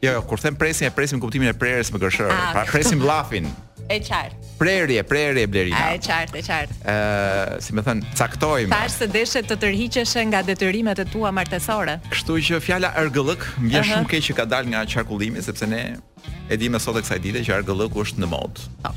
Jo, 0.00 0.14
jo, 0.16 0.20
kur 0.24 0.40
them 0.40 0.56
presim, 0.56 0.88
e 0.88 0.94
presim 0.96 1.20
kuptimin 1.20 1.52
e 1.52 1.58
preres 1.60 1.92
me 1.92 2.00
gërshërë. 2.00 2.32
Ah, 2.32 2.54
pra 2.56 2.64
presim 2.72 3.04
lafin. 3.10 3.52
e 3.92 3.98
qartë 4.00 4.49
prerje, 4.60 5.00
prerje 5.08 5.46
Blerina. 5.48 5.80
Ai 5.94 5.98
qartë, 6.02 6.36
e 6.36 6.44
qartë. 6.44 6.76
Ëh, 6.84 7.56
si 7.64 7.74
më 7.76 7.84
thën, 7.86 8.02
caktojmë. 8.18 8.68
Tash 8.74 8.98
se 9.00 9.08
deshet 9.10 9.48
të 9.48 9.56
tërhiqesh 9.64 10.16
nga 10.30 10.42
detyrimet 10.44 11.00
e 11.00 11.06
tua 11.08 11.32
martesore. 11.34 11.96
Kështu 12.12 12.36
që 12.50 12.60
fjala 12.62 12.92
ergëllëk 13.00 13.46
më 13.62 13.70
vjen 13.72 13.86
shumë 13.92 14.10
keq 14.12 14.26
që 14.28 14.36
ka 14.40 14.46
dalë 14.52 14.74
nga 14.74 14.84
qarkullimi 14.94 15.42
sepse 15.44 15.68
ne 15.72 15.82
e 16.50 16.60
dimë 16.60 16.82
sot 16.82 17.00
e 17.00 17.04
kësaj 17.06 17.22
dite 17.24 17.42
që 17.48 17.56
ergëllëku 17.62 18.04
është 18.04 18.20
në 18.26 18.30
modë. 18.34 18.68
Po. 18.84 18.92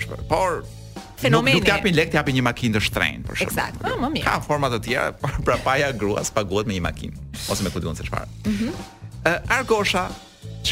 Është 0.00 0.20
Po. 0.24 0.24
Por 0.32 0.64
fenomeni. 1.22 1.60
Nuk, 1.60 1.68
nuk 1.68 1.70
japin 1.74 1.94
lekë, 2.00 2.16
japin 2.18 2.40
një 2.40 2.48
makinë 2.48 2.76
të 2.80 2.84
shtrenjtë 2.88 3.28
për 3.28 3.38
shkak. 3.38 3.52
Eksakt, 3.52 3.84
ah, 3.86 3.94
më 4.06 4.10
mirë. 4.16 4.24
Ka 4.26 4.40
forma 4.42 4.72
të 4.72 4.80
tjera, 4.88 5.12
por 5.20 5.36
pra 5.46 5.54
paja 5.66 5.92
gruas 5.94 6.32
paguhet 6.34 6.66
me 6.66 6.74
një 6.78 6.82
makinë 6.82 7.28
ose 7.52 7.62
me 7.62 7.70
kujtun 7.76 7.94
se 8.00 8.08
çfarë. 8.08 8.28
Mhm. 8.48 8.72
Mm 8.72 9.00
Argosha 9.54 10.08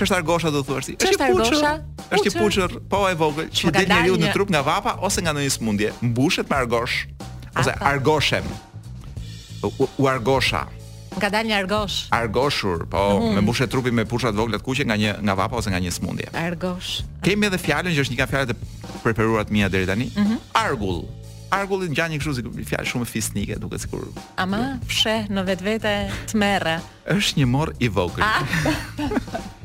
është 0.01 0.17
argosha 0.19 0.51
do 0.55 0.63
thua? 0.67 0.81
ti? 0.83 0.97
Është 0.97 1.31
puçur. 1.33 1.63
Është 2.11 2.29
i 2.29 2.33
puçur, 2.41 2.71
po 2.91 3.05
e 3.11 3.15
vogël, 3.15 3.49
që 3.55 3.71
del 3.75 3.87
njeriu 3.91 4.17
në 4.19 4.33
trup 4.35 4.51
nga 4.51 4.63
vapa 4.67 4.97
ose 5.07 5.23
nga 5.23 5.33
ndonjë 5.37 5.53
smundje. 5.59 5.91
Mbushet 6.03 6.51
me 6.51 6.57
argosh 6.57 7.07
ose 7.57 7.75
argoshem. 7.81 8.45
U, 9.99 10.07
argosha. 10.09 10.67
Nga 11.21 11.29
dal 11.35 11.45
një 11.45 11.55
argosh. 11.63 11.97
Argoshur, 12.15 12.85
po, 12.91 13.03
mhm. 13.19 13.35
me 13.35 13.41
mbushet 13.45 13.71
trupi 13.71 13.91
me 13.91 14.05
pusha 14.07 14.31
të 14.33 14.39
vogla 14.41 14.59
të 14.61 14.65
kuqe 14.65 14.85
nga 14.89 14.97
një 14.97 15.11
nga 15.27 15.35
vapa 15.37 15.59
ose 15.59 15.71
nga 15.73 15.79
një 15.83 15.91
smundje. 15.95 16.29
Argosh. 16.39 17.01
Kemë 17.27 17.51
edhe 17.51 17.59
fjalën 17.61 17.95
që 17.95 18.05
është 18.05 18.15
një 18.15 18.19
nga 18.21 18.29
fjalët 18.31 18.55
e 18.55 18.57
preferuara 19.05 19.45
të 19.45 19.53
mia 19.59 19.69
deri 19.69 19.87
tani. 19.91 20.09
Mhm. 20.17 20.37
Argull. 20.67 21.05
Argulli 21.51 21.89
ngjan 21.91 22.15
kështu 22.15 22.35
si 22.39 22.43
fjalë 22.71 22.87
shumë 22.87 23.07
fisnike, 23.11 23.57
duket 23.59 23.83
sikur. 23.85 24.07
Ama, 24.39 24.79
fsheh 24.87 25.27
në 25.35 25.43
vetvete 25.51 25.95
të 26.33 26.81
është 27.15 27.39
një 27.43 27.47
morr 27.47 27.75
i 27.83 27.89
vogël. 27.91 28.23
Ah. 28.23 29.51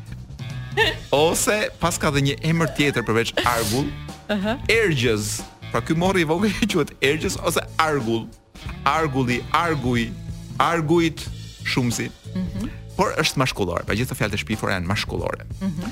ose 1.16 1.56
pas 1.80 1.96
ka 2.02 2.12
dhe 2.14 2.22
një 2.28 2.36
emër 2.52 2.72
tjetër 2.78 3.06
përveç 3.08 3.32
argull. 3.48 3.88
Ëh. 4.34 4.48
Ergjës. 4.80 5.42
Pra 5.72 5.82
ky 5.86 5.96
morri 5.98 6.26
i 6.26 6.30
vogël 6.30 6.54
quhet 6.72 6.92
Ergjës 7.06 7.40
ose 7.42 7.64
argull. 7.90 8.28
Argulli, 8.88 9.40
arguj, 9.54 10.06
arguit 10.68 11.20
shumësi. 11.72 12.10
Mm 12.36 12.46
-hmm. 12.46 12.70
Por 12.98 13.08
është 13.22 13.38
mashkullore, 13.42 13.84
Pra 13.86 13.96
gjithë 14.00 14.16
fjalët 14.20 14.36
e 14.36 14.38
shpifura 14.44 14.74
janë 14.76 14.88
mashkullore. 14.94 15.44
Ëh. 15.44 15.68
Mm 15.68 15.72
-hmm. 15.72 15.90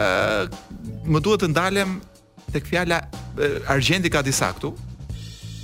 Ë, 0.00 0.48
më 1.12 1.18
duhet 1.24 1.40
të 1.44 1.48
ndalem 1.54 2.00
tek 2.54 2.64
fjala 2.70 2.98
argjendi 3.74 4.08
ka 4.14 4.22
disa 4.22 4.48
këtu. 4.52 4.70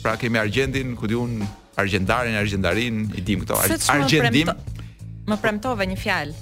Pra 0.03 0.17
kemi 0.17 0.39
argjendin, 0.39 0.97
ku 0.97 1.07
diun 1.07 1.33
argjendarin, 1.77 2.35
argjendarin, 2.43 2.97
i 3.19 3.21
dim 3.21 3.41
këto, 3.43 3.55
argjendim. 3.97 4.49
Më 5.31 5.37
premtove 5.43 5.83
një 5.91 5.99
fjalë. 6.07 6.35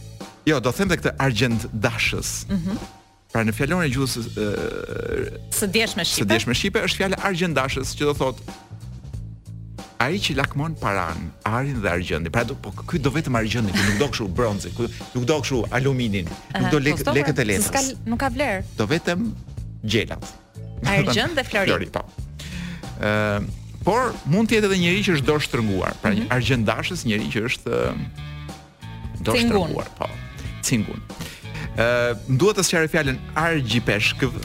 Jo, 0.49 0.57
do 0.65 0.73
them 0.73 0.89
tek 0.89 1.03
këtë 1.03 1.17
argent 1.21 1.67
dashës. 1.85 2.37
Mhm. 2.51 2.73
Mm 2.73 2.87
pra 3.29 3.43
në 3.45 3.53
fjalorin 3.53 3.91
e 3.91 3.93
gjuhës 3.93 4.13
së 4.33 4.45
së 5.53 5.67
djeshme 5.69 6.05
shqipe. 6.09 6.23
Së 6.25 6.27
djeshme 6.31 6.55
shqipe 6.57 6.81
është 6.87 6.97
fjala 6.97 7.17
argendashës 7.29 7.91
që 7.99 8.07
do 8.09 8.13
thotë 8.17 8.55
ai 10.01 10.17
që 10.25 10.33
lakmon 10.39 10.73
paran, 10.81 11.27
arin 11.45 11.83
dhe 11.85 11.91
argjendin. 11.93 12.33
Pra 12.33 12.47
do 12.49 12.55
po 12.57 12.71
ky 12.89 12.97
do 13.05 13.11
vetëm 13.13 13.37
argjendin, 13.37 13.77
nuk 13.77 13.99
do 14.01 14.09
kështu 14.09 14.29
bronzi, 14.39 14.73
ku 14.79 14.89
nuk 15.13 15.27
do 15.29 15.37
kështu 15.43 15.59
aluminin, 15.77 16.31
nuk 16.57 16.71
do 16.73 16.81
lek, 16.87 17.03
lekët 17.19 17.43
e 17.45 17.47
lehtë. 17.51 17.67
Nuk 17.67 17.75
ka 17.75 18.07
nuk 18.15 18.21
ka 18.25 18.31
vlerë. 18.39 18.63
Do 18.81 18.87
vetëm 18.95 19.27
gjelat. 19.85 20.25
Argjend 20.95 21.37
dhe 21.37 21.45
flori. 21.51 21.75
Flori, 21.75 21.91
po. 21.99 22.07
Ë, 23.05 23.43
por 23.91 24.09
mund 24.33 24.49
të 24.49 24.57
jetë 24.57 24.71
edhe 24.73 24.81
njëri 24.87 25.05
që 25.11 25.19
është 25.19 25.29
dorë 25.29 25.45
shtrënguar. 25.51 26.01
Pra 26.01 26.15
mm 26.15 26.25
-hmm. 26.25 26.33
argjendashës 26.39 27.05
njëri 27.11 27.29
që 27.37 27.45
është 27.51 27.75
dorë 29.29 29.45
shtrënguar, 29.45 29.93
po 30.01 30.09
cingun. 30.69 31.01
Ë, 31.79 31.83
uh, 31.83 32.23
duhet 32.41 32.59
të 32.59 32.66
sqaroj 32.66 32.91
fjalën 32.93 33.19
argjipeshkv. 33.39 34.39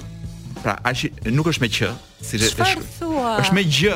Pra, 0.63 0.77
aq 0.87 1.05
nuk 1.35 1.49
është 1.51 1.63
me 1.65 1.69
q, 1.73 1.89
si 2.23 2.39
është. 2.39 2.85
thua. 2.99 3.33
Është 3.41 3.55
me 3.57 3.63
g, 3.67 3.91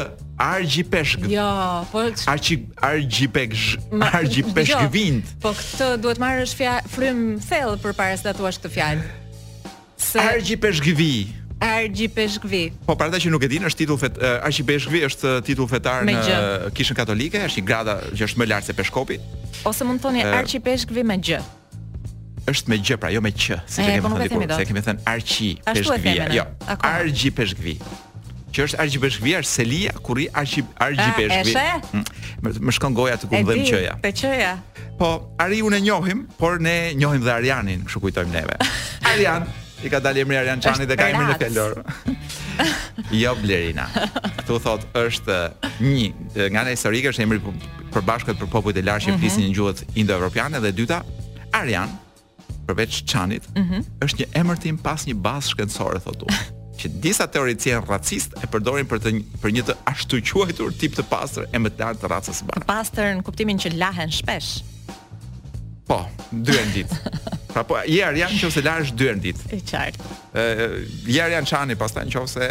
argjipeshkv. 0.47 1.27
Jo, 1.31 1.45
po 1.93 2.03
arqi 2.31 2.57
argjipeksh, 2.89 3.67
argjipeshkvind. 4.11 5.23
Jo, 5.23 5.41
po 5.45 5.53
këtë 5.57 5.91
duhet 6.03 6.21
marrësh 6.21 6.55
fjalë 6.59 6.91
frym 6.93 7.23
thell 7.47 7.77
përpara 7.85 8.19
se 8.19 8.27
ta 8.27 8.35
thuash 8.37 8.59
këtë 8.65 8.73
fjalë. 8.77 9.11
Se 10.09 10.21
argjipeshkvi. 10.35 11.13
Argjipeshkvi. 11.65 12.65
Po 12.85 12.93
për 12.99 13.09
ata 13.11 13.21
që 13.23 13.31
nuk 13.33 13.47
e 13.47 13.51
dinë, 13.53 13.69
është 13.71 13.79
titull 13.85 13.97
fet 14.01 14.19
uh, 14.19 14.27
eh, 14.29 14.43
Argjipeshkvi 14.49 14.99
është 15.07 15.31
titull 15.47 15.69
fetar 15.71 16.03
në 16.05 16.17
kishën 16.77 16.99
katolike, 16.99 17.39
është 17.47 17.63
i 17.63 17.63
grada 17.69 17.95
që 18.11 18.27
është 18.27 18.43
më 18.43 18.49
lart 18.51 18.67
se 18.67 18.75
peshkopi. 18.77 19.17
Ose 19.65 19.87
mund 19.87 20.03
të 20.03 20.05
thoni 20.05 20.21
uh, 20.21 20.27
eh, 20.27 20.37
Argjipeshkvi 20.43 21.05
me 21.09 21.17
gjë 21.21 21.39
është 22.51 22.71
me 22.71 22.77
gjë 22.81 22.97
pra 23.01 23.09
jo 23.13 23.21
me 23.23 23.31
q, 23.35 23.57
si 23.67 23.83
e, 23.83 23.97
po 24.01 24.09
e, 24.11 24.11
po 24.13 24.19
dipur, 24.21 24.45
se 24.55 24.65
kemi 24.69 24.83
thënë 24.85 25.03
arqi 25.11 25.49
peshkvia, 25.67 26.29
jo, 26.37 26.45
argji 26.87 27.31
peshkvi. 27.37 27.73
Që 28.55 28.63
është 28.63 28.77
argji 28.81 28.99
peshkvi, 29.03 29.33
është 29.35 29.51
selia 29.51 29.91
kurri 30.05 30.27
rri 30.31 30.39
argji 30.39 30.63
argji 30.79 31.57
ah, 31.59 31.81
mm, 31.91 32.05
Më, 32.41 32.53
më 32.63 32.73
shkon 32.77 32.93
goja 32.95 33.17
të 33.19 33.27
kum 33.29 33.43
dhëm 33.45 33.65
qja. 33.67 33.97
Po 33.99 34.13
qja. 34.15 34.53
Po 34.99 35.09
ari 35.43 35.59
unë 35.65 35.81
e 35.81 35.83
njohim, 35.83 36.21
por 36.39 36.61
ne 36.63 36.77
njohim 36.97 37.21
dhe 37.25 37.33
Arianin, 37.35 37.83
kështu 37.85 38.01
kujtojmë 38.05 38.33
neve. 38.33 38.55
Arian 39.11 39.43
i 39.83 39.91
ka 39.93 39.99
dalë 40.01 40.23
emri 40.23 40.39
Arian 40.39 40.63
Çani 40.63 40.87
dhe 40.89 40.97
ka 40.97 41.09
emrin 41.11 41.27
në 41.33 41.37
Pelor. 41.43 41.75
Jo 43.13 43.35
Blerina. 43.37 43.83
Ktu 44.39 44.55
thotë 44.65 45.03
është 45.05 45.35
një 45.83 46.47
nga 46.53 46.63
ana 46.63 46.71
historike 46.73 47.11
është 47.11 47.27
emri 47.27 47.37
përbashkët 47.93 48.39
për 48.41 48.49
popujt 48.49 48.79
e 48.81 48.81
larë 48.87 49.05
që 49.05 49.11
mhm. 49.11 49.21
flisin 49.21 49.45
një 49.45 49.53
gjuhë 49.53 49.85
indoevropiane 50.01 50.63
dhe 50.63 50.73
dyta 50.79 51.03
Arian 51.53 51.93
përveç 52.67 53.03
Çanit, 53.07 53.49
mm 53.55 53.63
-hmm. 53.63 53.83
është 54.01 54.17
një 54.21 54.27
emër 54.39 54.57
tim 54.59 54.77
pas 54.77 55.05
një 55.07 55.13
bazë 55.21 55.47
shkencore 55.49 55.99
thotë 55.99 56.23
u. 56.23 56.27
që 56.81 56.87
disa 57.01 57.27
teoricien 57.27 57.81
racist 57.89 58.33
e 58.43 58.47
përdorin 58.47 58.85
për 58.87 58.99
të 59.03 59.11
për 59.41 59.51
një 59.55 59.63
të 59.67 59.73
ashtuquajtur 59.91 60.73
tip 60.79 60.95
të 60.97 61.03
pastër 61.09 61.43
e 61.53 61.57
më 61.59 61.69
të 61.69 61.79
lartë 61.83 62.01
të 62.01 62.07
racës 62.13 62.35
së 62.39 62.43
barë. 62.47 62.59
Të 62.61 62.65
pastër 62.67 63.15
në 63.15 63.23
kuptimin 63.23 63.57
që 63.59 63.71
lahen 63.81 64.11
shpesh. 64.11 64.63
Po, 65.87 65.99
dy 66.31 66.51
herë 66.51 66.73
ditë. 66.73 66.95
pra 67.53 67.63
po, 67.63 67.77
jer 67.87 68.13
janë 68.21 68.39
nëse 68.43 68.63
lahesh 68.69 68.93
dy 68.93 69.07
herë 69.09 69.19
ditë. 69.25 69.49
E 69.55 69.59
qartë. 69.71 70.13
Ë, 70.35 70.69
jer 71.15 71.31
janë 71.33 71.47
çani 71.49 71.75
pastaj 71.81 72.05
nëse 72.05 72.49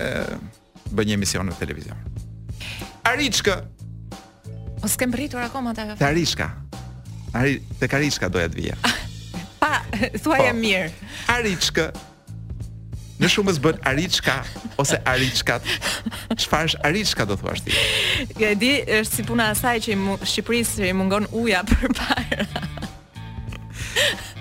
bën 0.93 1.05
një 1.07 1.15
emision 1.21 1.47
në 1.49 1.55
televizion. 1.63 1.97
Arishka. 3.05 3.61
O 4.77 4.81
po 4.83 4.89
s'kem 4.89 5.13
rritur 5.15 5.41
akoma 5.43 5.71
të 5.75 5.99
Te 5.99 6.05
Arishka. 6.05 6.51
Ari, 7.35 7.61
te 7.79 7.87
Arishka 7.97 8.29
doja 8.29 8.49
të 8.49 8.57
vijë 8.57 8.77
Pa, 9.67 9.83
thua 10.23 10.39
jam 10.47 10.55
po. 10.55 10.63
mirë. 10.63 10.87
Ariçkë. 11.33 11.87
Në 13.19 13.29
shumë 13.33 13.53
zë 13.57 13.63
bërë 13.65 13.81
ariçka 13.89 14.33
ose 14.83 14.99
ariçkat 15.09 15.65
Çfarë 16.37 16.65
është 16.75 16.83
ariçka 16.85 17.25
do 17.25 17.33
thua 17.41 17.55
shti 17.57 17.73
Gaj 18.37 18.55
di, 18.61 18.75
është 18.99 19.15
si 19.15 19.25
puna 19.25 19.47
asaj 19.55 19.79
që 19.87 19.91
i 19.95 19.97
Shqipërisë 20.29 20.73
që 20.83 20.87
i 20.91 20.97
mungon 21.01 21.25
uja 21.41 21.61
për 21.71 21.89
parë 21.97 22.41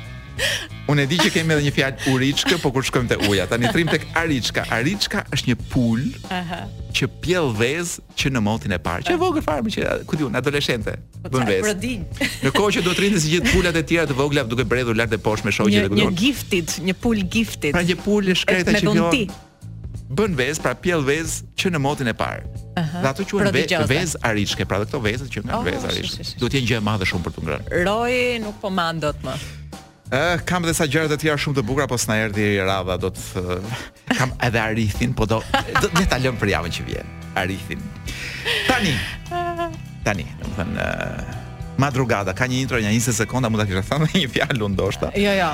Unë 0.86 1.02
e 1.06 1.10
di 1.10 1.18
që 1.18 1.32
kemi 1.34 1.56
edhe 1.56 1.64
një 1.66 1.72
fjalë 1.74 2.10
uriçkë, 2.14 2.58
po 2.62 2.70
kur 2.76 2.86
shkojmë 2.86 3.10
te 3.10 3.16
uja, 3.26 3.48
tani 3.50 3.70
trim 3.74 3.88
tek 3.90 4.04
ariçka. 4.20 4.68
Ariçka 4.76 5.24
është 5.34 5.48
një 5.50 5.56
pul, 5.72 6.04
ëhë, 6.30 6.60
që 7.00 7.08
pjell 7.26 7.48
vez 7.58 7.96
që 8.14 8.30
në 8.36 8.42
motin 8.46 8.76
e 8.76 8.80
parë. 8.86 9.08
Çe 9.10 9.16
vogël 9.22 9.42
farmë 9.46 9.72
që 9.76 9.88
ku 10.10 10.20
diun, 10.20 10.38
adoleshente. 10.38 10.94
Po 11.24 11.40
bën 11.40 11.50
vez. 11.50 11.74
Në 12.46 12.52
kohë 12.54 12.76
që 12.76 12.84
do 12.86 12.94
të 12.94 13.10
si 13.18 13.32
gjithë 13.34 13.56
pulat 13.56 13.80
e 13.82 13.82
tjera 13.82 14.06
të 14.06 14.14
vogla 14.20 14.44
duke 14.46 14.62
bredhur 14.70 14.94
lart 15.00 15.14
e 15.14 15.18
poshtë 15.18 15.48
me 15.50 15.56
shoqjet 15.58 15.88
e 15.90 15.90
gjithë. 15.90 16.04
Një 16.04 16.20
giftit, 16.22 16.76
një 16.86 16.96
pul 17.02 17.24
giftit. 17.34 17.74
Pra 17.74 17.82
një 17.82 17.98
pul 18.04 18.30
e 18.30 18.38
shkretë 18.38 18.78
që 18.78 18.94
vjen. 18.94 19.34
Bën 20.16 20.38
vez, 20.38 20.60
pra 20.62 20.76
pjell 20.78 21.02
vez 21.04 21.40
që 21.58 21.74
në 21.74 21.82
motin 21.82 22.12
e 22.14 22.14
parë. 22.14 22.46
Ëhë. 22.78 23.02
Dhe 23.02 23.10
ato 23.10 23.26
quhen 23.26 23.88
vez 23.90 24.14
ariçkë, 24.22 24.70
pra 24.70 24.84
do 24.84 24.86
këto 24.86 25.02
vezat 25.02 25.34
që 25.34 25.46
nga 25.48 25.58
oh, 25.58 25.66
vez 25.66 25.82
ariçkë. 25.90 26.36
Duhet 26.38 26.54
të 26.60 26.62
jenë 26.62 26.70
gjë 26.70 26.78
e 26.78 26.86
madhe 26.86 27.10
shumë 27.10 27.26
për 27.26 27.34
të 27.40 27.46
ngrënë. 27.48 27.84
Roi 27.88 28.20
nuk 28.46 28.62
po 28.62 28.70
mandot 28.72 29.26
më 29.26 29.40
kam 30.46 30.62
dhe 30.66 30.74
sa 30.76 30.86
gjëra 30.86 31.10
të 31.10 31.18
tjera 31.24 31.38
shumë 31.40 31.58
të 31.60 31.64
bukura, 31.66 31.88
po 31.90 31.98
s'na 31.98 32.18
erdhi 32.28 32.60
radha 32.62 32.98
do 33.02 33.10
të 33.10 33.56
kam 34.18 34.34
edhe 34.44 34.60
Arithin, 34.62 35.14
po 35.18 35.26
do 35.26 35.42
do 35.82 35.90
ne 35.98 36.06
ta 36.06 36.20
lëm 36.22 36.38
për 36.38 36.52
javën 36.54 36.74
që 36.76 36.86
vjen. 36.86 37.14
Arithin. 37.36 37.82
Tani. 38.70 38.94
Tani, 40.06 40.26
më 40.58 40.62
uh, 40.62 41.40
madrugada, 41.82 42.36
ka 42.38 42.46
një 42.46 42.60
intro 42.62 42.78
një 42.78 42.92
20 42.94 43.18
sekonda, 43.18 43.50
mund 43.50 43.64
ta 43.64 43.70
kisha 43.70 43.82
thënë 43.88 44.12
një 44.22 44.28
fjalë 44.36 44.70
ndoshta. 44.76 45.10
Jo, 45.18 45.34
jo. 45.36 45.54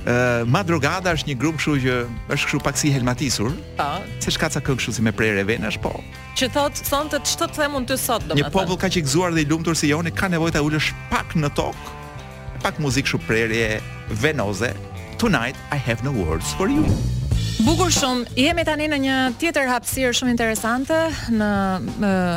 Uh, 0.00 0.46
Madrugada 0.48 1.12
është 1.12 1.28
një 1.28 1.34
grup 1.36 1.58
kështu 1.60 1.74
që 1.82 1.94
është 2.32 2.46
kështu 2.48 2.60
pak 2.64 2.78
si 2.80 2.88
helmatisur. 2.90 3.50
Po. 3.76 3.88
Se 4.24 4.32
shkaca 4.32 4.62
këngë 4.64 4.80
kështu 4.80 4.94
si 4.96 5.04
me 5.04 5.12
prerë 5.12 5.44
venash, 5.44 5.76
po. 5.84 5.92
Që 6.40 6.48
thot, 6.56 6.80
të 7.12 7.20
ç'të 7.26 7.50
themun 7.54 7.84
ty 7.84 7.98
sot 8.00 8.24
domethënë. 8.24 8.40
Një 8.48 8.52
popull 8.54 8.80
ka 8.80 8.88
qikzuar 8.90 9.36
dhe 9.36 9.44
i 9.44 9.48
lumtur 9.50 9.76
si 9.76 9.92
joni 9.92 10.08
ka 10.10 10.32
nevojë 10.32 10.56
ta 10.56 10.64
ulësh 10.64 10.88
pak 11.12 11.36
në 11.36 11.52
tokë 11.58 11.99
pak 12.62 12.76
muzikë 12.80 13.14
shuprerje 13.16 13.80
venoze. 14.20 14.72
Tonight 15.18 15.56
I 15.72 15.76
have 15.80 16.04
no 16.04 16.12
words 16.12 16.52
for 16.56 16.68
you. 16.70 16.84
Bukur 17.60 17.90
shumë. 17.92 18.32
Jemi 18.40 18.62
tani 18.64 18.86
në 18.88 18.96
një 19.02 19.16
tjetër 19.42 19.66
hapësirë 19.68 20.14
shumë 20.16 20.32
interesante 20.32 20.96
në, 21.36 21.48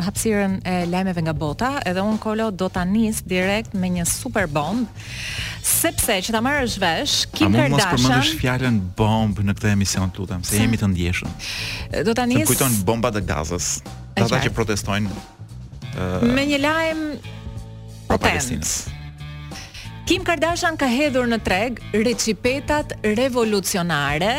hapsirën 0.04 0.58
e 0.68 0.74
lajmeve 0.92 1.24
nga 1.24 1.32
bota, 1.38 1.70
edhe 1.88 2.04
un 2.04 2.18
Kolo 2.22 2.50
do 2.52 2.68
ta 2.68 2.84
nis 2.88 3.22
direkt 3.24 3.72
me 3.72 3.88
një 3.96 4.04
super 4.10 4.50
bomb. 4.52 4.84
Sepse 5.64 6.18
që 6.28 6.36
ta 6.36 6.42
marrësh 6.44 6.76
vesh 6.82 7.14
Kim 7.32 7.54
A 7.54 7.68
Mund 7.70 7.78
mos 7.78 7.86
përmendësh 7.88 8.34
fjalën 8.42 8.80
bomb 9.00 9.40
në 9.48 9.56
këtë 9.56 9.72
emision, 9.78 10.12
lutem, 10.20 10.44
se, 10.44 10.58
se 10.58 10.66
jemi 10.66 10.80
të 10.82 10.92
ndjeshëm. 10.92 11.38
Do 12.10 12.18
ta 12.20 12.28
nis. 12.28 12.44
Se 12.44 12.52
kujton 12.52 12.76
bomba 12.88 13.14
të 13.16 13.24
Gazës. 13.30 13.72
Ata 14.20 14.44
që 14.44 14.52
protestojnë 14.54 15.08
uh, 15.08 16.28
me 16.36 16.44
një 16.52 16.60
lajm 16.68 17.08
potencë. 18.12 18.60
Kim 20.04 20.20
Kardashian 20.28 20.76
ka 20.76 20.88
hedhur 20.92 21.30
në 21.32 21.38
treg 21.48 21.78
recipetat 21.96 22.90
revolucionare 23.16 24.34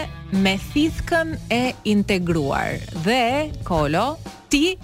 me 0.45 0.59
thithkën 0.61 1.39
e 1.49 1.63
integruar 1.89 2.75
dhe 3.07 3.49
Kolo, 3.65 4.19
ti 4.53 4.75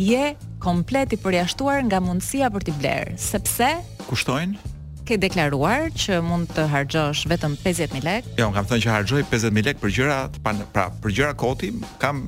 je 0.00 0.30
komplet 0.64 1.12
i 1.12 1.18
përjashtuar 1.20 1.84
nga 1.90 2.00
mundësia 2.00 2.48
për 2.54 2.64
t'i 2.64 2.76
blerë, 2.78 3.18
sepse 3.20 3.68
kushtojnë 4.08 4.72
ke 5.06 5.20
deklaruar 5.22 5.92
që 5.92 6.22
mund 6.24 6.48
të 6.56 6.64
harxhosh 6.72 7.26
vetëm 7.30 7.52
50000 7.66 8.08
lekë. 8.08 8.32
Jo, 8.40 8.48
kam 8.56 8.64
thënë 8.66 8.86
që 8.86 8.94
harxhoj 8.96 9.22
50000 9.34 9.68
lekë 9.68 9.84
për 9.84 9.94
gjëra, 10.00 10.18
pra 10.40 10.88
për 11.04 11.12
gjëra 11.18 11.36
koti, 11.38 11.74
kam 12.02 12.24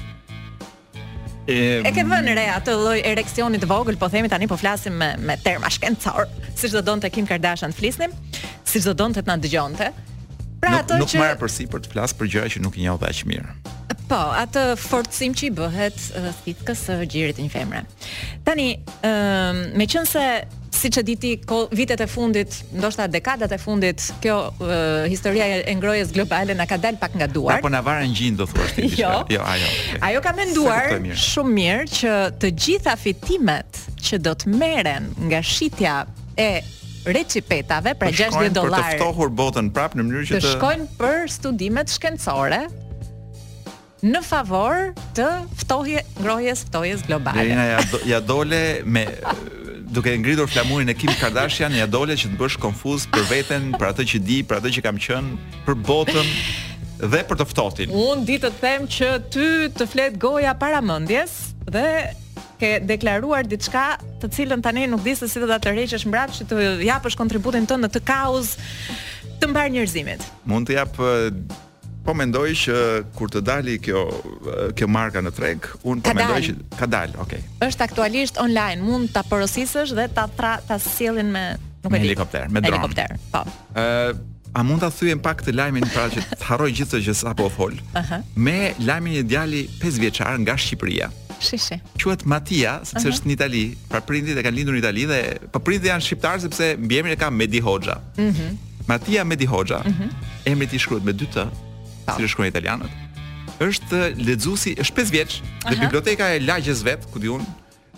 E, 1.46 1.80
e 1.86 1.92
ke 1.94 2.02
vënë 2.02 2.32
re 2.34 2.44
atë 2.56 2.72
lloj 2.74 2.96
ereksionit 3.06 3.62
të 3.62 3.68
vogël, 3.70 3.94
po 4.00 4.08
themi 4.10 4.26
tani 4.30 4.48
po 4.50 4.56
flasim 4.58 4.96
me, 4.98 5.12
me 5.22 5.36
terma 5.38 5.70
shkencor, 5.70 6.26
siç 6.58 6.74
do 6.74 6.80
donte 6.82 7.10
Kim 7.14 7.26
Kardashian 7.28 7.70
të 7.74 7.78
flisnim, 7.84 8.16
siç 8.66 8.88
do 8.88 8.94
donte 8.98 9.22
të 9.22 9.30
na 9.30 9.36
dëgjonte. 9.38 9.92
Pra 10.58 10.72
nuk, 10.72 10.82
ato 10.82 10.96
që 10.98 11.04
nuk 11.04 11.14
marr 11.20 11.38
përsi 11.38 11.68
për 11.70 11.84
të 11.86 11.92
flasë 11.94 12.18
për 12.18 12.32
gjëra 12.34 12.50
që 12.56 12.64
nuk 12.64 12.78
i 12.80 12.86
njeh 12.88 12.98
dash 13.04 13.22
mirë. 13.28 13.58
Po, 14.10 14.18
atë 14.42 14.64
forcim 14.78 15.34
që 15.38 15.48
i 15.48 15.52
bëhet 15.58 16.02
uh, 16.18 16.28
thitkës 16.44 16.82
së 16.88 16.96
gjirit 17.10 17.38
një 17.42 17.50
femre. 17.54 17.84
Tani, 18.46 18.70
ëm, 19.06 19.64
um, 19.78 20.14
se 20.14 20.28
si 20.76 20.90
që 20.92 21.02
diti 21.08 21.30
vitet 21.76 22.02
e 22.02 22.06
fundit, 22.10 22.58
ndoshta 22.76 23.06
dekadat 23.10 23.52
e 23.52 23.58
fundit, 23.60 24.04
kjo 24.24 24.36
uh, 24.52 25.04
historia 25.10 25.48
e 25.64 25.74
ngrojes 25.78 26.12
globale 26.16 26.54
na 26.58 26.66
ka 26.68 26.76
dal 26.80 26.98
pak 27.00 27.16
nga 27.16 27.26
duar. 27.30 27.60
Apo 27.60 27.70
na 27.72 27.82
varë 27.86 28.06
ngjin 28.12 28.36
do 28.38 28.46
thua 28.50 28.68
ti. 28.76 28.88
Jo. 29.00 29.24
jo, 29.28 29.42
ajo. 29.44 29.66
Okay. 29.66 30.00
Ajo 30.08 30.20
ka 30.24 30.32
menduar 30.32 31.00
mirë. 31.02 31.16
shumë 31.20 31.52
mirë 31.56 31.84
që 31.98 32.12
të 32.40 32.48
gjitha 32.64 32.94
fitimet 32.96 33.80
që 34.06 34.20
do 34.24 34.32
të 34.32 34.52
merren 34.56 35.10
nga 35.28 35.42
shitja 35.44 35.96
e 36.38 36.62
recipetave 37.04 37.92
për 37.98 38.14
60 38.30 38.54
dollarë. 38.54 38.54
Të 38.54 38.56
shkojnë 38.56 38.72
për 38.72 38.72
të 38.72 38.96
ftohur 38.96 39.34
botën 39.36 39.68
prapë 39.74 39.98
në 40.00 40.06
mënyrë 40.06 40.26
që 40.30 40.40
të 40.40 40.54
shkojnë 40.54 40.88
për 41.00 41.26
studimet 41.34 41.92
shkencore 41.92 42.62
në 44.14 44.24
favor 44.24 44.90
të 45.18 45.28
ftohjes 45.60 46.08
ngrohjes 46.22 46.64
ftohjes 46.70 47.04
globale. 47.10 47.44
Ja, 47.50 47.68
ja, 47.74 47.82
do, 47.92 48.00
ja 48.16 48.20
dole 48.32 48.64
me 48.86 49.04
duke 50.02 50.12
ngritur 50.18 50.48
flamurin 50.48 50.88
e 50.88 50.92
Kim 50.94 51.08
Kardashian, 51.16 51.72
ja 51.72 51.86
dole 51.88 52.12
që 52.18 52.28
të 52.28 52.36
bësh 52.36 52.58
konfuz 52.60 53.06
për 53.08 53.22
veten, 53.30 53.70
për 53.80 53.88
atë 53.94 54.04
që 54.12 54.18
di, 54.26 54.38
për 54.44 54.58
atë 54.60 54.72
që 54.76 54.82
kam 54.84 54.98
qenë, 55.00 55.36
për 55.64 55.78
botën 55.88 56.28
dhe 57.12 57.22
për 57.28 57.38
të 57.40 57.46
ftohtin. 57.48 57.94
Un 58.04 58.24
di 58.28 58.36
të 58.40 58.50
them 58.60 58.84
që 58.92 59.10
ty 59.32 59.48
të 59.78 59.88
flet 59.88 60.18
goja 60.20 60.52
para 60.60 60.82
mendjes 60.84 61.36
dhe 61.72 61.86
ke 62.60 62.74
deklaruar 62.88 63.48
diçka 63.48 63.86
të 64.20 64.30
cilën 64.36 64.64
tani 64.64 64.84
nuk 64.92 65.02
di 65.04 65.16
se 65.16 65.28
si 65.32 65.40
do 65.40 65.48
ta 65.48 65.56
tërheqësh 65.64 66.04
mbrapa 66.08 66.36
që 66.36 66.48
të 66.52 66.60
japësh 66.90 67.16
kontributin 67.22 67.68
tënd 67.68 67.88
në 67.88 67.92
të 67.96 68.04
kaos 68.08 68.56
të 69.40 69.48
mbar 69.52 69.72
njerëzimit. 69.72 70.24
Mund 70.48 70.68
të 70.68 70.76
jap 70.76 71.00
po 72.06 72.14
mendoj 72.14 72.52
që 72.60 72.74
kur 73.16 73.30
të 73.32 73.40
dali 73.44 73.74
kjo 73.82 74.04
kjo 74.78 74.86
marka 74.90 75.18
në 75.24 75.32
treg, 75.36 75.66
un 75.88 75.98
po 76.04 76.12
mendoj 76.16 76.38
që 76.44 76.54
ka 76.78 76.86
dal, 76.90 77.16
okay. 77.22 77.42
Është 77.66 77.86
aktualisht 77.88 78.38
online, 78.42 78.80
mund 78.84 79.10
ta 79.16 79.24
porosisësh 79.26 79.92
dhe 79.98 80.06
ta 80.14 80.28
tra 80.38 80.54
ta 80.68 80.78
sjellin 80.82 81.32
me 81.34 81.42
nuk 81.82 81.92
e 81.92 81.98
di. 81.98 82.06
Helikopter, 82.08 82.46
me 82.48 82.62
dron. 82.62 82.76
Helikopter, 82.78 83.16
po. 83.34 83.42
Ë, 83.74 84.14
a 84.56 84.62
mund 84.64 84.84
ta 84.84 84.90
thyejm 84.94 85.20
pak 85.24 85.42
të 85.48 85.56
lajmin 85.58 85.86
para 85.90 86.08
që 86.14 86.24
të 86.30 86.46
harroj 86.46 86.70
gjithë 86.78 87.02
që 87.08 87.16
sapo 87.24 87.48
fol. 87.56 87.74
Ëh. 87.74 87.78
Uh 87.92 88.10
-huh. 88.10 88.26
Me 88.46 88.56
lajmin 88.88 89.18
e 89.18 89.22
djali 89.32 89.64
5 89.82 90.00
vjeçar 90.04 90.38
nga 90.44 90.54
Shqipëria. 90.62 91.08
shi 91.46 91.58
Quhet 92.02 92.22
Matia, 92.32 92.72
sepse 92.84 92.96
uh 92.96 93.04
-huh. 93.04 93.14
është 93.16 93.26
në 93.28 93.32
Itali. 93.36 93.66
Pra 93.90 94.00
prindit 94.08 94.38
e 94.38 94.42
kanë 94.46 94.54
lindur 94.58 94.74
në 94.74 94.78
Itali 94.84 95.04
dhe 95.10 95.20
po 95.52 95.58
prindit 95.66 95.90
janë 95.90 96.00
shqiptar 96.06 96.36
sepse 96.44 96.66
mbiemrin 96.86 97.12
e 97.12 97.16
ka 97.22 97.28
Medi 97.40 97.60
Hoxha. 97.66 97.96
Mhm. 98.18 98.28
Uh 98.28 98.32
-huh. 98.38 98.52
Matia 98.90 99.22
Medi 99.30 99.46
Hoxha. 99.54 99.78
Mhm. 99.78 99.88
Uh 99.90 99.94
-huh. 99.98 100.50
Emri 100.52 100.66
i 100.72 100.78
shkruhet 100.84 101.04
me 101.08 101.12
dy 101.20 101.26
t, 101.34 101.38
si 102.14 102.22
e 102.24 102.28
shkruan 102.30 102.48
italianët. 102.48 102.90
Është 103.62 104.00
eh, 104.06 104.16
lexuesi 104.20 104.74
e 104.78 104.84
5 104.84 105.12
vjeç 105.12 105.38
dhe 105.70 105.76
biblioteka 105.80 106.28
e 106.34 106.40
lagjes 106.46 106.82
vet, 106.86 107.04
ku 107.12 107.20
diun, 107.22 107.44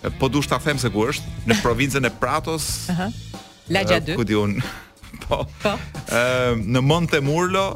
eh, 0.03 0.09
po 0.19 0.29
dush 0.29 0.47
ta 0.47 0.57
them 0.59 0.79
se 0.79 0.89
ku 0.89 1.03
është, 1.11 1.49
në 1.49 1.57
provincën 1.65 2.05
e 2.07 2.13
Pratos. 2.21 2.87
Aha. 2.89 3.09
Lagja 3.69 3.99
2. 4.01 4.13
Eh, 4.13 4.19
ku 4.19 4.23
diun. 4.27 4.59
Po. 5.25 5.41
Po. 5.61 5.73
Ëm 6.15 6.59
në 6.73 6.81
Monte 6.85 7.19
Murlo. 7.21 7.67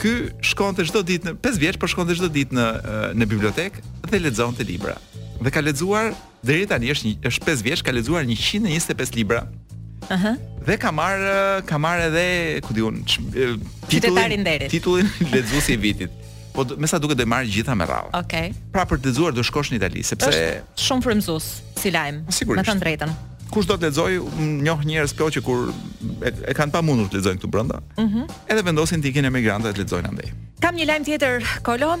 ky 0.00 0.12
shkonte 0.44 0.84
çdo 0.86 1.00
ditë 1.02 1.28
në 1.28 1.32
5 1.44 1.56
vjeç, 1.60 1.76
po 1.80 1.88
shkonte 1.88 2.14
çdo 2.14 2.28
ditë 2.30 2.52
në 2.52 2.66
në 3.16 3.26
bibliotekë 3.30 3.80
dhe 4.10 4.20
lexonte 4.20 4.62
libra. 4.62 4.94
Dhe 5.40 5.50
ka 5.50 5.62
lexuar 5.64 6.12
deri 6.44 6.66
tani 6.68 6.92
është 6.92 7.16
5 7.48 7.64
vjeç, 7.64 7.82
ka 7.82 7.96
lexuar 7.96 8.28
125 8.28 9.16
libra. 9.16 9.46
Dhe 10.66 10.76
ka 10.78 10.92
marr 10.92 11.20
ka 11.66 11.78
marr 11.78 12.00
edhe, 12.08 12.60
ku 12.62 12.74
diun, 12.74 13.00
titullin 13.90 14.44
titullin 14.70 15.08
lexuesi 15.34 15.72
i 15.74 15.76
vitit. 15.76 16.10
Po 16.52 16.64
me 16.76 16.86
sa 16.86 16.98
duket 16.98 17.16
do 17.18 17.26
marr 17.26 17.44
gjitha 17.46 17.74
me 17.76 17.86
radhë. 17.86 18.12
Okej. 18.20 18.46
Okay. 18.52 18.70
Pra 18.72 18.84
për 18.86 19.00
të 19.00 19.10
lexuar 19.12 19.32
do 19.34 19.42
shkosh 19.42 19.72
në 19.72 19.80
Itali, 19.80 20.04
sepse 20.06 20.28
është 20.28 20.84
shumë 20.86 21.06
frymëzues 21.08 21.48
si 21.80 21.92
lajmë 21.96 22.38
Sigurisht. 22.38 22.68
Me 22.68 22.74
të 22.74 22.82
drejtën. 22.84 23.14
Kush 23.52 23.66
do 23.68 23.76
të 23.76 23.88
lexojë, 23.90 24.20
njoh 24.68 24.84
njerëz 24.88 25.12
këto 25.12 25.26
që 25.34 25.42
kur 25.46 25.66
e, 26.24 26.30
e 26.52 26.54
kanë 26.56 26.72
pamundur 26.76 27.08
të 27.12 27.18
lexojnë 27.18 27.40
këtu 27.42 27.50
brenda. 27.56 27.80
Mhm. 28.00 28.22
edhe 28.52 28.62
vendosin 28.68 29.02
të 29.04 29.10
ikin 29.10 29.26
emigrantët 29.28 29.74
të 29.76 29.82
lexojnë 29.86 30.08
andej 30.12 30.30
Kam 30.62 30.76
një 30.78 30.84
lajm 30.92 31.04
tjetër 31.08 31.46
Kolo, 31.66 31.96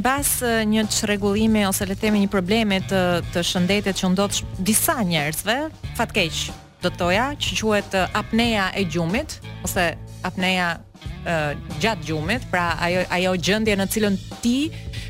mbas 0.00 0.32
një 0.66 0.84
çrregullimi 0.92 1.62
ose 1.68 1.86
le 1.86 1.94
të 1.96 2.10
një 2.16 2.26
problemi 2.32 2.80
të 2.84 3.02
të 3.36 3.46
shëndetit 3.52 4.00
që 4.00 4.12
ndodhë 4.16 4.44
disa 4.58 4.98
njerëzve, 5.04 5.58
fatkeq 6.00 6.44
do 6.84 6.92
të 6.98 7.34
që 7.40 7.56
quhet 7.64 7.94
apnea 8.20 8.66
e 8.76 8.82
gjumit 8.84 9.38
ose 9.64 9.94
apnea 10.22 10.76
uh, 11.24 11.52
gjatë 11.80 12.06
gjumit, 12.08 12.42
pra 12.52 12.76
ajo 12.84 13.04
ajo 13.10 13.32
gjendje 13.40 13.76
në 13.80 13.86
cilën 13.92 14.16
ti 14.42 14.56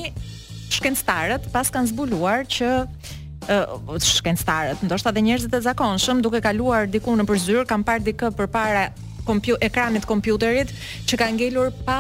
shkencëtarët 0.71 1.49
pas 1.53 1.71
kanë 1.75 1.91
zbuluar 1.93 2.45
që 2.51 2.71
uh, 2.87 3.95
shkencëtarët, 3.99 4.83
ndoshta 4.87 5.15
dhe 5.15 5.23
njerëzit 5.29 5.55
e 5.59 5.63
zakonshëm 5.67 6.23
duke 6.23 6.43
kaluar 6.43 6.87
diku 6.91 7.15
në 7.19 7.27
përzyrë, 7.27 7.65
kanë 7.71 7.87
parë 7.87 8.05
dikë 8.11 8.33
përpara 8.39 8.89
kompjuterit 9.27 9.67
ekranit 9.67 10.07
kompjuterit 10.09 10.71
që 11.07 11.17
ka 11.21 11.27
ngelur 11.35 11.69
pa 11.87 11.99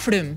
frym. 0.00 0.36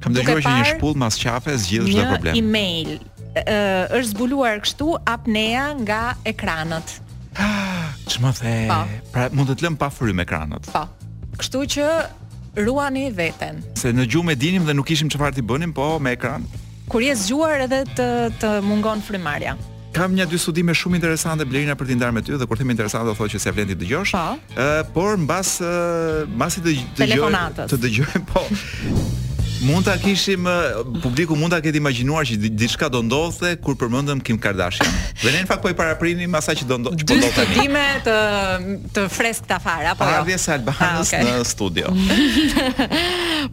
Kam 0.00 0.12
dëgjuar 0.14 0.42
që 0.44 0.52
një 0.58 0.66
shpull 0.74 0.96
mas 1.00 1.16
qafe 1.20 1.54
zgjidh 1.58 1.88
çdo 1.92 2.04
problem. 2.12 2.36
Një 2.36 2.42
email 2.42 2.92
uh, 2.94 3.96
është 3.98 4.12
zbuluar 4.12 4.60
kështu 4.64 4.92
apnea 5.10 5.64
nga 5.82 6.00
ekranët. 6.26 6.98
Ah, 7.38 7.88
Çmë 8.10 8.32
the. 8.40 8.52
Pa. 8.70 8.78
Po. 8.82 9.10
Pra 9.14 9.26
mund 9.34 9.50
të 9.50 9.58
të 9.60 9.66
lëm 9.66 9.78
pa 9.80 9.88
frym 9.94 10.22
ekranët. 10.22 10.70
Po. 10.74 10.84
Kështu 11.38 11.64
që 11.74 11.88
ruani 12.64 13.08
veten. 13.14 13.60
Se 13.78 13.90
në 13.94 14.06
gjumë 14.14 14.38
dinim 14.42 14.66
dhe 14.68 14.74
nuk 14.78 14.86
kishim 14.90 15.10
çfarë 15.12 15.38
të 15.40 15.46
bënim, 15.50 15.74
po 15.76 15.96
me 16.02 16.14
ekran. 16.18 16.46
Kur 16.90 17.02
je 17.04 17.14
zgjuar 17.20 17.66
edhe 17.66 17.82
të 17.98 18.08
të 18.42 18.54
mungon 18.66 19.02
frymarja. 19.06 19.58
Kam 19.96 20.12
një 20.16 20.26
dy 20.28 20.38
studime 20.40 20.74
shumë 20.76 20.98
interesante 21.00 21.46
Blerina 21.48 21.76
për 21.78 21.88
të 21.88 21.96
ndarë 21.98 22.16
me 22.18 22.22
ty 22.26 22.36
dhe 22.38 22.48
kur 22.50 22.60
them 22.60 22.72
interesante 22.74 23.08
do 23.08 23.14
thotë 23.18 23.36
që 23.36 23.40
se 23.44 23.54
vlen 23.56 23.70
ti 23.72 23.76
dëgjosh. 23.82 24.12
Ë, 24.14 24.26
po. 24.26 24.66
eh, 24.66 24.82
por 24.96 25.16
mbas 25.24 25.54
eh, 25.64 26.26
mbasi 26.34 26.64
të 26.66 26.76
dëgjoj 27.00 27.40
të 27.76 27.80
dëgjojmë 27.88 28.24
po. 28.34 28.44
Mund 29.60 29.84
ta 29.84 29.98
kishim 29.98 30.46
publiku 31.02 31.34
mund 31.34 31.50
ta 31.50 31.58
ketë 31.62 31.80
imagjinuar 31.80 32.22
që 32.28 32.36
diçka 32.54 32.86
do 32.92 33.00
ndodhte 33.02 33.56
kur 33.58 33.74
përmendëm 33.80 34.20
Kim 34.22 34.36
Kardashian. 34.38 34.86
Dhe 35.18 35.32
ne 35.34 35.40
në 35.42 35.48
fakt 35.50 35.62
po 35.64 35.72
i 35.72 35.74
paraprinim 35.74 36.34
asaj 36.38 36.60
që 36.60 36.66
do 36.68 36.76
po 36.76 36.82
ndodhte, 36.84 37.16
çfarë 37.24 37.56
të 37.58 37.86
të 38.06 38.76
të 38.94 39.04
freskë 39.10 39.56
apo 39.58 40.06
jo. 40.06 40.10
Radhës 40.12 40.44
së 40.46 40.52
Albanës 40.56 41.10
në 41.10 41.32
studio. 41.50 41.90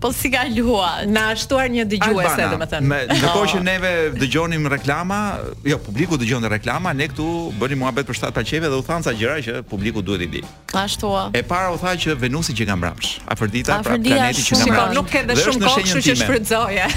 Po 0.02 0.10
si 0.12 0.28
ka 0.34 0.44
luha, 0.50 1.06
na 1.08 1.30
shtuar 1.38 1.68
një 1.72 1.84
dëgjuese 1.88 2.48
domethënë. 2.50 2.88
Me 2.90 3.20
kohë 3.22 3.50
që 3.52 3.60
ah. 3.60 3.66
neve 3.68 3.92
dëgjonim 4.18 4.66
reklama, 4.74 5.18
jo 5.64 5.78
publiku 5.80 6.18
dëgjon 6.20 6.44
reklama, 6.52 6.92
ne 6.98 7.06
këtu 7.12 7.26
bëni 7.62 7.78
muhabet 7.80 8.08
për 8.10 8.18
shtatë 8.20 8.36
paqeve 8.36 8.72
dhe 8.74 8.80
u 8.82 8.84
thanca 8.84 9.14
gjëra 9.16 9.38
që 9.46 9.60
publiku 9.70 10.02
duhet 10.04 10.26
i 10.26 10.30
di. 10.36 10.42
Ashtu. 10.74 11.12
E 11.38 11.44
para 11.48 11.70
u 11.72 11.78
tha 11.80 11.94
që 12.02 12.18
Venusi 12.18 12.58
që 12.58 12.66
ka 12.68 12.76
mbrapsh. 12.82 13.12
Afërdita 13.30 13.78
pra 13.86 13.94
planeti 14.02 14.44
që 14.50 14.58
ka 14.64 14.66
mbrapsh. 14.66 14.98
Nuk 14.98 15.14
ke 15.14 15.22
dashur 15.30 15.54
shumë 15.54 15.70
kohë 15.70 15.95
kështu 16.00 16.12
që 16.12 16.20
shfrytëzoje. 16.24 16.90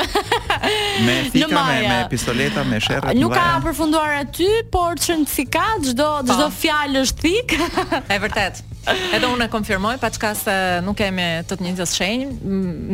Me 1.06 1.14
fika, 1.30 1.46
me, 1.60 1.76
me 1.86 1.98
pistoleta, 2.10 2.64
me 2.66 2.80
shërë 2.82 3.12
Nuk 3.22 3.30
ka 3.38 3.52
përfunduar 3.62 4.16
aty 4.24 4.48
Por 4.74 4.98
që 4.98 5.14
në 5.22 5.28
cikat, 5.30 5.86
gjdo, 5.92 6.08
gjdo 6.26 6.42
po. 6.42 6.54
fjallë 6.58 7.04
është 7.06 7.22
thik 7.22 7.54
E 8.16 8.18
vërtet 8.24 8.64
Edhe 8.86 9.26
unë 9.32 9.46
e 9.48 9.50
konfirmoj, 9.50 9.96
pa 10.02 10.10
çka 10.14 10.30
se 10.38 10.54
nuk 10.86 10.96
kemi 11.00 11.24
të 11.48 11.56
të 11.58 11.86
shenjë, 11.90 12.28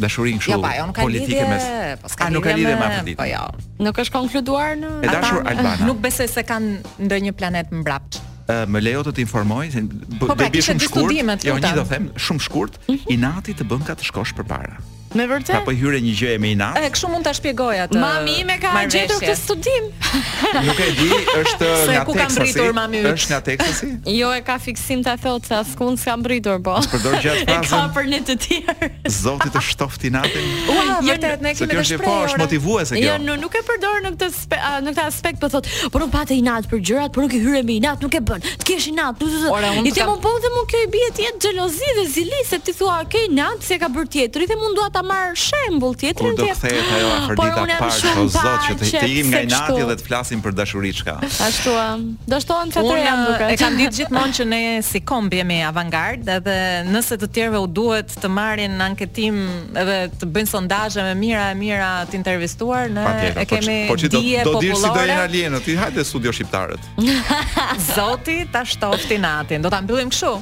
dashurin 0.00 0.38
kështu 0.40 0.54
ja, 0.62 0.68
jo, 0.78 0.84
jo 0.88 0.92
politike 0.96 1.40
me 1.44 1.56
po 2.00 2.08
ska 2.08 2.30
nuk 2.32 2.40
ka 2.46 2.54
lidhje 2.56 2.72
me 2.72 2.86
afërtitë. 2.86 3.16
Po 3.18 3.26
jo. 3.28 3.42
Nuk 3.84 3.98
është 4.00 4.14
konkluduar 4.14 4.78
në 4.80 4.92
e 5.04 5.10
dashur 5.12 5.42
Albana. 5.44 5.84
Nuk 5.84 6.00
besoj 6.00 6.24
se 6.32 6.40
kanë 6.48 7.02
ndonjë 7.06 7.34
planet 7.36 7.74
mbrapsht. 7.82 8.22
më 8.68 8.80
lejo 8.80 9.02
të 9.06 9.12
të 9.16 9.20
informoj, 9.28 9.68
se 9.70 9.84
po, 10.18 10.24
pra, 10.32 10.38
bëj 10.48 10.64
shumë 10.70 10.86
shkurt. 10.88 11.12
Jo, 11.44 11.58
një 11.60 11.74
do 11.76 11.84
them, 11.86 12.08
shumë 12.18 12.46
shkurt, 12.48 12.80
mhm. 12.88 13.04
inati 13.18 13.54
të 13.60 13.68
bën 13.68 13.84
ka 13.86 13.94
të 14.00 14.08
shkosh 14.08 14.32
përpara. 14.40 14.80
Me 15.14 15.24
vërtet? 15.26 15.50
Ka 15.56 15.62
po 15.66 15.72
hyrë 15.74 15.98
një 16.04 16.12
gjë 16.14 16.28
e 16.36 16.38
me 16.38 16.50
inat? 16.54 16.76
E 16.78 16.88
kështu 16.94 17.08
mund 17.10 17.24
ta 17.26 17.32
shpjegoj 17.34 17.80
atë. 17.84 17.98
Mami 17.98 18.36
ime 18.44 18.54
ka 18.62 18.70
marveshje. 18.70 19.06
gjetur 19.08 19.22
këtë 19.24 19.38
studim. 19.40 19.86
Nuk 20.66 20.78
e 20.78 20.86
di, 20.94 21.08
është 21.34 21.66
nga 22.06 22.26
Texas. 22.36 22.94
Është 23.10 23.32
nga 23.32 23.40
Texas? 23.48 23.78
Jo, 24.20 24.30
e 24.36 24.42
ka 24.46 24.56
fiksim 24.62 25.02
ta 25.06 25.16
thotë 25.20 25.50
se 25.50 25.56
askund 25.58 25.98
s'ka 26.00 26.14
mbritur 26.20 26.60
po. 26.62 26.76
Është 26.78 26.92
përdor 26.94 27.16
gjatë 27.24 27.46
fazës. 27.48 27.72
Ka 27.72 27.80
për 27.96 28.06
ne 28.12 28.20
të 28.28 28.36
tjerë. 28.44 28.90
Zotit 29.18 29.54
të 29.56 29.64
shtofti 29.70 30.12
natën. 30.14 30.46
Ua, 30.70 30.84
vërtet 31.08 31.42
ne 31.42 31.54
jo, 31.54 31.60
kemi 31.62 31.74
të 31.74 31.84
shpreh. 31.90 32.06
Po, 32.06 32.14
është 32.28 32.40
motivuese 32.44 32.96
kjo. 32.96 33.10
Jo, 33.26 33.36
nuk 33.42 33.58
e 33.58 33.64
përdor 33.66 34.06
në 34.06 34.14
këtë 34.14 34.62
në 34.86 34.94
këtë 34.94 35.08
aspekt 35.10 35.42
po 35.42 35.50
thotë, 35.50 35.90
por 35.90 36.06
un 36.06 36.14
patë 36.14 36.38
inat 36.38 36.70
për 36.70 36.84
gjërat, 36.86 37.12
por 37.16 37.26
nuk 37.26 37.34
i 37.34 37.42
hyre 37.42 37.64
me 37.66 37.78
inat, 37.80 38.02
nuk 38.06 38.14
e 38.14 38.22
bën. 38.30 38.46
Të 38.62 38.70
kesh 38.70 38.86
inat. 38.94 39.18
I 39.26 39.90
them 39.94 40.12
un 40.14 40.20
po 40.22 40.32
dhe 40.44 40.50
mund 40.54 40.68
kjo 40.70 40.84
i 40.86 40.90
bie 40.94 41.10
ti 41.18 41.26
jetë 41.26 41.54
dhe 41.98 42.06
zili 42.14 42.40
se 42.46 42.58
ti 42.58 42.72
thua, 42.74 43.00
"Okej, 43.02 43.26
nat, 43.30 43.62
se 43.66 43.78
ka 43.78 43.88
bërë 43.88 44.08
tjetri, 44.10 44.46
dhe 44.50 44.54
mund 44.58 44.78
dua 44.78 44.90
ta 45.00 45.04
marr 45.08 45.32
shembull 45.38 45.94
tjetrin 45.96 46.34
tjetër. 46.36 46.52
Do 46.52 46.58
të 46.60 46.60
thotë 46.60 46.96
ajo 46.96 47.10
afërdita 47.16 47.62
e 47.64 47.76
parë 47.80 48.00
që 48.04 48.24
zot 48.34 48.66
që 48.66 48.74
të 48.84 49.02
jim 49.10 49.30
nga 49.32 49.40
inati 49.46 49.78
dhe 49.88 49.96
të 50.02 50.04
flasim 50.06 50.42
për 50.44 50.54
dashuri 50.58 50.92
çka. 50.98 51.14
Ashtu. 51.46 51.72
Um, 51.80 52.04
do 52.32 52.40
shtohen 52.44 52.72
të 52.74 52.82
jam 53.04 53.22
um, 53.22 53.22
duke. 53.30 53.48
E 53.48 53.56
kam 53.60 53.76
ditë 53.80 54.02
gjithmonë 54.02 54.36
që 54.38 54.46
ne 54.50 54.60
si 54.90 55.00
kombi 55.10 55.40
jemi 55.40 55.60
avangard 55.70 56.28
edhe 56.36 56.56
nëse 56.92 57.18
të 57.24 57.30
tjerëve 57.38 57.62
u 57.64 57.70
duhet 57.80 58.14
të 58.20 58.30
marrin 58.36 58.76
anketim 58.90 59.40
edhe 59.84 59.96
të 60.20 60.30
bëjnë 60.36 60.52
sondazhe 60.52 61.06
me 61.08 61.14
mira 61.24 61.46
e 61.54 61.58
mira 61.64 61.90
të 62.10 62.18
intervistuar 62.20 62.92
ne 62.92 63.06
e 63.16 63.32
po 63.40 63.48
kemi 63.56 63.78
po, 63.88 63.96
që, 64.00 64.12
dije 64.18 64.44
do, 64.50 64.52
do 64.52 64.56
popullore. 64.60 64.84
si 64.84 64.94
do 65.00 65.10
jenë 65.14 65.24
alienët. 65.24 65.70
Hajde 65.80 66.04
studio 66.04 66.32
shqiptarët. 66.36 66.94
Zoti 67.96 68.40
ta 68.52 68.64
shtofti 68.66 69.18
natin. 69.22 69.64
Do 69.64 69.72
ta 69.72 69.80
mbyllim 69.80 70.12
kështu. 70.12 70.36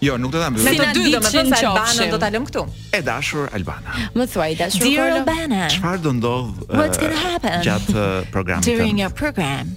Jo, 0.00 0.16
nuk 0.20 0.32
do 0.32 0.38
ta 0.40 0.50
mbyll. 0.52 0.64
Me 0.66 0.74
të 0.76 0.88
dy 0.92 1.02
do 1.16 1.20
të 1.24 1.42
na 1.46 1.56
bëjmë 1.56 2.08
do 2.12 2.18
ta 2.20 2.28
lëm 2.32 2.44
këtu. 2.50 2.62
E 2.96 2.98
dashur 3.04 3.46
Albana. 3.56 3.94
Më 4.16 4.26
thuaj 4.28 4.52
dashur 4.58 4.88
Albana. 5.04 5.68
Çfarë 5.72 6.02
do 6.04 6.10
ndodh? 6.18 6.58
What's 6.68 7.00
going 7.00 7.14
to 7.14 7.16
happen? 7.22 7.62
Gjat 7.64 7.88
programit. 8.34 8.64
During 8.68 8.98
your 9.00 9.08
program. 9.08 9.72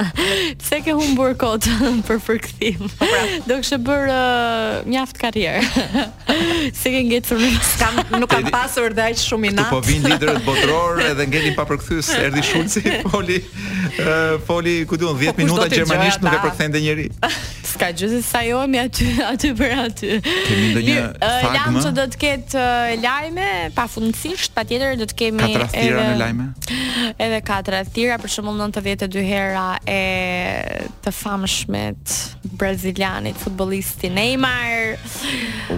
Pse 0.60 0.80
ke 0.80 0.94
humbur 0.96 1.34
kot 1.40 1.68
për 2.08 2.22
përkthim? 2.24 2.86
Do 3.44 3.58
të 3.58 3.60
kishë 3.60 3.80
bër 3.84 4.06
mjaft 4.88 5.20
karrierë. 5.20 6.08
Se 6.80 6.94
ke 6.94 7.04
ngjitur 7.10 7.44
kam 7.82 8.00
nuk 8.16 8.32
kam 8.32 8.48
pasur 8.54 8.94
dhe 8.96 9.10
aq 9.10 9.20
shumë 9.20 9.52
inat. 9.52 9.68
Po 9.74 9.82
vin 9.84 10.08
liderët 10.08 10.40
botror 10.48 11.04
edhe 11.04 11.28
ngjeni 11.28 11.52
pa 11.58 11.68
përkthyes 11.68 12.08
Erdi 12.16 12.40
Shulci, 12.48 12.84
foli 13.12 13.42
foli 14.48 14.78
ku 14.88 14.96
diun 15.00 15.20
10 15.20 15.34
po 15.36 15.42
minuta 15.44 15.68
gjermanisht 15.74 16.24
nuk 16.24 16.32
e 16.32 16.42
përkthente 16.48 16.80
njerëj. 16.80 17.10
Ska 17.70 17.86
gjithë 17.94 18.18
se 18.18 18.26
sa 18.26 18.40
jo, 18.44 18.60
mi 18.70 18.78
aty, 18.82 19.06
aty 19.32 19.50
për 19.56 19.72
aty 19.84 20.10
Kemi 20.22 20.70
ndë 20.72 20.80
një 20.86 20.96
fagma 21.22 21.52
Lamë 21.60 21.82
që 21.84 21.92
do 22.00 22.06
të 22.14 22.20
ketë 22.24 22.64
lajme 23.04 23.48
Pa 23.76 23.84
fundësisht, 23.90 24.52
pa 24.56 24.64
tjetër 24.68 24.96
do 25.00 25.06
të 25.10 25.18
kemi 25.22 25.44
Katra 25.44 25.68
thira 25.74 26.06
në 26.10 26.18
lajme 26.20 26.48
Edhe 27.20 27.40
katra 27.46 27.82
thira, 27.86 28.18
për 28.22 28.34
shumë 28.34 28.56
në 28.58 28.68
të 28.76 28.82
vjetë 28.88 29.10
e 29.22 29.26
hera 29.26 29.66
E 29.84 30.00
të 31.04 31.14
famëshmet 31.20 32.16
Brazilianit, 32.60 33.38
futbollisti 33.44 34.10
Neymar 34.14 34.96